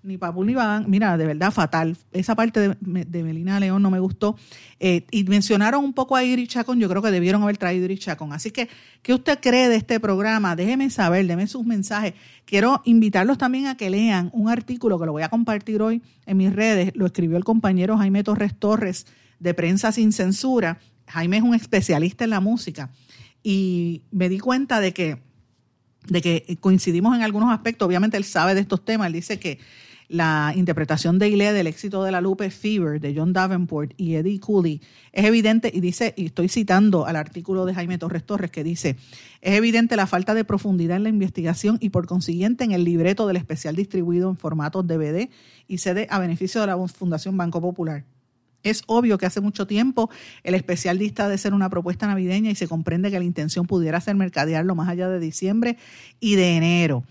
ni 0.03 0.17
Papu 0.17 0.43
ni 0.43 0.53
van, 0.53 0.89
mira, 0.89 1.17
de 1.17 1.25
verdad 1.25 1.51
fatal. 1.51 1.97
Esa 2.11 2.35
parte 2.35 2.75
de, 2.79 3.23
Melina 3.23 3.59
León 3.59 3.81
no 3.81 3.91
me 3.91 3.99
gustó. 3.99 4.37
Eh, 4.79 5.05
y 5.11 5.23
mencionaron 5.25 5.83
un 5.83 5.93
poco 5.93 6.15
a 6.15 6.23
Iris 6.23 6.49
Chacón, 6.49 6.79
yo 6.79 6.89
creo 6.89 7.01
que 7.01 7.11
debieron 7.11 7.43
haber 7.43 7.57
traído 7.57 7.83
a 7.83 7.85
Iris 7.85 7.99
Chacón. 7.99 8.33
Así 8.33 8.51
que, 8.51 8.69
¿qué 9.01 9.13
usted 9.13 9.39
cree 9.41 9.69
de 9.69 9.75
este 9.75 9.99
programa? 9.99 10.55
Déjeme 10.55 10.89
saber, 10.89 11.27
déme 11.27 11.47
sus 11.47 11.65
mensajes. 11.65 12.13
Quiero 12.45 12.81
invitarlos 12.85 13.37
también 13.37 13.67
a 13.67 13.75
que 13.75 13.89
lean 13.89 14.29
un 14.33 14.49
artículo 14.49 14.99
que 14.99 15.05
lo 15.05 15.11
voy 15.11 15.23
a 15.23 15.29
compartir 15.29 15.81
hoy 15.81 16.01
en 16.25 16.37
mis 16.37 16.53
redes. 16.53 16.91
Lo 16.95 17.05
escribió 17.05 17.37
el 17.37 17.43
compañero 17.43 17.97
Jaime 17.97 18.23
Torres 18.23 18.55
Torres 18.57 19.05
de 19.39 19.53
Prensa 19.53 19.91
Sin 19.91 20.11
Censura. 20.11 20.79
Jaime 21.07 21.37
es 21.37 21.43
un 21.43 21.55
especialista 21.55 22.23
en 22.23 22.29
la 22.29 22.39
música. 22.39 22.89
Y 23.43 24.03
me 24.11 24.29
di 24.29 24.39
cuenta 24.39 24.79
de 24.79 24.93
que 24.93 25.28
de 26.07 26.21
que 26.21 26.57
coincidimos 26.59 27.15
en 27.15 27.23
algunos 27.23 27.51
aspectos. 27.51 27.85
Obviamente 27.85 28.17
él 28.17 28.23
sabe 28.23 28.55
de 28.55 28.61
estos 28.61 28.83
temas. 28.83 29.07
Él 29.07 29.13
dice 29.13 29.39
que 29.39 29.59
la 30.09 30.53
interpretación 30.55 31.19
de 31.19 31.29
Ile 31.29 31.53
del 31.53 31.67
éxito 31.67 32.03
de 32.03 32.11
la 32.11 32.19
Lupe 32.19 32.49
Fever 32.49 32.99
de 32.99 33.13
John 33.15 33.31
Davenport 33.31 33.93
y 33.95 34.15
Eddie 34.15 34.39
Cooley 34.39 34.81
es 35.13 35.23
evidente, 35.23 35.71
y 35.71 35.81
dice, 35.81 36.15
y 36.17 36.25
estoy 36.25 36.49
citando 36.49 37.05
al 37.05 37.15
artículo 37.15 37.65
de 37.65 37.75
Jaime 37.75 37.99
Torres 37.99 38.23
Torres 38.23 38.49
que 38.49 38.63
dice, 38.63 38.95
es 39.41 39.53
evidente 39.53 39.95
la 39.95 40.07
falta 40.07 40.33
de 40.33 40.43
profundidad 40.43 40.97
en 40.97 41.03
la 41.03 41.09
investigación 41.09 41.77
y 41.79 41.89
por 41.89 42.07
consiguiente 42.07 42.63
en 42.63 42.71
el 42.71 42.83
libreto 42.83 43.27
del 43.27 43.37
especial 43.37 43.75
distribuido 43.75 44.29
en 44.29 44.35
formatos 44.35 44.87
DVD 44.87 45.29
y 45.67 45.77
CD 45.77 46.07
a 46.09 46.17
beneficio 46.17 46.59
de 46.61 46.67
la 46.67 46.87
Fundación 46.87 47.37
Banco 47.37 47.61
Popular. 47.61 48.03
Es 48.63 48.83
obvio 48.87 49.17
que 49.17 49.25
hace 49.25 49.41
mucho 49.41 49.67
tiempo 49.67 50.09
el 50.43 50.53
especial 50.53 50.97
dista 50.97 51.29
de 51.29 51.37
ser 51.37 51.53
una 51.53 51.69
propuesta 51.69 52.07
navideña 52.07 52.51
y 52.51 52.55
se 52.55 52.67
comprende 52.67 53.11
que 53.11 53.19
la 53.19 53.25
intención 53.25 53.65
pudiera 53.65 54.01
ser 54.01 54.15
mercadearlo 54.15 54.75
más 54.75 54.89
allá 54.89 55.07
de 55.09 55.19
diciembre 55.19 55.77
y 56.19 56.35
de 56.35 56.57
enero. 56.57 57.03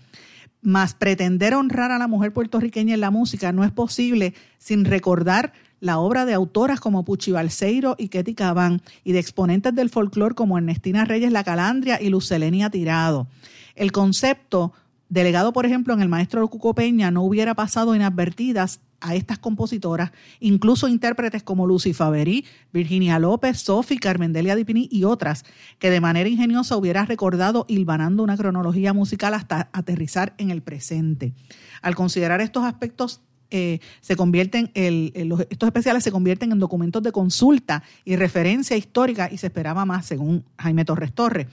Mas 0.61 0.93
pretender 0.93 1.53
honrar 1.55 1.91
a 1.91 1.97
la 1.97 2.07
mujer 2.07 2.33
puertorriqueña 2.33 2.93
en 2.93 3.01
la 3.01 3.11
música 3.11 3.51
no 3.51 3.63
es 3.63 3.71
posible 3.71 4.33
sin 4.57 4.85
recordar 4.85 5.53
la 5.79 5.99
obra 5.99 6.25
de 6.25 6.33
autoras 6.33 6.79
como 6.79 7.05
Puchi 7.05 7.31
Balseiro 7.31 7.95
y 7.97 8.09
Ketty 8.09 8.35
Cabán 8.35 8.81
y 9.03 9.13
de 9.13 9.19
exponentes 9.19 9.73
del 9.73 9.89
folclore 9.89 10.35
como 10.35 10.57
Ernestina 10.57 11.05
Reyes 11.05 11.31
La 11.31 11.43
Calandria 11.43 12.01
y 12.01 12.09
Lucelenia 12.09 12.69
Tirado. 12.69 13.27
El 13.75 13.91
concepto 13.91 14.73
delegado, 15.07 15.53
por 15.53 15.65
ejemplo, 15.65 15.93
en 15.93 16.01
el 16.01 16.09
maestro 16.09 16.47
Cuco 16.49 16.73
Peña 16.73 17.11
no 17.11 17.23
hubiera 17.23 17.55
pasado 17.55 17.95
inadvertidas 17.95 18.81
a 19.01 19.15
estas 19.15 19.39
compositoras, 19.39 20.11
incluso 20.39 20.87
intérpretes 20.87 21.43
como 21.43 21.67
Lucy 21.67 21.93
Faberí, 21.93 22.45
Virginia 22.73 23.19
López, 23.19 23.59
Sophie, 23.59 23.99
Carmen 23.99 24.33
Delia 24.33 24.55
Dipini 24.55 24.87
y 24.91 25.03
otras, 25.03 25.45
que 25.79 25.89
de 25.89 26.01
manera 26.01 26.29
ingeniosa 26.29 26.77
hubiera 26.77 27.05
recordado 27.05 27.65
hilvanando 27.67 28.23
una 28.23 28.37
cronología 28.37 28.93
musical 28.93 29.33
hasta 29.33 29.69
aterrizar 29.73 30.33
en 30.37 30.51
el 30.51 30.61
presente. 30.61 31.33
Al 31.81 31.95
considerar 31.95 32.41
estos 32.41 32.63
aspectos 32.63 33.21
eh, 33.51 33.79
se 34.01 34.15
convierten, 34.15 34.71
estos 34.75 35.67
especiales 35.67 36.03
se 36.03 36.11
convierten 36.11 36.51
en 36.51 36.59
documentos 36.59 37.01
de 37.01 37.11
consulta 37.11 37.83
y 38.05 38.15
referencia 38.15 38.77
histórica 38.77 39.29
y 39.31 39.37
se 39.37 39.47
esperaba 39.47 39.85
más, 39.85 40.05
según 40.05 40.45
Jaime 40.57 40.85
Torres 40.85 41.13
Torres. 41.13 41.47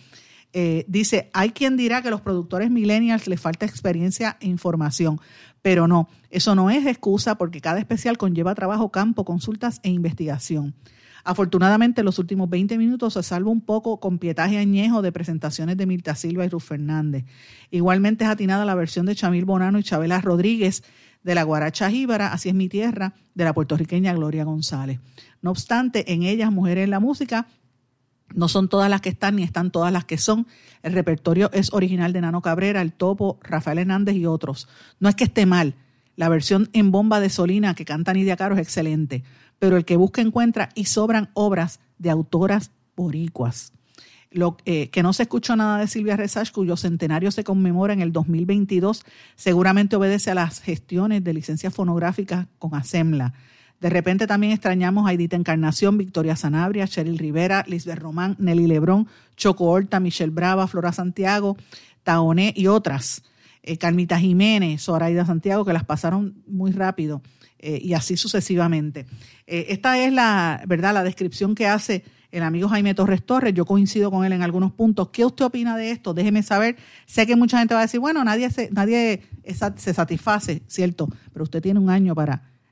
Eh, 0.53 0.85
dice, 0.89 1.31
hay 1.33 1.51
quien 1.51 1.77
dirá 1.77 2.01
que 2.03 2.09
a 2.09 2.11
los 2.11 2.21
productores 2.23 2.71
millennials 2.71 3.27
les 3.29 3.41
falta 3.41 3.67
experiencia 3.67 4.37
e 4.41 4.47
información, 4.47 5.21
pero 5.67 5.89
no, 5.89 6.09
eso 6.31 6.55
no 6.55 6.71
es 6.71 6.87
excusa 6.87 7.39
porque 7.39 7.61
cada 7.61 7.81
especial 7.81 8.19
conlleva 8.19 8.55
trabajo, 8.55 8.93
campo, 8.93 9.25
consultas 9.25 9.81
e 9.83 9.91
investigación. 9.91 10.77
Afortunadamente, 11.25 12.03
en 12.03 12.05
los 12.05 12.21
últimos 12.21 12.49
20 12.49 12.79
minutos 12.79 13.15
se 13.15 13.25
salva 13.25 13.51
un 13.51 13.61
poco 13.61 13.99
con 13.99 14.21
pietaje 14.21 14.59
añejo 14.59 15.03
de 15.03 15.11
presentaciones 15.11 15.77
de 15.77 15.87
Mirta 15.87 16.15
Silva 16.15 16.45
y 16.45 16.49
Ruth 16.51 16.61
Fernández. 16.61 17.25
Igualmente 17.73 18.23
es 18.23 18.31
atinada 18.31 18.65
la 18.65 18.77
versión 18.77 19.07
de 19.07 19.17
Chamil 19.17 19.45
Bonano 19.45 19.81
y 19.81 19.83
Chabela 19.83 20.21
Rodríguez 20.21 20.85
de 21.25 21.35
la 21.35 21.43
Guaracha 21.43 21.91
Jíbara, 21.91 22.33
Así 22.33 22.49
es 22.49 22.55
mi 22.55 22.69
tierra, 22.69 23.15
de 23.35 23.43
la 23.43 23.53
puertorriqueña 23.53 24.15
Gloria 24.15 24.45
González. 24.45 25.01
No 25.43 25.51
obstante, 25.51 26.13
en 26.13 26.23
ellas, 26.23 26.53
Mujeres 26.53 26.85
en 26.85 26.91
la 26.91 27.01
Música, 27.01 27.49
no 28.35 28.49
son 28.49 28.69
todas 28.69 28.91
las 28.91 29.01
que 29.01 29.09
están 29.09 29.37
ni 29.37 29.43
están 29.43 29.71
todas 29.71 29.93
las 29.93 30.05
que 30.05 30.19
son. 30.19 30.47
El 30.83 30.93
repertorio 30.93 31.51
es 31.53 31.73
original 31.73 32.13
de 32.13 32.21
Nano 32.21 32.43
Cabrera, 32.43 32.83
El 32.83 32.93
Topo, 32.93 33.39
Rafael 33.43 33.79
Hernández 33.79 34.17
y 34.17 34.27
otros. 34.27 34.69
No 35.01 35.09
es 35.09 35.15
que 35.15 35.25
esté 35.25 35.47
mal. 35.47 35.75
La 36.17 36.29
versión 36.29 36.69
en 36.73 36.91
bomba 36.91 37.21
de 37.21 37.29
Solina 37.29 37.75
que 37.75 37.85
canta 37.85 38.13
Nidia 38.13 38.37
Caro 38.37 38.55
es 38.55 38.61
excelente. 38.61 39.23
Pero 39.59 39.77
el 39.77 39.85
que 39.85 39.97
busca 39.97 40.21
encuentra 40.21 40.71
y 40.75 40.87
sobran 40.87 41.31
obras 41.35 41.81
de 41.99 42.11
autoras 42.11 42.71
boricuas. 42.97 43.73
Lo, 44.31 44.57
eh, 44.67 44.91
que 44.91 45.03
no 45.03 45.13
se 45.13 45.23
escuchó 45.23 45.57
nada 45.57 45.79
de 45.79 45.87
Silvia 45.87 46.17
Resach, 46.17 46.51
cuyo 46.51 46.77
centenario 46.77 47.31
se 47.31 47.45
conmemora 47.45 47.93
en 47.93 48.03
el 48.03 48.13
2022, 48.13 49.05
seguramente 49.35 49.97
obedece 49.97 50.31
a 50.31 50.35
las 50.35 50.61
gestiones 50.61 51.23
de 51.25 51.33
licencias 51.33 51.73
fonográficas 51.73 52.47
con 52.59 52.75
ASEMLA. 52.75 53.33
De 53.81 53.91
repente 53.91 54.27
también 54.27 54.53
extrañamos 54.53 55.07
a 55.07 55.13
Edith 55.13 55.35
Encarnación, 55.35 55.99
Victoria 55.99 56.35
Sanabria, 56.37 56.87
Cheryl 56.87 57.19
Rivera, 57.19 57.65
Lisbeth 57.67 57.99
Román, 57.99 58.37
Nelly 58.39 58.67
Lebrón, 58.67 59.07
Choco 59.37 59.65
Horta, 59.65 60.01
Michelle 60.01 60.33
Brava, 60.33 60.67
Flora 60.67 60.93
Santiago, 60.93 61.57
Taoné 62.03 62.53
y 62.57 62.69
otras. 62.69 63.23
Eh, 63.67 63.79
Carmita 63.79 64.17
Jiménez, 64.17 64.81
Zoraida 64.81 65.27
Santiago, 65.27 65.65
que 65.65 65.73
las 65.73 65.83
pasaron 65.83 66.41
muy 66.47 66.71
rápido 66.71 67.21
eh, 67.59 67.81
y 67.83 67.95
así 67.95 68.17
sucesivamente. 68.17 69.07
Eh, 69.49 69.67
esta 69.71 69.99
es 69.99 70.13
la, 70.13 70.63
¿verdad? 70.69 70.95
la 70.95 71.03
descripción 71.03 71.57
que 71.57 71.67
hace 71.67 72.05
el 72.31 72.45
amigo 72.45 72.69
Jaime 72.69 72.95
Torres 72.95 73.27
Torres. 73.27 73.55
Yo 73.55 73.65
coincido 73.65 74.13
con 74.13 74.25
él 74.25 74.33
en 74.33 74.43
algunos 74.43 74.71
puntos. 74.71 75.09
¿Qué 75.09 75.25
usted 75.25 75.47
opina 75.47 75.77
de 75.77 75.91
esto? 75.91 76.15
Déjeme 76.15 76.45
saber. 76.45 76.77
Sé 77.07 77.27
que 77.27 77.35
mucha 77.35 77.59
gente 77.59 77.75
va 77.75 77.81
a 77.81 77.87
decir, 77.87 77.99
bueno, 77.99 78.23
nadie 78.23 78.51
se, 78.51 78.71
nadie 78.71 79.23
se 79.77 79.93
satisface, 79.93 80.63
¿cierto? 80.69 81.09
Pero 81.33 81.43
usted 81.43 81.61
tiene 81.61 81.81
un 81.81 81.91
año 81.91 82.15
para 82.15 82.45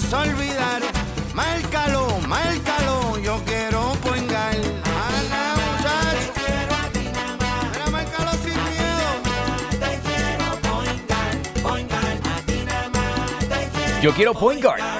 podrás 0.00 0.12
olvidar. 0.12 0.82
Márcalo, 1.34 2.18
márcalo, 2.28 3.18
yo 3.18 3.40
quiero 3.44 3.92
poingar. 4.02 4.54
Quiero 6.34 6.74
a 6.74 6.90
ti 6.92 7.08
sin 8.42 8.58
miedo. 8.70 9.08
Yo 14.02 14.14
quiero. 14.34 14.99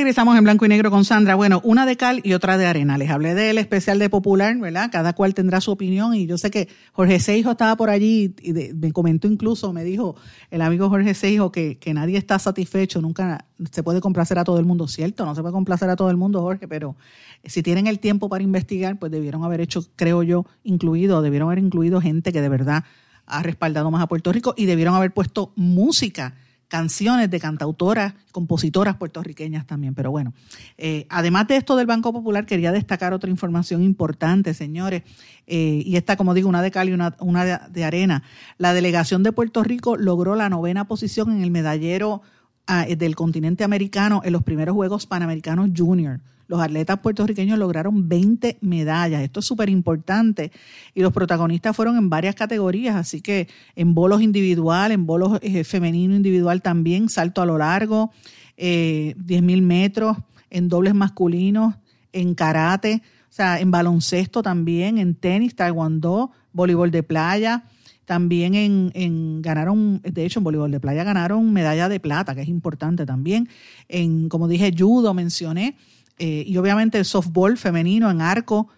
Regresamos 0.00 0.38
en 0.38 0.44
blanco 0.44 0.64
y 0.64 0.68
negro 0.70 0.90
con 0.90 1.04
Sandra. 1.04 1.34
Bueno, 1.34 1.60
una 1.62 1.84
de 1.84 1.98
cal 1.98 2.22
y 2.24 2.32
otra 2.32 2.56
de 2.56 2.64
arena. 2.64 2.96
Les 2.96 3.10
hablé 3.10 3.34
del 3.34 3.58
especial 3.58 3.98
de 3.98 4.08
Popular, 4.08 4.56
¿verdad? 4.56 4.88
Cada 4.90 5.12
cual 5.12 5.34
tendrá 5.34 5.60
su 5.60 5.72
opinión 5.72 6.14
y 6.14 6.26
yo 6.26 6.38
sé 6.38 6.50
que 6.50 6.70
Jorge 6.94 7.20
Seijo 7.20 7.50
estaba 7.50 7.76
por 7.76 7.90
allí 7.90 8.34
y 8.40 8.54
me 8.72 8.92
comentó 8.92 9.28
incluso, 9.28 9.74
me 9.74 9.84
dijo 9.84 10.16
el 10.50 10.62
amigo 10.62 10.88
Jorge 10.88 11.12
Seijo 11.12 11.52
que, 11.52 11.76
que 11.76 11.92
nadie 11.92 12.16
está 12.16 12.38
satisfecho, 12.38 13.02
nunca 13.02 13.44
se 13.70 13.82
puede 13.82 14.00
complacer 14.00 14.38
a 14.38 14.44
todo 14.44 14.58
el 14.58 14.64
mundo, 14.64 14.88
¿cierto? 14.88 15.26
No 15.26 15.34
se 15.34 15.42
puede 15.42 15.52
complacer 15.52 15.90
a 15.90 15.96
todo 15.96 16.08
el 16.08 16.16
mundo, 16.16 16.40
Jorge, 16.40 16.66
pero 16.66 16.96
si 17.44 17.62
tienen 17.62 17.86
el 17.86 17.98
tiempo 17.98 18.30
para 18.30 18.42
investigar, 18.42 18.98
pues 18.98 19.12
debieron 19.12 19.44
haber 19.44 19.60
hecho, 19.60 19.84
creo 19.96 20.22
yo, 20.22 20.46
incluido, 20.64 21.20
debieron 21.20 21.48
haber 21.48 21.58
incluido 21.58 22.00
gente 22.00 22.32
que 22.32 22.40
de 22.40 22.48
verdad 22.48 22.84
ha 23.26 23.42
respaldado 23.42 23.90
más 23.90 24.02
a 24.02 24.06
Puerto 24.06 24.32
Rico 24.32 24.54
y 24.56 24.64
debieron 24.64 24.94
haber 24.94 25.12
puesto 25.12 25.52
música 25.56 26.36
canciones 26.70 27.28
de 27.28 27.40
cantautoras, 27.40 28.14
compositoras 28.30 28.96
puertorriqueñas 28.96 29.66
también. 29.66 29.94
Pero 29.94 30.12
bueno, 30.12 30.32
eh, 30.78 31.04
además 31.10 31.48
de 31.48 31.56
esto 31.56 31.76
del 31.76 31.86
Banco 31.86 32.12
Popular, 32.12 32.46
quería 32.46 32.70
destacar 32.72 33.12
otra 33.12 33.28
información 33.28 33.82
importante, 33.82 34.54
señores, 34.54 35.02
eh, 35.48 35.82
y 35.84 35.96
esta, 35.96 36.16
como 36.16 36.32
digo, 36.32 36.48
una 36.48 36.62
de 36.62 36.70
cal 36.70 36.88
y 36.88 36.92
una, 36.92 37.16
una 37.18 37.68
de, 37.68 37.84
arena. 37.84 38.22
La 38.56 38.72
delegación 38.72 39.24
de 39.24 39.32
Puerto 39.32 39.64
Rico 39.64 39.96
logró 39.96 40.36
la 40.36 40.48
novena 40.48 40.86
posición 40.86 41.32
en 41.32 41.42
el 41.42 41.50
medallero 41.50 42.22
ah, 42.68 42.86
del 42.86 43.16
continente 43.16 43.64
americano 43.64 44.22
en 44.24 44.32
los 44.32 44.44
primeros 44.44 44.74
Juegos 44.74 45.06
Panamericanos 45.06 45.70
Junior 45.76 46.20
los 46.50 46.60
atletas 46.60 46.98
puertorriqueños 46.98 47.60
lograron 47.60 48.08
20 48.08 48.58
medallas. 48.60 49.22
Esto 49.22 49.38
es 49.38 49.46
súper 49.46 49.68
importante. 49.68 50.50
Y 50.94 51.00
los 51.00 51.12
protagonistas 51.12 51.76
fueron 51.76 51.96
en 51.96 52.10
varias 52.10 52.34
categorías, 52.34 52.96
así 52.96 53.20
que 53.20 53.46
en 53.76 53.94
bolos 53.94 54.20
individual, 54.20 54.90
en 54.90 55.06
bolos 55.06 55.38
eh, 55.42 55.62
femenino 55.62 56.16
individual 56.16 56.60
también, 56.60 57.08
salto 57.08 57.40
a 57.40 57.46
lo 57.46 57.56
largo, 57.56 58.10
eh, 58.56 59.14
10.000 59.16 59.62
metros, 59.62 60.16
en 60.50 60.68
dobles 60.68 60.92
masculinos, 60.92 61.76
en 62.12 62.34
karate, 62.34 63.00
o 63.28 63.32
sea, 63.32 63.60
en 63.60 63.70
baloncesto 63.70 64.42
también, 64.42 64.98
en 64.98 65.14
tenis, 65.14 65.54
taekwondo, 65.54 66.32
voleibol 66.52 66.90
de 66.90 67.04
playa. 67.04 67.62
También 68.06 68.56
en, 68.56 68.90
en, 68.94 69.40
ganaron, 69.40 70.02
de 70.02 70.24
hecho 70.24 70.40
en 70.40 70.44
voleibol 70.44 70.72
de 70.72 70.80
playa 70.80 71.04
ganaron 71.04 71.52
medalla 71.52 71.88
de 71.88 72.00
plata, 72.00 72.34
que 72.34 72.42
es 72.42 72.48
importante 72.48 73.06
también. 73.06 73.48
En, 73.86 74.28
como 74.28 74.48
dije, 74.48 74.74
judo 74.76 75.14
mencioné. 75.14 75.76
Eh, 76.20 76.44
y 76.46 76.58
obviamente 76.58 76.98
el 76.98 77.06
softball 77.06 77.56
femenino 77.56 78.10
en 78.10 78.20
arco. 78.20 78.68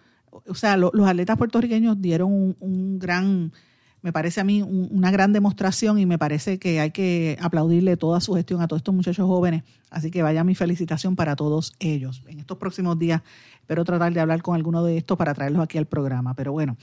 O 0.47 0.55
sea, 0.55 0.77
los 0.77 1.07
atletas 1.07 1.37
puertorriqueños 1.37 2.01
dieron 2.01 2.55
un, 2.57 2.97
gran, 2.99 3.51
me 4.01 4.13
parece 4.13 4.39
a 4.39 4.45
mí, 4.45 4.61
una 4.61 5.11
gran 5.11 5.33
demostración 5.33 5.99
y 5.99 6.05
me 6.05 6.17
parece 6.17 6.57
que 6.57 6.79
hay 6.79 6.91
que 6.91 7.37
aplaudirle 7.41 7.97
toda 7.97 8.21
su 8.21 8.33
gestión 8.33 8.61
a 8.61 8.67
todos 8.67 8.79
estos 8.79 8.95
muchachos 8.95 9.27
jóvenes. 9.27 9.63
Así 9.91 10.09
que 10.09 10.23
vaya 10.23 10.43
mi 10.45 10.55
felicitación 10.55 11.17
para 11.17 11.35
todos 11.35 11.73
ellos. 11.79 12.23
En 12.27 12.39
estos 12.39 12.57
próximos 12.57 12.97
días 12.97 13.21
espero 13.59 13.83
tratar 13.83 14.13
de 14.13 14.21
hablar 14.21 14.41
con 14.41 14.55
alguno 14.55 14.83
de 14.83 14.97
estos 14.97 15.17
para 15.17 15.33
traerlos 15.33 15.61
aquí 15.61 15.77
al 15.77 15.85
programa. 15.85 16.33
Pero 16.35 16.53
bueno, 16.53 16.77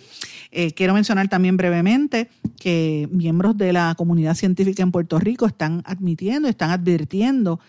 eh, 0.50 0.72
quiero 0.72 0.92
mencionar 0.92 1.28
también 1.28 1.56
brevemente 1.56 2.28
que 2.58 3.08
miembros 3.10 3.56
de 3.56 3.72
la 3.72 3.94
comunidad 3.96 4.34
científica 4.34 4.82
en 4.82 4.92
Puerto 4.92 5.18
Rico 5.18 5.46
están 5.46 5.82
admitiendo, 5.86 6.48
están 6.48 6.70
advirtiendo 6.70 7.60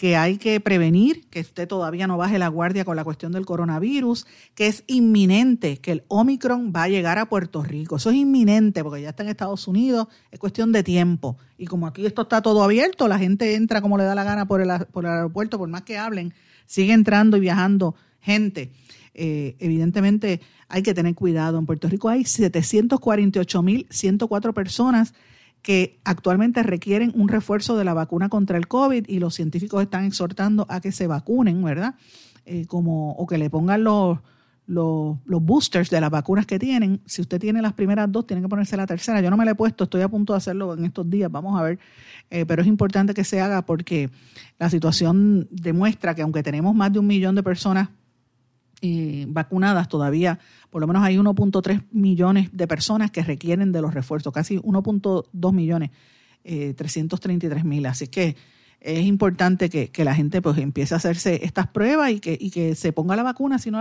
que 0.00 0.16
hay 0.16 0.38
que 0.38 0.58
prevenir, 0.60 1.26
que 1.28 1.40
usted 1.40 1.68
todavía 1.68 2.06
no 2.06 2.16
baje 2.16 2.38
la 2.38 2.48
guardia 2.48 2.86
con 2.86 2.96
la 2.96 3.04
cuestión 3.04 3.32
del 3.32 3.44
coronavirus, 3.44 4.26
que 4.54 4.66
es 4.66 4.82
inminente 4.86 5.76
que 5.76 5.92
el 5.92 6.04
Omicron 6.08 6.72
va 6.74 6.84
a 6.84 6.88
llegar 6.88 7.18
a 7.18 7.28
Puerto 7.28 7.62
Rico. 7.62 7.96
Eso 7.96 8.08
es 8.08 8.16
inminente 8.16 8.82
porque 8.82 9.02
ya 9.02 9.10
está 9.10 9.24
en 9.24 9.28
Estados 9.28 9.68
Unidos, 9.68 10.08
es 10.30 10.38
cuestión 10.38 10.72
de 10.72 10.82
tiempo. 10.82 11.36
Y 11.58 11.66
como 11.66 11.86
aquí 11.86 12.06
esto 12.06 12.22
está 12.22 12.40
todo 12.40 12.62
abierto, 12.62 13.08
la 13.08 13.18
gente 13.18 13.56
entra 13.56 13.82
como 13.82 13.98
le 13.98 14.04
da 14.04 14.14
la 14.14 14.24
gana 14.24 14.48
por 14.48 14.62
el, 14.62 14.70
por 14.86 15.04
el 15.04 15.10
aeropuerto, 15.10 15.58
por 15.58 15.68
más 15.68 15.82
que 15.82 15.98
hablen, 15.98 16.32
sigue 16.64 16.94
entrando 16.94 17.36
y 17.36 17.40
viajando 17.40 17.94
gente. 18.22 18.72
Eh, 19.12 19.56
evidentemente 19.58 20.40
hay 20.70 20.82
que 20.82 20.94
tener 20.94 21.14
cuidado. 21.14 21.58
En 21.58 21.66
Puerto 21.66 21.90
Rico 21.90 22.08
hay 22.08 22.22
748.104 22.22 24.54
personas 24.54 25.12
que 25.62 26.00
actualmente 26.04 26.62
requieren 26.62 27.12
un 27.14 27.28
refuerzo 27.28 27.76
de 27.76 27.84
la 27.84 27.94
vacuna 27.94 28.28
contra 28.28 28.56
el 28.56 28.68
COVID 28.68 29.06
y 29.08 29.18
los 29.18 29.34
científicos 29.34 29.82
están 29.82 30.04
exhortando 30.04 30.66
a 30.68 30.80
que 30.80 30.92
se 30.92 31.06
vacunen, 31.06 31.62
¿verdad? 31.62 31.94
Eh, 32.46 32.66
como, 32.66 33.12
o 33.12 33.26
que 33.26 33.36
le 33.36 33.50
pongan 33.50 33.84
los, 33.84 34.18
los, 34.66 35.18
boosters 35.26 35.90
de 35.90 36.00
las 36.00 36.10
vacunas 36.10 36.46
que 36.46 36.58
tienen. 36.58 37.02
Si 37.04 37.20
usted 37.20 37.40
tiene 37.40 37.60
las 37.60 37.72
primeras 37.72 38.10
dos, 38.10 38.26
tiene 38.26 38.40
que 38.40 38.48
ponerse 38.48 38.76
la 38.76 38.86
tercera. 38.86 39.20
Yo 39.20 39.30
no 39.30 39.36
me 39.36 39.44
la 39.44 39.50
he 39.50 39.54
puesto, 39.54 39.84
estoy 39.84 40.02
a 40.02 40.08
punto 40.08 40.32
de 40.32 40.38
hacerlo 40.38 40.74
en 40.74 40.84
estos 40.84 41.08
días, 41.10 41.30
vamos 41.30 41.58
a 41.58 41.62
ver. 41.62 41.78
Eh, 42.30 42.46
pero 42.46 42.62
es 42.62 42.68
importante 42.68 43.12
que 43.12 43.24
se 43.24 43.40
haga 43.40 43.62
porque 43.62 44.10
la 44.58 44.70
situación 44.70 45.48
demuestra 45.50 46.14
que 46.14 46.22
aunque 46.22 46.42
tenemos 46.42 46.74
más 46.74 46.92
de 46.92 47.00
un 47.00 47.06
millón 47.06 47.34
de 47.34 47.42
personas 47.42 47.88
eh, 48.82 49.26
vacunadas, 49.28 49.88
todavía 49.88 50.38
por 50.70 50.80
lo 50.80 50.86
menos 50.86 51.02
hay 51.02 51.16
1.3 51.16 51.82
millones 51.90 52.48
de 52.52 52.66
personas 52.66 53.10
que 53.10 53.22
requieren 53.22 53.72
de 53.72 53.82
los 53.82 53.92
refuerzos, 53.92 54.32
casi 54.32 54.58
1.2 54.58 55.52
millones, 55.52 55.90
eh, 56.44 56.74
333 56.74 57.64
mil. 57.64 57.84
Así 57.86 58.06
que 58.06 58.36
es 58.80 59.04
importante 59.04 59.68
que, 59.68 60.04
la 60.04 60.14
gente 60.14 60.40
pues 60.40 60.56
empiece 60.58 60.94
a 60.94 60.96
hacerse 60.96 61.44
estas 61.44 61.66
pruebas 61.66 62.12
y 62.12 62.20
que, 62.20 62.38
y 62.40 62.50
que 62.50 62.74
se 62.74 62.92
ponga 62.92 63.16
la 63.16 63.22
vacuna 63.22 63.58
si 63.58 63.70
no, 63.70 63.80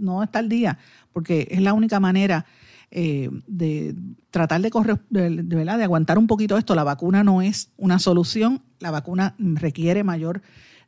no 0.00 0.22
está 0.22 0.38
al 0.38 0.48
día, 0.48 0.78
porque 1.12 1.48
es 1.50 1.60
la 1.60 1.74
única 1.74 2.00
manera 2.00 2.46
eh, 2.90 3.28
de 3.46 3.94
tratar 4.30 4.62
de, 4.62 4.70
correr, 4.70 5.00
de, 5.10 5.28
de, 5.28 5.64
de 5.64 5.84
aguantar 5.84 6.18
un 6.18 6.26
poquito 6.26 6.56
esto. 6.56 6.74
La 6.74 6.84
vacuna 6.84 7.24
no 7.24 7.42
es 7.42 7.70
una 7.76 7.98
solución, 7.98 8.62
la 8.78 8.90
vacuna 8.90 9.34
requiere 9.38 10.04
mayor 10.04 10.40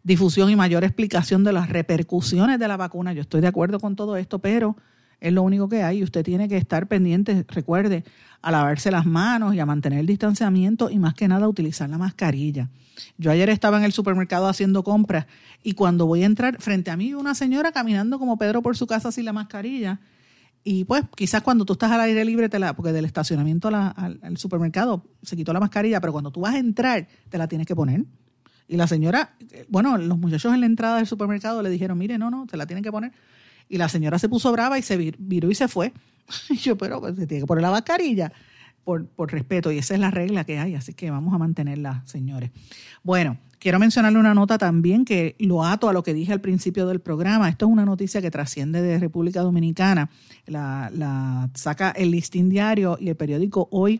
difusión 0.08 0.48
y 0.48 0.56
mayor 0.56 0.84
explicación 0.84 1.44
de 1.44 1.52
las 1.52 1.68
repercusiones 1.68 2.58
de 2.58 2.66
la 2.66 2.78
vacuna. 2.78 3.12
Yo 3.12 3.20
estoy 3.20 3.42
de 3.42 3.46
acuerdo 3.46 3.78
con 3.78 3.94
todo 3.94 4.16
esto, 4.16 4.38
pero 4.38 4.74
es 5.20 5.32
lo 5.34 5.42
único 5.42 5.68
que 5.68 5.82
hay. 5.82 6.02
Usted 6.02 6.24
tiene 6.24 6.48
que 6.48 6.56
estar 6.56 6.88
pendiente, 6.88 7.44
recuerde, 7.46 8.04
a 8.40 8.50
lavarse 8.50 8.90
las 8.90 9.04
manos 9.04 9.54
y 9.54 9.60
a 9.60 9.66
mantener 9.66 9.98
el 10.00 10.06
distanciamiento 10.06 10.88
y 10.88 10.98
más 10.98 11.12
que 11.12 11.28
nada 11.28 11.44
a 11.44 11.48
utilizar 11.48 11.90
la 11.90 11.98
mascarilla. 11.98 12.70
Yo 13.18 13.30
ayer 13.30 13.50
estaba 13.50 13.76
en 13.76 13.84
el 13.84 13.92
supermercado 13.92 14.48
haciendo 14.48 14.82
compras 14.82 15.26
y 15.62 15.74
cuando 15.74 16.06
voy 16.06 16.22
a 16.22 16.26
entrar, 16.26 16.56
frente 16.58 16.90
a 16.90 16.96
mí 16.96 17.12
una 17.12 17.34
señora 17.34 17.70
caminando 17.70 18.18
como 18.18 18.38
Pedro 18.38 18.62
por 18.62 18.78
su 18.78 18.86
casa 18.86 19.12
sin 19.12 19.26
la 19.26 19.34
mascarilla. 19.34 20.00
Y 20.64 20.84
pues 20.84 21.04
quizás 21.16 21.42
cuando 21.42 21.66
tú 21.66 21.74
estás 21.74 21.92
al 21.92 22.00
aire 22.00 22.24
libre, 22.24 22.48
te 22.48 22.58
la, 22.58 22.74
porque 22.74 22.92
del 22.92 23.04
estacionamiento 23.04 23.68
al 23.68 24.36
supermercado 24.38 25.04
se 25.22 25.36
quitó 25.36 25.52
la 25.52 25.60
mascarilla, 25.60 26.00
pero 26.00 26.12
cuando 26.12 26.30
tú 26.30 26.40
vas 26.40 26.54
a 26.54 26.58
entrar, 26.58 27.08
te 27.28 27.36
la 27.36 27.46
tienes 27.46 27.66
que 27.66 27.76
poner. 27.76 28.04
Y 28.68 28.76
la 28.76 28.86
señora, 28.86 29.34
bueno, 29.68 29.96
los 29.96 30.18
muchachos 30.18 30.52
en 30.52 30.60
la 30.60 30.66
entrada 30.66 30.98
del 30.98 31.06
supermercado 31.06 31.62
le 31.62 31.70
dijeron, 31.70 31.96
mire, 31.96 32.18
no, 32.18 32.30
no, 32.30 32.46
se 32.50 32.56
la 32.58 32.66
tienen 32.66 32.84
que 32.84 32.92
poner. 32.92 33.12
Y 33.68 33.78
la 33.78 33.88
señora 33.88 34.18
se 34.18 34.28
puso 34.28 34.52
brava 34.52 34.78
y 34.78 34.82
se 34.82 34.96
viró 34.96 35.50
y 35.50 35.54
se 35.54 35.68
fue. 35.68 35.92
Y 36.50 36.56
yo, 36.56 36.76
pero 36.76 37.00
pues, 37.00 37.16
se 37.16 37.26
tiene 37.26 37.42
que 37.42 37.46
poner 37.46 37.62
la 37.62 37.70
mascarilla 37.70 38.30
por, 38.84 39.06
por 39.06 39.32
respeto. 39.32 39.72
Y 39.72 39.78
esa 39.78 39.94
es 39.94 40.00
la 40.00 40.10
regla 40.10 40.44
que 40.44 40.58
hay, 40.58 40.74
así 40.74 40.92
que 40.92 41.10
vamos 41.10 41.32
a 41.34 41.38
mantenerla, 41.38 42.02
señores. 42.04 42.50
Bueno, 43.02 43.38
quiero 43.58 43.78
mencionarle 43.78 44.18
una 44.18 44.34
nota 44.34 44.58
también 44.58 45.06
que 45.06 45.34
lo 45.38 45.64
ato 45.64 45.88
a 45.88 45.94
lo 45.94 46.02
que 46.02 46.12
dije 46.12 46.34
al 46.34 46.42
principio 46.42 46.86
del 46.86 47.00
programa. 47.00 47.48
Esto 47.48 47.64
es 47.64 47.72
una 47.72 47.86
noticia 47.86 48.20
que 48.20 48.30
trasciende 48.30 48.82
de 48.82 48.98
República 48.98 49.40
Dominicana. 49.40 50.10
La, 50.46 50.90
la 50.94 51.48
saca 51.54 51.90
el 51.90 52.10
listín 52.10 52.50
diario 52.50 52.98
y 53.00 53.08
el 53.08 53.16
periódico 53.16 53.68
Hoy 53.70 53.98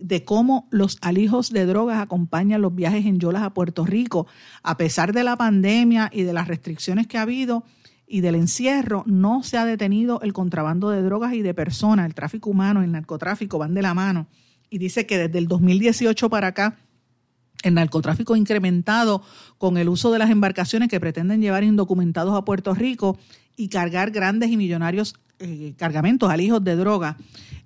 de 0.00 0.24
cómo 0.24 0.66
los 0.70 0.98
alijos 1.02 1.50
de 1.50 1.66
drogas 1.66 2.00
acompañan 2.00 2.62
los 2.62 2.74
viajes 2.74 3.06
en 3.06 3.18
Yolas 3.18 3.42
a 3.42 3.54
Puerto 3.54 3.84
Rico. 3.84 4.26
A 4.62 4.76
pesar 4.76 5.12
de 5.12 5.24
la 5.24 5.36
pandemia 5.36 6.10
y 6.12 6.22
de 6.22 6.32
las 6.32 6.48
restricciones 6.48 7.06
que 7.06 7.18
ha 7.18 7.22
habido 7.22 7.64
y 8.06 8.22
del 8.22 8.34
encierro, 8.34 9.04
no 9.06 9.42
se 9.42 9.56
ha 9.56 9.64
detenido 9.64 10.20
el 10.22 10.32
contrabando 10.32 10.90
de 10.90 11.02
drogas 11.02 11.34
y 11.34 11.42
de 11.42 11.54
personas. 11.54 12.06
El 12.06 12.14
tráfico 12.14 12.50
humano 12.50 12.80
y 12.80 12.86
el 12.86 12.92
narcotráfico 12.92 13.58
van 13.58 13.74
de 13.74 13.82
la 13.82 13.94
mano. 13.94 14.26
Y 14.68 14.78
dice 14.78 15.06
que 15.06 15.18
desde 15.18 15.38
el 15.38 15.46
2018 15.46 16.28
para 16.30 16.48
acá 16.48 16.76
el 17.62 17.74
narcotráfico 17.74 18.36
incrementado 18.36 19.22
con 19.58 19.76
el 19.76 19.88
uso 19.88 20.10
de 20.10 20.18
las 20.18 20.30
embarcaciones 20.30 20.88
que 20.88 20.98
pretenden 20.98 21.42
llevar 21.42 21.62
indocumentados 21.62 22.34
a 22.34 22.44
Puerto 22.44 22.74
Rico 22.74 23.18
y 23.56 23.68
cargar 23.68 24.10
grandes 24.10 24.50
y 24.50 24.56
millonarios 24.56 25.14
eh, 25.38 25.74
cargamentos, 25.76 26.30
alijos 26.30 26.64
de 26.64 26.76
droga. 26.76 27.16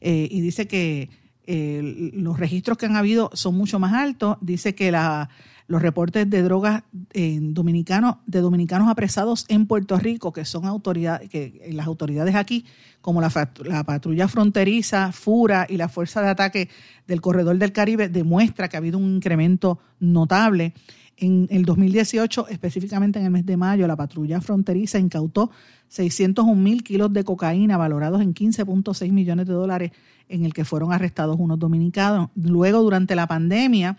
Eh, 0.00 0.28
y 0.30 0.40
dice 0.40 0.66
que 0.66 1.08
eh, 1.46 2.10
los 2.14 2.38
registros 2.38 2.78
que 2.78 2.86
han 2.86 2.96
habido 2.96 3.30
son 3.34 3.56
mucho 3.56 3.78
más 3.78 3.92
altos. 3.92 4.36
Dice 4.40 4.74
que 4.74 4.90
la, 4.90 5.28
los 5.66 5.80
reportes 5.80 6.28
de 6.28 6.42
drogas 6.42 6.82
dominicanos, 7.12 8.16
de 8.26 8.40
dominicanos 8.40 8.88
apresados 8.88 9.46
en 9.48 9.66
Puerto 9.66 9.98
Rico, 9.98 10.32
que 10.32 10.44
son 10.44 10.66
autoridades, 10.66 11.28
que 11.30 11.68
las 11.72 11.86
autoridades 11.86 12.34
aquí, 12.34 12.66
como 13.00 13.20
la, 13.20 13.30
la, 13.64 13.84
patrulla 13.84 14.28
fronteriza, 14.28 15.12
FURA 15.12 15.66
y 15.68 15.76
la 15.76 15.88
Fuerza 15.88 16.22
de 16.22 16.28
Ataque 16.28 16.68
del 17.06 17.20
Corredor 17.20 17.56
del 17.58 17.72
Caribe, 17.72 18.08
demuestra 18.08 18.68
que 18.68 18.76
ha 18.76 18.78
habido 18.78 18.98
un 18.98 19.16
incremento 19.16 19.78
notable. 20.00 20.74
En 21.16 21.46
el 21.50 21.64
2018, 21.64 22.48
específicamente 22.48 23.18
en 23.18 23.26
el 23.26 23.30
mes 23.30 23.46
de 23.46 23.56
mayo, 23.56 23.86
la 23.86 23.96
patrulla 23.96 24.40
fronteriza 24.40 24.98
incautó 24.98 25.50
601 25.88 26.54
mil 26.60 26.82
kilos 26.82 27.12
de 27.12 27.22
cocaína 27.22 27.76
valorados 27.76 28.20
en 28.20 28.34
15.6 28.34 29.12
millones 29.12 29.46
de 29.46 29.52
dólares 29.52 29.92
en 30.28 30.44
el 30.44 30.52
que 30.52 30.64
fueron 30.64 30.92
arrestados 30.92 31.36
unos 31.38 31.58
dominicanos. 31.58 32.30
Luego, 32.34 32.82
durante 32.82 33.14
la 33.14 33.28
pandemia, 33.28 33.96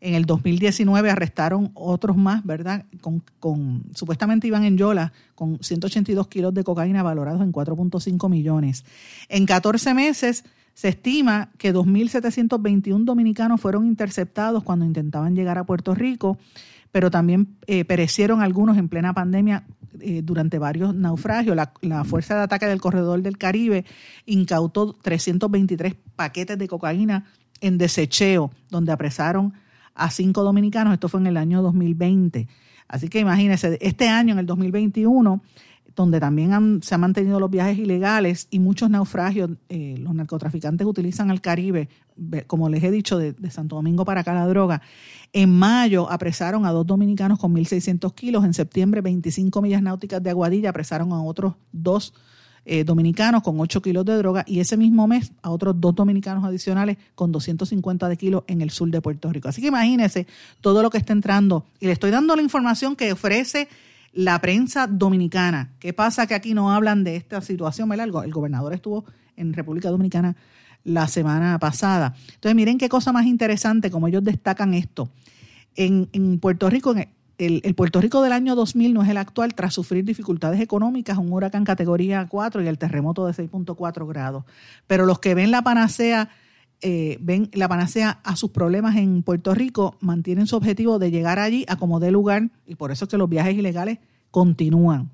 en 0.00 0.14
el 0.14 0.26
2019 0.26 1.10
arrestaron 1.10 1.70
otros 1.74 2.16
más, 2.16 2.44
¿verdad? 2.44 2.84
Con, 3.00 3.22
con, 3.40 3.84
supuestamente 3.94 4.46
iban 4.46 4.64
en 4.64 4.76
Yola 4.76 5.12
con 5.34 5.58
182 5.62 6.28
kilos 6.28 6.54
de 6.54 6.64
cocaína 6.64 7.02
valorados 7.02 7.42
en 7.42 7.52
4.5 7.52 8.28
millones. 8.28 8.84
En 9.28 9.46
14 9.46 9.94
meses 9.94 10.44
se 10.78 10.90
estima 10.90 11.50
que 11.58 11.74
2.721 11.74 13.02
dominicanos 13.02 13.60
fueron 13.60 13.84
interceptados 13.84 14.62
cuando 14.62 14.84
intentaban 14.84 15.34
llegar 15.34 15.58
a 15.58 15.66
Puerto 15.66 15.92
Rico, 15.92 16.38
pero 16.92 17.10
también 17.10 17.56
eh, 17.66 17.84
perecieron 17.84 18.42
algunos 18.42 18.78
en 18.78 18.88
plena 18.88 19.12
pandemia 19.12 19.66
eh, 19.98 20.22
durante 20.22 20.60
varios 20.60 20.94
naufragios. 20.94 21.56
La, 21.56 21.72
la, 21.80 22.04
Fuerza 22.04 22.36
de 22.36 22.42
Ataque 22.42 22.66
del 22.66 22.80
Corredor 22.80 23.20
del 23.22 23.38
Caribe 23.38 23.86
incautó 24.24 24.92
323 24.92 25.96
paquetes 26.14 26.56
de 26.56 26.68
cocaína 26.68 27.24
en 27.60 27.76
desecheo, 27.76 28.52
donde 28.70 28.92
apresaron 28.92 29.54
a 29.96 30.12
cinco 30.12 30.44
dominicanos. 30.44 30.92
Esto 30.94 31.08
fue 31.08 31.18
en 31.18 31.26
el 31.26 31.38
año 31.38 31.60
2020. 31.60 32.46
Así 32.86 33.08
que 33.08 33.18
imagínense, 33.18 33.78
este 33.80 34.08
año, 34.08 34.34
en 34.34 34.38
el 34.38 34.46
2021, 34.46 35.42
donde 35.98 36.20
también 36.20 36.80
se 36.80 36.94
han 36.94 37.00
mantenido 37.00 37.40
los 37.40 37.50
viajes 37.50 37.76
ilegales 37.76 38.46
y 38.50 38.60
muchos 38.60 38.88
naufragios, 38.88 39.50
eh, 39.68 39.96
los 39.98 40.14
narcotraficantes 40.14 40.86
utilizan 40.86 41.28
al 41.32 41.40
Caribe, 41.40 41.88
como 42.46 42.68
les 42.68 42.84
he 42.84 42.92
dicho, 42.92 43.18
de, 43.18 43.34
Santo 43.50 43.74
Domingo 43.74 44.04
para 44.04 44.20
acá 44.20 44.32
la 44.32 44.46
droga. 44.46 44.80
En 45.32 45.50
mayo 45.50 46.08
apresaron 46.08 46.66
a 46.66 46.70
dos 46.70 46.86
dominicanos 46.86 47.40
con 47.40 47.52
1.600 47.52 48.14
kilos. 48.14 48.44
En 48.44 48.54
septiembre, 48.54 49.00
25 49.00 49.60
millas 49.60 49.82
náuticas 49.82 50.22
de 50.22 50.30
Aguadilla 50.30 50.70
apresaron 50.70 51.12
a 51.12 51.20
otros 51.20 51.54
dos 51.72 52.14
eh, 52.64 52.84
dominicanos 52.84 53.42
con 53.42 53.58
8 53.58 53.82
kilos 53.82 54.04
de 54.04 54.16
droga 54.18 54.44
y 54.46 54.60
ese 54.60 54.76
mismo 54.76 55.08
mes 55.08 55.32
a 55.42 55.50
otros 55.50 55.80
dos 55.80 55.96
dominicanos 55.96 56.44
adicionales 56.44 56.96
con 57.16 57.32
250 57.32 58.08
de 58.08 58.16
kilos 58.16 58.44
en 58.46 58.60
el 58.60 58.70
sur 58.70 58.88
de 58.88 59.00
Puerto 59.00 59.32
Rico. 59.32 59.48
Así 59.48 59.60
que 59.60 59.68
imagínense 59.68 60.28
todo 60.60 60.80
lo 60.80 60.90
que 60.90 60.98
está 60.98 61.12
entrando. 61.12 61.64
Y 61.80 61.86
le 61.86 61.92
estoy 61.92 62.12
dando 62.12 62.36
la 62.36 62.42
información 62.42 62.94
que 62.94 63.10
ofrece 63.10 63.68
la 64.12 64.40
prensa 64.40 64.86
dominicana. 64.86 65.72
¿Qué 65.78 65.92
pasa 65.92 66.26
que 66.26 66.34
aquí 66.34 66.54
no 66.54 66.72
hablan 66.72 67.04
de 67.04 67.16
esta 67.16 67.40
situación? 67.40 67.92
El, 67.92 68.00
el 68.00 68.32
gobernador 68.32 68.72
estuvo 68.74 69.04
en 69.36 69.52
República 69.52 69.90
Dominicana 69.90 70.36
la 70.84 71.06
semana 71.06 71.58
pasada. 71.58 72.14
Entonces, 72.34 72.54
miren 72.54 72.78
qué 72.78 72.88
cosa 72.88 73.12
más 73.12 73.26
interesante, 73.26 73.90
como 73.90 74.08
ellos 74.08 74.24
destacan 74.24 74.74
esto. 74.74 75.10
En, 75.76 76.08
en 76.12 76.38
Puerto 76.40 76.68
Rico, 76.70 76.94
en, 76.96 77.08
el, 77.38 77.74
Puerto 77.74 78.00
Rico 78.00 78.20
del 78.22 78.32
año 78.32 78.54
2000 78.56 78.94
no 78.94 79.02
es 79.02 79.08
el 79.08 79.16
actual 79.16 79.54
tras 79.54 79.74
sufrir 79.74 80.04
dificultades 80.04 80.60
económicas, 80.60 81.18
un 81.18 81.32
huracán 81.32 81.64
categoría 81.64 82.26
4 82.28 82.62
y 82.62 82.66
el 82.66 82.78
terremoto 82.78 83.26
de 83.26 83.32
6.4 83.32 84.08
grados. 84.08 84.44
Pero 84.86 85.06
los 85.06 85.20
que 85.20 85.34
ven 85.34 85.50
la 85.50 85.62
panacea, 85.62 86.30
eh, 86.80 87.18
ven 87.20 87.50
la 87.52 87.68
panacea 87.68 88.20
a 88.22 88.36
sus 88.36 88.50
problemas 88.50 88.96
en 88.96 89.22
Puerto 89.22 89.54
Rico, 89.54 89.96
mantienen 90.00 90.46
su 90.46 90.56
objetivo 90.56 90.98
de 90.98 91.10
llegar 91.10 91.38
allí 91.38 91.64
a 91.68 91.76
como 91.76 91.98
dé 91.98 92.10
lugar 92.10 92.50
y 92.66 92.76
por 92.76 92.92
eso 92.92 93.04
es 93.04 93.10
que 93.10 93.18
los 93.18 93.28
viajes 93.28 93.56
ilegales 93.56 93.98
continúan. 94.30 95.10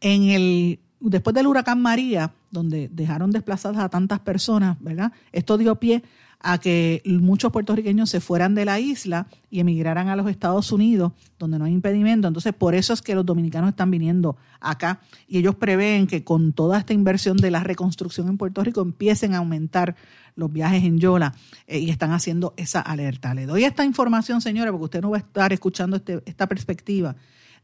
En 0.00 0.24
el, 0.24 0.80
después 0.98 1.34
del 1.34 1.46
huracán 1.46 1.80
María, 1.80 2.32
donde 2.50 2.88
dejaron 2.88 3.30
desplazadas 3.30 3.78
a 3.78 3.88
tantas 3.88 4.18
personas, 4.20 4.76
¿verdad? 4.80 5.12
Esto 5.30 5.58
dio 5.58 5.76
pie 5.76 6.02
a 6.42 6.58
que 6.58 7.02
muchos 7.04 7.52
puertorriqueños 7.52 8.08
se 8.08 8.20
fueran 8.20 8.54
de 8.54 8.64
la 8.64 8.80
isla 8.80 9.26
y 9.50 9.60
emigraran 9.60 10.08
a 10.08 10.16
los 10.16 10.28
Estados 10.28 10.72
Unidos, 10.72 11.12
donde 11.38 11.58
no 11.58 11.66
hay 11.66 11.72
impedimento. 11.72 12.28
Entonces, 12.28 12.54
por 12.54 12.74
eso 12.74 12.94
es 12.94 13.02
que 13.02 13.14
los 13.14 13.26
dominicanos 13.26 13.70
están 13.70 13.90
viniendo 13.90 14.36
acá 14.58 15.00
y 15.28 15.38
ellos 15.38 15.54
prevén 15.54 16.06
que 16.06 16.24
con 16.24 16.52
toda 16.54 16.78
esta 16.78 16.94
inversión 16.94 17.36
de 17.36 17.50
la 17.50 17.62
reconstrucción 17.62 18.28
en 18.28 18.38
Puerto 18.38 18.64
Rico 18.64 18.80
empiecen 18.80 19.34
a 19.34 19.38
aumentar 19.38 19.96
los 20.34 20.50
viajes 20.50 20.82
en 20.84 20.98
Yola 20.98 21.34
eh, 21.66 21.78
y 21.78 21.90
están 21.90 22.12
haciendo 22.12 22.54
esa 22.56 22.80
alerta. 22.80 23.34
Le 23.34 23.44
doy 23.44 23.64
esta 23.64 23.84
información, 23.84 24.40
señora, 24.40 24.70
porque 24.70 24.84
usted 24.84 25.02
no 25.02 25.10
va 25.10 25.18
a 25.18 25.20
estar 25.20 25.52
escuchando 25.52 25.96
este, 25.96 26.22
esta 26.24 26.46
perspectiva 26.46 27.16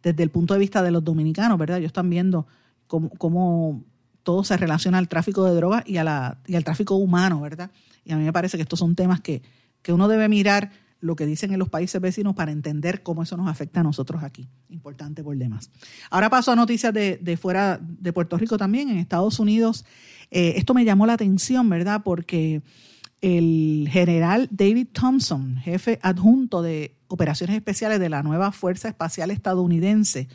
desde 0.03 0.23
el 0.23 0.31
punto 0.31 0.53
de 0.53 0.61
vista 0.61 0.83
de 0.83 0.91
los 0.91 1.03
dominicanos, 1.03 1.59
¿verdad? 1.59 1.79
Ellos 1.79 1.89
están 1.89 2.11
viendo 2.11 2.47
cómo, 2.87 3.09
cómo 3.11 3.85
todo 4.23 4.45
se 4.45 4.57
relaciona 4.57 4.99
al 4.99 5.09
tráfico 5.09 5.45
de 5.45 5.55
drogas 5.55 5.85
y, 5.87 5.95
y 5.95 5.99
al 5.99 6.65
tráfico 6.65 6.97
humano, 6.97 7.41
¿verdad? 7.41 7.71
Y 8.07 8.13
a 8.13 8.17
mí 8.17 8.25
me 8.25 8.33
parece 8.33 8.57
que 8.57 8.63
estos 8.63 8.79
son 8.79 8.95
temas 8.95 9.21
que, 9.21 9.43
uno 9.89 10.09
debe 10.09 10.29
mirar 10.29 10.73
lo 10.99 11.15
que 11.15 11.27
dicen 11.27 11.53
en 11.53 11.61
los 11.61 11.69
países 11.69 12.01
vecinos 12.01 12.35
para 12.35 12.51
entender 12.51 13.05
cómo 13.05 13.23
eso 13.23 13.37
nos 13.37 13.49
afecta 13.49 13.81
a 13.81 13.83
nosotros 13.85 14.25
aquí. 14.25 14.49
Importante 14.69 15.23
por 15.23 15.37
demás. 15.37 15.71
Ahora 16.11 16.29
paso 16.29 16.51
a 16.51 16.57
noticias 16.57 16.93
de, 16.93 17.39
fuera 17.41 17.79
de 17.81 18.13
Puerto 18.13 18.37
Rico 18.37 18.57
también, 18.57 18.89
en 18.89 18.97
Estados 18.97 19.39
Unidos. 19.39 19.85
Eh, 20.33 20.55
esto 20.57 20.75
me 20.75 20.85
llamó 20.85 21.07
la 21.07 21.13
atención, 21.13 21.69
¿verdad? 21.69 22.03
Porque 22.05 22.63
el 23.21 23.89
general 23.93 24.49
David 24.51 24.89
Thompson, 24.93 25.57
jefe 25.59 26.01
adjunto 26.03 26.63
de 26.63 26.97
operaciones 27.07 27.55
especiales 27.55 28.01
de 28.01 28.09
la 28.09 28.25
nueva 28.25 28.51
Fuerza 28.51 28.89
Espacial 28.89 29.31
Estadounidense, 29.31 30.29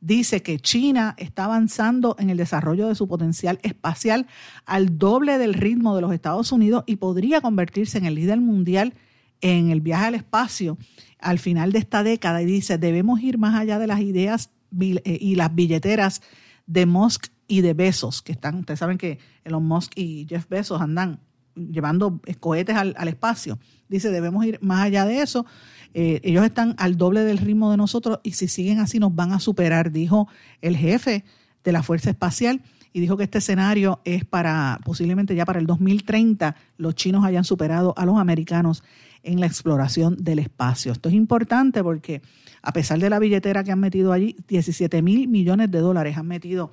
dice 0.00 0.42
que 0.42 0.58
China 0.58 1.14
está 1.18 1.44
avanzando 1.44 2.16
en 2.18 2.30
el 2.30 2.36
desarrollo 2.36 2.88
de 2.88 2.94
su 2.94 3.08
potencial 3.08 3.58
espacial 3.62 4.26
al 4.64 4.98
doble 4.98 5.38
del 5.38 5.54
ritmo 5.54 5.94
de 5.94 6.02
los 6.02 6.12
Estados 6.12 6.52
Unidos 6.52 6.84
y 6.86 6.96
podría 6.96 7.40
convertirse 7.40 7.98
en 7.98 8.06
el 8.06 8.14
líder 8.14 8.40
mundial 8.40 8.94
en 9.40 9.70
el 9.70 9.80
viaje 9.80 10.06
al 10.06 10.14
espacio 10.14 10.78
al 11.20 11.38
final 11.38 11.72
de 11.72 11.80
esta 11.80 12.02
década. 12.02 12.42
Y 12.42 12.46
dice, 12.46 12.78
debemos 12.78 13.20
ir 13.20 13.38
más 13.38 13.54
allá 13.54 13.78
de 13.78 13.86
las 13.86 14.00
ideas 14.00 14.50
eh, 14.80 15.18
y 15.20 15.34
las 15.34 15.54
billeteras 15.54 16.22
de 16.66 16.86
Musk 16.86 17.28
y 17.46 17.62
de 17.62 17.72
Bezos, 17.74 18.20
que 18.20 18.32
están, 18.32 18.56
ustedes 18.56 18.78
saben 18.78 18.98
que 18.98 19.18
Elon 19.44 19.64
Musk 19.64 19.92
y 19.96 20.26
Jeff 20.28 20.48
Bezos 20.48 20.82
andan 20.82 21.20
llevando 21.54 22.20
cohetes 22.40 22.76
al, 22.76 22.94
al 22.98 23.08
espacio. 23.08 23.58
Dice, 23.88 24.10
debemos 24.10 24.44
ir 24.44 24.58
más 24.60 24.84
allá 24.84 25.06
de 25.06 25.22
eso 25.22 25.46
eh, 25.94 26.20
ellos 26.22 26.44
están 26.44 26.74
al 26.78 26.96
doble 26.96 27.24
del 27.24 27.38
ritmo 27.38 27.70
de 27.70 27.76
nosotros 27.76 28.20
y 28.22 28.32
si 28.32 28.48
siguen 28.48 28.78
así 28.78 28.98
nos 28.98 29.14
van 29.14 29.32
a 29.32 29.40
superar, 29.40 29.90
dijo 29.90 30.28
el 30.60 30.76
jefe 30.76 31.24
de 31.64 31.72
la 31.72 31.82
Fuerza 31.82 32.10
Espacial 32.10 32.62
y 32.92 33.00
dijo 33.00 33.16
que 33.16 33.24
este 33.24 33.38
escenario 33.38 34.00
es 34.04 34.24
para 34.24 34.80
posiblemente 34.84 35.34
ya 35.34 35.44
para 35.44 35.58
el 35.58 35.66
2030 35.66 36.56
los 36.76 36.94
chinos 36.94 37.24
hayan 37.24 37.44
superado 37.44 37.94
a 37.96 38.04
los 38.04 38.18
americanos 38.18 38.82
en 39.22 39.40
la 39.40 39.46
exploración 39.46 40.16
del 40.18 40.38
espacio. 40.38 40.92
Esto 40.92 41.08
es 41.08 41.14
importante 41.14 41.82
porque 41.82 42.22
a 42.62 42.72
pesar 42.72 42.98
de 42.98 43.10
la 43.10 43.18
billetera 43.18 43.64
que 43.64 43.72
han 43.72 43.80
metido 43.80 44.12
allí, 44.12 44.36
17 44.48 45.02
mil 45.02 45.28
millones 45.28 45.70
de 45.70 45.78
dólares 45.80 46.16
han 46.16 46.26
metido 46.26 46.70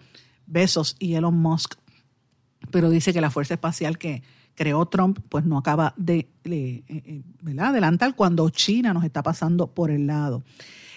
Besos 0.47 0.95
y 0.99 1.15
Elon 1.15 1.35
Musk, 1.37 1.75
pero 2.71 2.89
dice 2.89 3.13
que 3.13 3.21
la 3.21 3.31
Fuerza 3.31 3.55
Espacial 3.55 3.97
que 3.97 4.23
creó 4.55 4.85
Trump, 4.87 5.19
pues 5.29 5.45
no 5.45 5.57
acaba 5.57 5.93
de 5.97 6.27
eh, 6.45 6.83
eh, 6.87 7.21
adelantar 7.59 8.15
cuando 8.15 8.49
China 8.49 8.93
nos 8.93 9.03
está 9.03 9.21
pasando 9.21 9.67
por 9.67 9.91
el 9.91 10.07
lado. 10.07 10.43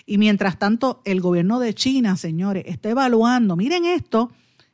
Y 0.06 0.16
mientras 0.16 0.58
tanto, 0.58 1.02
el 1.04 1.20
gobierno 1.20 1.58
de 1.60 1.74
China, 1.74 2.16
señores, 2.16 2.64
está 2.66 2.88
evaluando, 2.88 3.56
miren 3.56 3.84
esto, 3.84 4.30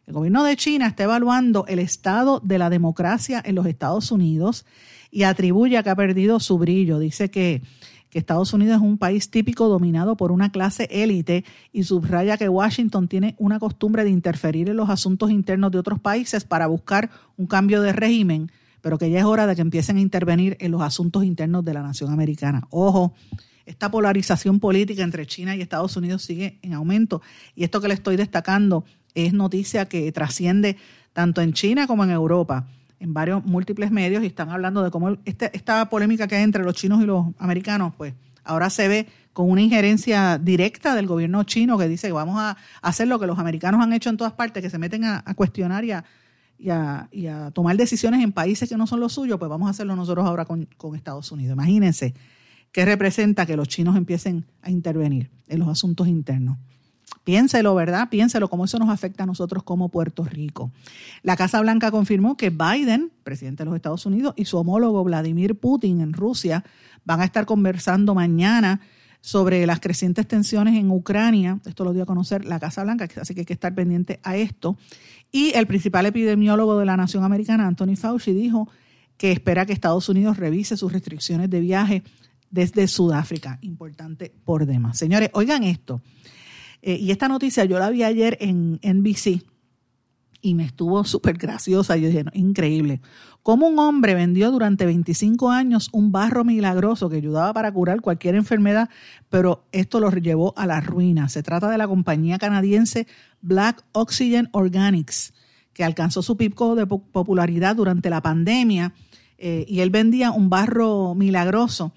el 0.07 0.13
gobierno 0.13 0.45
de 0.45 0.57
China 0.57 0.87
está 0.87 1.05
evaluando 1.05 1.65
el 1.67 1.79
estado 1.79 2.41
de 2.45 2.59
la 2.59 2.71
democracia 2.71 3.43
en 3.45 3.55
los 3.55 3.67
Estados 3.67 4.13
Unidos 4.13 4.67
y 5.11 5.23
atribuye 5.23 5.79
a 5.79 5.83
que 5.83 5.91
ha 5.91 5.97
perdido 5.97 6.41
su 6.41 6.59
brillo. 6.59 6.99
Dice 6.99 7.31
que, 7.31 7.63
que 8.11 8.19
Estados 8.19 8.53
Unidos 8.53 8.77
es 8.77 8.83
un 8.83 8.99
país 8.99 9.31
típico 9.31 9.67
dominado 9.67 10.17
por 10.17 10.31
una 10.31 10.53
clase 10.53 10.89
élite 10.91 11.45
y 11.73 11.85
subraya 11.85 12.37
que 12.37 12.51
Washington 12.51 13.09
tiene 13.09 13.35
una 13.39 13.59
costumbre 13.59 14.05
de 14.05 14.11
interferir 14.11 14.69
en 14.69 14.77
los 14.77 14.91
asuntos 14.91 15.31
internos 15.31 15.73
de 15.73 15.79
otros 15.79 15.99
países 16.01 16.45
para 16.45 16.67
buscar 16.67 17.11
un 17.39 17.47
cambio 17.47 17.81
de 17.81 17.93
régimen 17.95 18.53
pero 18.85 18.99
que 18.99 19.09
ya 19.09 19.19
es 19.21 19.25
hora 19.25 19.47
de 19.47 19.57
que 19.57 19.63
empiecen 19.63 19.97
a 19.97 20.01
intervenir 20.01 20.59
en 20.61 20.71
los 20.71 20.83
asuntos 20.83 21.25
internos 21.25 21.65
de 21.65 21.73
la 21.73 21.81
nación 21.81 22.13
americana. 22.13 22.67
Ojo, 22.69 23.15
esta 23.65 23.91
polarización 23.91 24.61
política 24.61 25.03
entre 25.03 25.25
China 25.25 25.57
y 25.57 25.63
Estados 25.63 25.97
Unidos 25.97 26.21
sigue 26.21 26.59
en 26.61 26.75
aumento 26.75 27.23
y 27.57 27.65
esto 27.65 27.81
que 27.81 27.89
le 27.89 27.95
estoy 27.95 28.17
destacando 28.17 28.85
es 29.15 29.33
noticia 29.33 29.87
que 29.87 30.13
trasciende 30.13 30.77
tanto 31.15 31.41
en 31.41 31.55
China 31.55 31.87
como 31.87 32.05
en 32.05 32.11
Europa. 32.11 32.67
en 33.01 33.15
varios 33.15 33.43
múltiples 33.47 33.91
medios 33.91 34.23
y 34.23 34.27
están 34.27 34.51
hablando 34.51 34.83
de 34.83 34.91
cómo 34.91 35.17
este, 35.25 35.51
esta 35.57 35.89
polémica 35.89 36.27
que 36.27 36.37
hay 36.37 36.43
entre 36.43 36.63
los 36.63 36.75
chinos 36.75 37.03
y 37.03 37.07
los 37.07 37.25
americanos, 37.39 37.95
pues 37.97 38.13
ahora 38.45 38.69
se 38.69 38.87
ve 38.87 39.07
con 39.33 39.51
una 39.51 39.63
injerencia 39.63 40.37
directa 40.37 40.95
del 40.95 41.07
gobierno 41.07 41.43
chino 41.45 41.79
que 41.79 41.89
dice 41.89 42.13
vamos 42.13 42.39
a 42.39 42.59
hacer 42.83 43.09
lo 43.09 43.19
que 43.19 43.27
los 43.27 43.39
americanos 43.39 43.81
han 43.83 43.95
hecho 43.95 44.11
en 44.11 44.19
todas 44.19 44.35
partes, 44.35 44.63
que 44.63 44.69
se 44.69 44.79
meten 44.79 45.05
a, 45.05 45.23
cuestionar 45.35 45.87
y 45.87 45.93
a, 45.93 46.05
tomar 47.53 47.77
decisiones 47.77 48.23
en 48.23 48.33
países 48.33 48.69
que 48.69 48.77
no 48.77 48.87
son 48.87 49.01
los 49.01 49.13
suyos, 49.13 49.39
pues 49.39 49.49
vamos 49.49 49.69
a 49.69 49.71
hacerlo 49.71 49.97
nosotros 49.97 50.27
ahora 50.27 50.45
con 50.45 50.97
Estados 50.97 51.31
Unidos. 51.33 51.55
Imagínense 51.55 52.15
qué 52.73 52.85
representa 52.85 53.47
que 53.47 53.57
los 53.57 53.69
chinos 53.69 53.97
empiecen 53.97 54.47
a 54.63 54.71
intervenir 54.71 55.31
en 55.49 55.59
los 55.59 55.69
asuntos 55.69 56.09
internos. 56.09 56.59
Piénselo, 57.23 57.75
¿verdad? 57.75 58.11
Piénselo, 58.11 58.51
cómo 58.51 58.67
eso 58.67 58.79
nos 58.79 58.91
afecta 58.91 59.23
a 59.23 59.27
nosotros 59.27 59.63
como 59.63 59.89
Puerto 59.89 60.25
Rico. 60.25 60.71
La 61.23 61.37
Casa 61.37 61.61
Blanca 61.61 61.91
confirmó 61.91 62.37
que 62.37 62.51
Biden, 62.51 63.13
presidente 63.23 63.63
de 63.63 63.67
los 63.67 63.77
Estados 63.77 64.05
Unidos, 64.05 64.35
y 64.37 64.45
su 64.45 64.59
homólogo 64.59 65.03
Vladimir 65.05 65.59
Putin 65.59 66.03
en 66.03 66.13
Rusia 66.13 66.65
van 67.05 67.23
a 67.23 67.25
estar 67.25 67.47
conversando 67.47 68.15
mañana 68.15 68.81
sobre 69.25 69.65
las 69.65 69.81
crecientes 69.81 70.29
tensiones 70.29 70.75
en 70.75 70.91
Ucrania. 70.91 71.59
Esto 71.65 71.83
lo 71.83 71.95
dio 71.95 72.03
a 72.03 72.07
conocer 72.07 72.45
la 72.45 72.61
Casa 72.61 72.85
Blanca, 72.85 73.09
así 73.19 73.33
que 73.33 73.41
hay 73.41 73.47
que 73.47 73.55
estar 73.55 73.75
pendiente 73.75 74.21
a 74.23 74.37
esto. 74.37 74.77
Y 75.33 75.53
el 75.55 75.67
principal 75.67 76.05
epidemiólogo 76.05 76.79
de 76.79 76.85
la 76.85 76.95
nación 76.99 77.25
americana, 77.25 77.67
Anthony 77.67 77.97
Fauci, 77.97 78.35
dijo 78.35 78.69
que 79.17 79.33
espera 79.33 79.65
que 79.65 79.73
Estados 79.73 80.11
Unidos 80.11 80.37
revise 80.37 80.77
sus 80.77 80.93
restricciones 80.93 81.49
de 81.49 81.61
viaje 81.61 82.03
desde 82.51 82.87
Sudáfrica. 82.87 83.59
Importante 83.63 84.31
por 84.45 84.67
demás. 84.67 84.99
Señores, 84.99 85.31
oigan 85.33 85.63
esto. 85.63 86.03
Eh, 86.83 86.99
y 87.01 87.11
esta 87.11 87.27
noticia 87.27 87.65
yo 87.65 87.79
la 87.79 87.89
vi 87.89 88.03
ayer 88.03 88.37
en 88.43 88.79
NBC 88.83 89.43
y 90.43 90.55
me 90.55 90.67
estuvo 90.67 91.03
súper 91.05 91.39
graciosa. 91.39 91.97
Yo 91.97 92.09
dije, 92.09 92.27
increíble. 92.35 93.01
Cómo 93.45 93.69
un 93.69 93.79
hombre 93.79 94.15
vendió 94.15 94.51
durante 94.51 94.87
25 94.87 95.51
años 95.51 95.91
un 95.93 96.13
barro 96.13 96.45
milagroso 96.45 97.11
que 97.11 97.17
ayudaba 97.17 97.53
para 97.53 97.71
curar 97.71 98.01
cualquier 98.01 98.37
enfermedad, 98.37 98.89
pero 99.29 99.67
esto 99.71 100.01
lo 100.01 100.11
llevó 100.11 100.55
a 100.57 100.67
la 100.67 100.81
ruina. 100.81 101.29
Se 101.29 101.43
trata 101.43 101.69
de 101.69 101.77
la 101.77 101.87
compañía 101.87 102.39
canadiense 102.39 103.07
Black 103.43 103.85
Oxygen 103.93 104.49
Organics, 104.53 105.35
que 105.75 105.85
alcanzó 105.85 106.23
su 106.23 106.39
pico 106.39 106.75
de 106.75 106.87
popularidad 106.87 107.77
durante 107.77 108.09
la 108.09 108.23
pandemia 108.23 108.95
eh, 109.37 109.67
y 109.69 109.81
él 109.81 109.91
vendía 109.91 110.31
un 110.31 110.49
barro 110.49 111.15
milagroso 111.15 111.93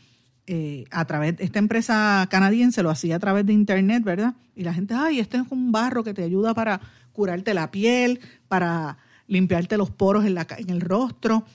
eh, 0.48 0.84
a 0.92 1.06
través 1.06 1.38
de 1.38 1.46
esta 1.46 1.60
empresa 1.60 2.28
canadiense, 2.30 2.84
lo 2.84 2.90
hacía 2.90 3.16
a 3.16 3.20
través 3.20 3.46
de 3.46 3.54
internet, 3.54 4.04
¿verdad? 4.04 4.34
Y 4.54 4.66
la 4.66 4.74
gente, 4.74 4.96
ay, 4.96 5.22
este 5.22 5.38
es 5.38 5.44
un 5.50 5.72
barro 5.72 6.04
que 6.04 6.14
te 6.14 6.24
ayuda 6.24 6.54
para 6.54 6.82
curarte 7.14 7.54
la 7.54 7.72
piel, 7.72 8.20
para 8.50 8.98
limpiarte 9.28 9.78
los 9.78 9.92
poros 9.92 10.26
en, 10.26 10.36
la, 10.36 10.48
en 10.58 10.70
el 10.70 10.82
rostro. 10.82 11.46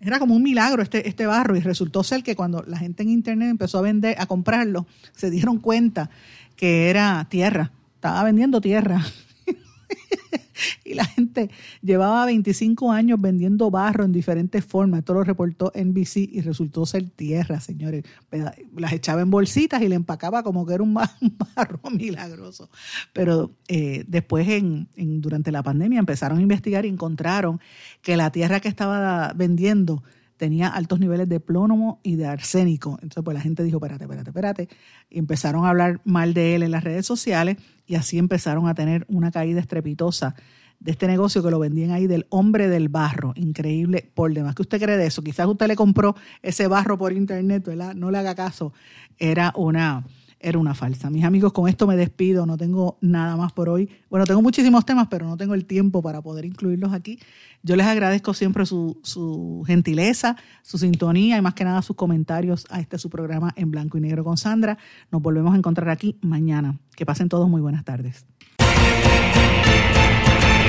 Era 0.00 0.18
como 0.18 0.34
un 0.34 0.42
milagro 0.42 0.82
este, 0.82 1.08
este 1.08 1.26
barro 1.26 1.56
y 1.56 1.60
resultó 1.60 2.02
ser 2.02 2.22
que 2.22 2.36
cuando 2.36 2.62
la 2.66 2.78
gente 2.78 3.02
en 3.02 3.10
internet 3.10 3.50
empezó 3.50 3.78
a 3.78 3.82
vender, 3.82 4.16
a 4.18 4.26
comprarlo, 4.26 4.86
se 5.12 5.30
dieron 5.30 5.58
cuenta 5.58 6.10
que 6.56 6.90
era 6.90 7.26
tierra, 7.28 7.72
estaba 7.94 8.22
vendiendo 8.24 8.60
tierra. 8.60 9.04
y 10.84 10.94
la 10.94 11.04
gente 11.04 11.50
llevaba 11.82 12.26
25 12.26 12.92
años 12.92 13.20
vendiendo 13.20 13.70
barro 13.70 14.04
en 14.04 14.12
diferentes 14.12 14.64
formas. 14.64 15.00
Esto 15.00 15.14
lo 15.14 15.24
reportó 15.24 15.72
NBC 15.74 16.16
y 16.16 16.40
resultó 16.40 16.86
ser 16.86 17.08
tierra, 17.10 17.60
señores. 17.60 18.04
Las 18.76 18.92
echaba 18.92 19.22
en 19.22 19.30
bolsitas 19.30 19.82
y 19.82 19.88
le 19.88 19.94
empacaba 19.94 20.42
como 20.42 20.66
que 20.66 20.74
era 20.74 20.82
un 20.82 20.94
barro 21.56 21.80
milagroso. 21.90 22.70
Pero 23.12 23.52
eh, 23.68 24.04
después, 24.06 24.48
en, 24.48 24.88
durante 25.20 25.52
la 25.52 25.62
pandemia, 25.62 25.98
empezaron 25.98 26.38
a 26.38 26.42
investigar 26.42 26.84
y 26.84 26.88
encontraron 26.88 27.60
que 28.02 28.16
la 28.16 28.30
tierra 28.30 28.60
que 28.60 28.68
estaba 28.68 29.32
vendiendo 29.34 30.02
tenía 30.36 30.68
altos 30.68 31.00
niveles 31.00 31.28
de 31.28 31.40
plomo 31.40 32.00
y 32.02 32.16
de 32.16 32.26
arsénico. 32.26 32.98
Entonces, 33.02 33.22
pues 33.24 33.34
la 33.34 33.40
gente 33.40 33.62
dijo, 33.62 33.78
espérate, 33.78 34.04
espérate, 34.04 34.30
espérate. 34.30 34.68
Y 35.10 35.18
empezaron 35.18 35.64
a 35.64 35.70
hablar 35.70 36.00
mal 36.04 36.34
de 36.34 36.54
él 36.54 36.62
en 36.62 36.70
las 36.70 36.84
redes 36.84 37.06
sociales 37.06 37.56
y 37.86 37.94
así 37.94 38.18
empezaron 38.18 38.68
a 38.68 38.74
tener 38.74 39.04
una 39.08 39.30
caída 39.30 39.60
estrepitosa 39.60 40.34
de 40.80 40.90
este 40.90 41.06
negocio 41.06 41.42
que 41.42 41.50
lo 41.50 41.58
vendían 41.58 41.92
ahí 41.92 42.06
del 42.06 42.26
hombre 42.30 42.68
del 42.68 42.88
barro. 42.88 43.32
Increíble 43.36 44.10
por 44.14 44.32
demás. 44.32 44.54
¿Qué 44.54 44.62
usted 44.62 44.80
cree 44.80 44.96
de 44.96 45.06
eso? 45.06 45.22
Quizás 45.22 45.46
usted 45.46 45.66
le 45.66 45.76
compró 45.76 46.14
ese 46.42 46.66
barro 46.66 46.98
por 46.98 47.12
internet, 47.12 47.64
¿verdad? 47.64 47.94
No 47.94 48.10
le 48.10 48.18
haga 48.18 48.34
caso. 48.34 48.72
Era 49.18 49.52
una, 49.56 50.04
era 50.44 50.58
una 50.58 50.74
falsa. 50.74 51.08
Mis 51.08 51.24
amigos, 51.24 51.52
con 51.52 51.68
esto 51.68 51.86
me 51.86 51.96
despido. 51.96 52.44
No 52.44 52.56
tengo 52.56 52.98
nada 53.00 53.36
más 53.36 53.52
por 53.52 53.68
hoy. 53.70 53.88
Bueno, 54.10 54.26
tengo 54.26 54.42
muchísimos 54.42 54.84
temas, 54.84 55.08
pero 55.08 55.26
no 55.26 55.36
tengo 55.36 55.54
el 55.54 55.64
tiempo 55.64 56.02
para 56.02 56.20
poder 56.20 56.44
incluirlos 56.44 56.92
aquí. 56.92 57.18
Yo 57.62 57.76
les 57.76 57.86
agradezco 57.86 58.34
siempre 58.34 58.66
su, 58.66 59.00
su 59.02 59.64
gentileza, 59.66 60.36
su 60.62 60.76
sintonía 60.76 61.38
y 61.38 61.42
más 61.42 61.54
que 61.54 61.64
nada 61.64 61.80
sus 61.80 61.96
comentarios 61.96 62.66
a 62.68 62.80
este 62.80 62.98
su 62.98 63.08
programa 63.08 63.52
en 63.56 63.70
blanco 63.70 63.96
y 63.96 64.02
negro 64.02 64.22
con 64.22 64.36
Sandra. 64.36 64.76
Nos 65.10 65.22
volvemos 65.22 65.54
a 65.54 65.56
encontrar 65.56 65.88
aquí 65.88 66.18
mañana. 66.20 66.78
Que 66.94 67.06
pasen 67.06 67.28
todos 67.28 67.48
muy 67.48 67.62
buenas 67.62 67.84
tardes. 67.84 68.26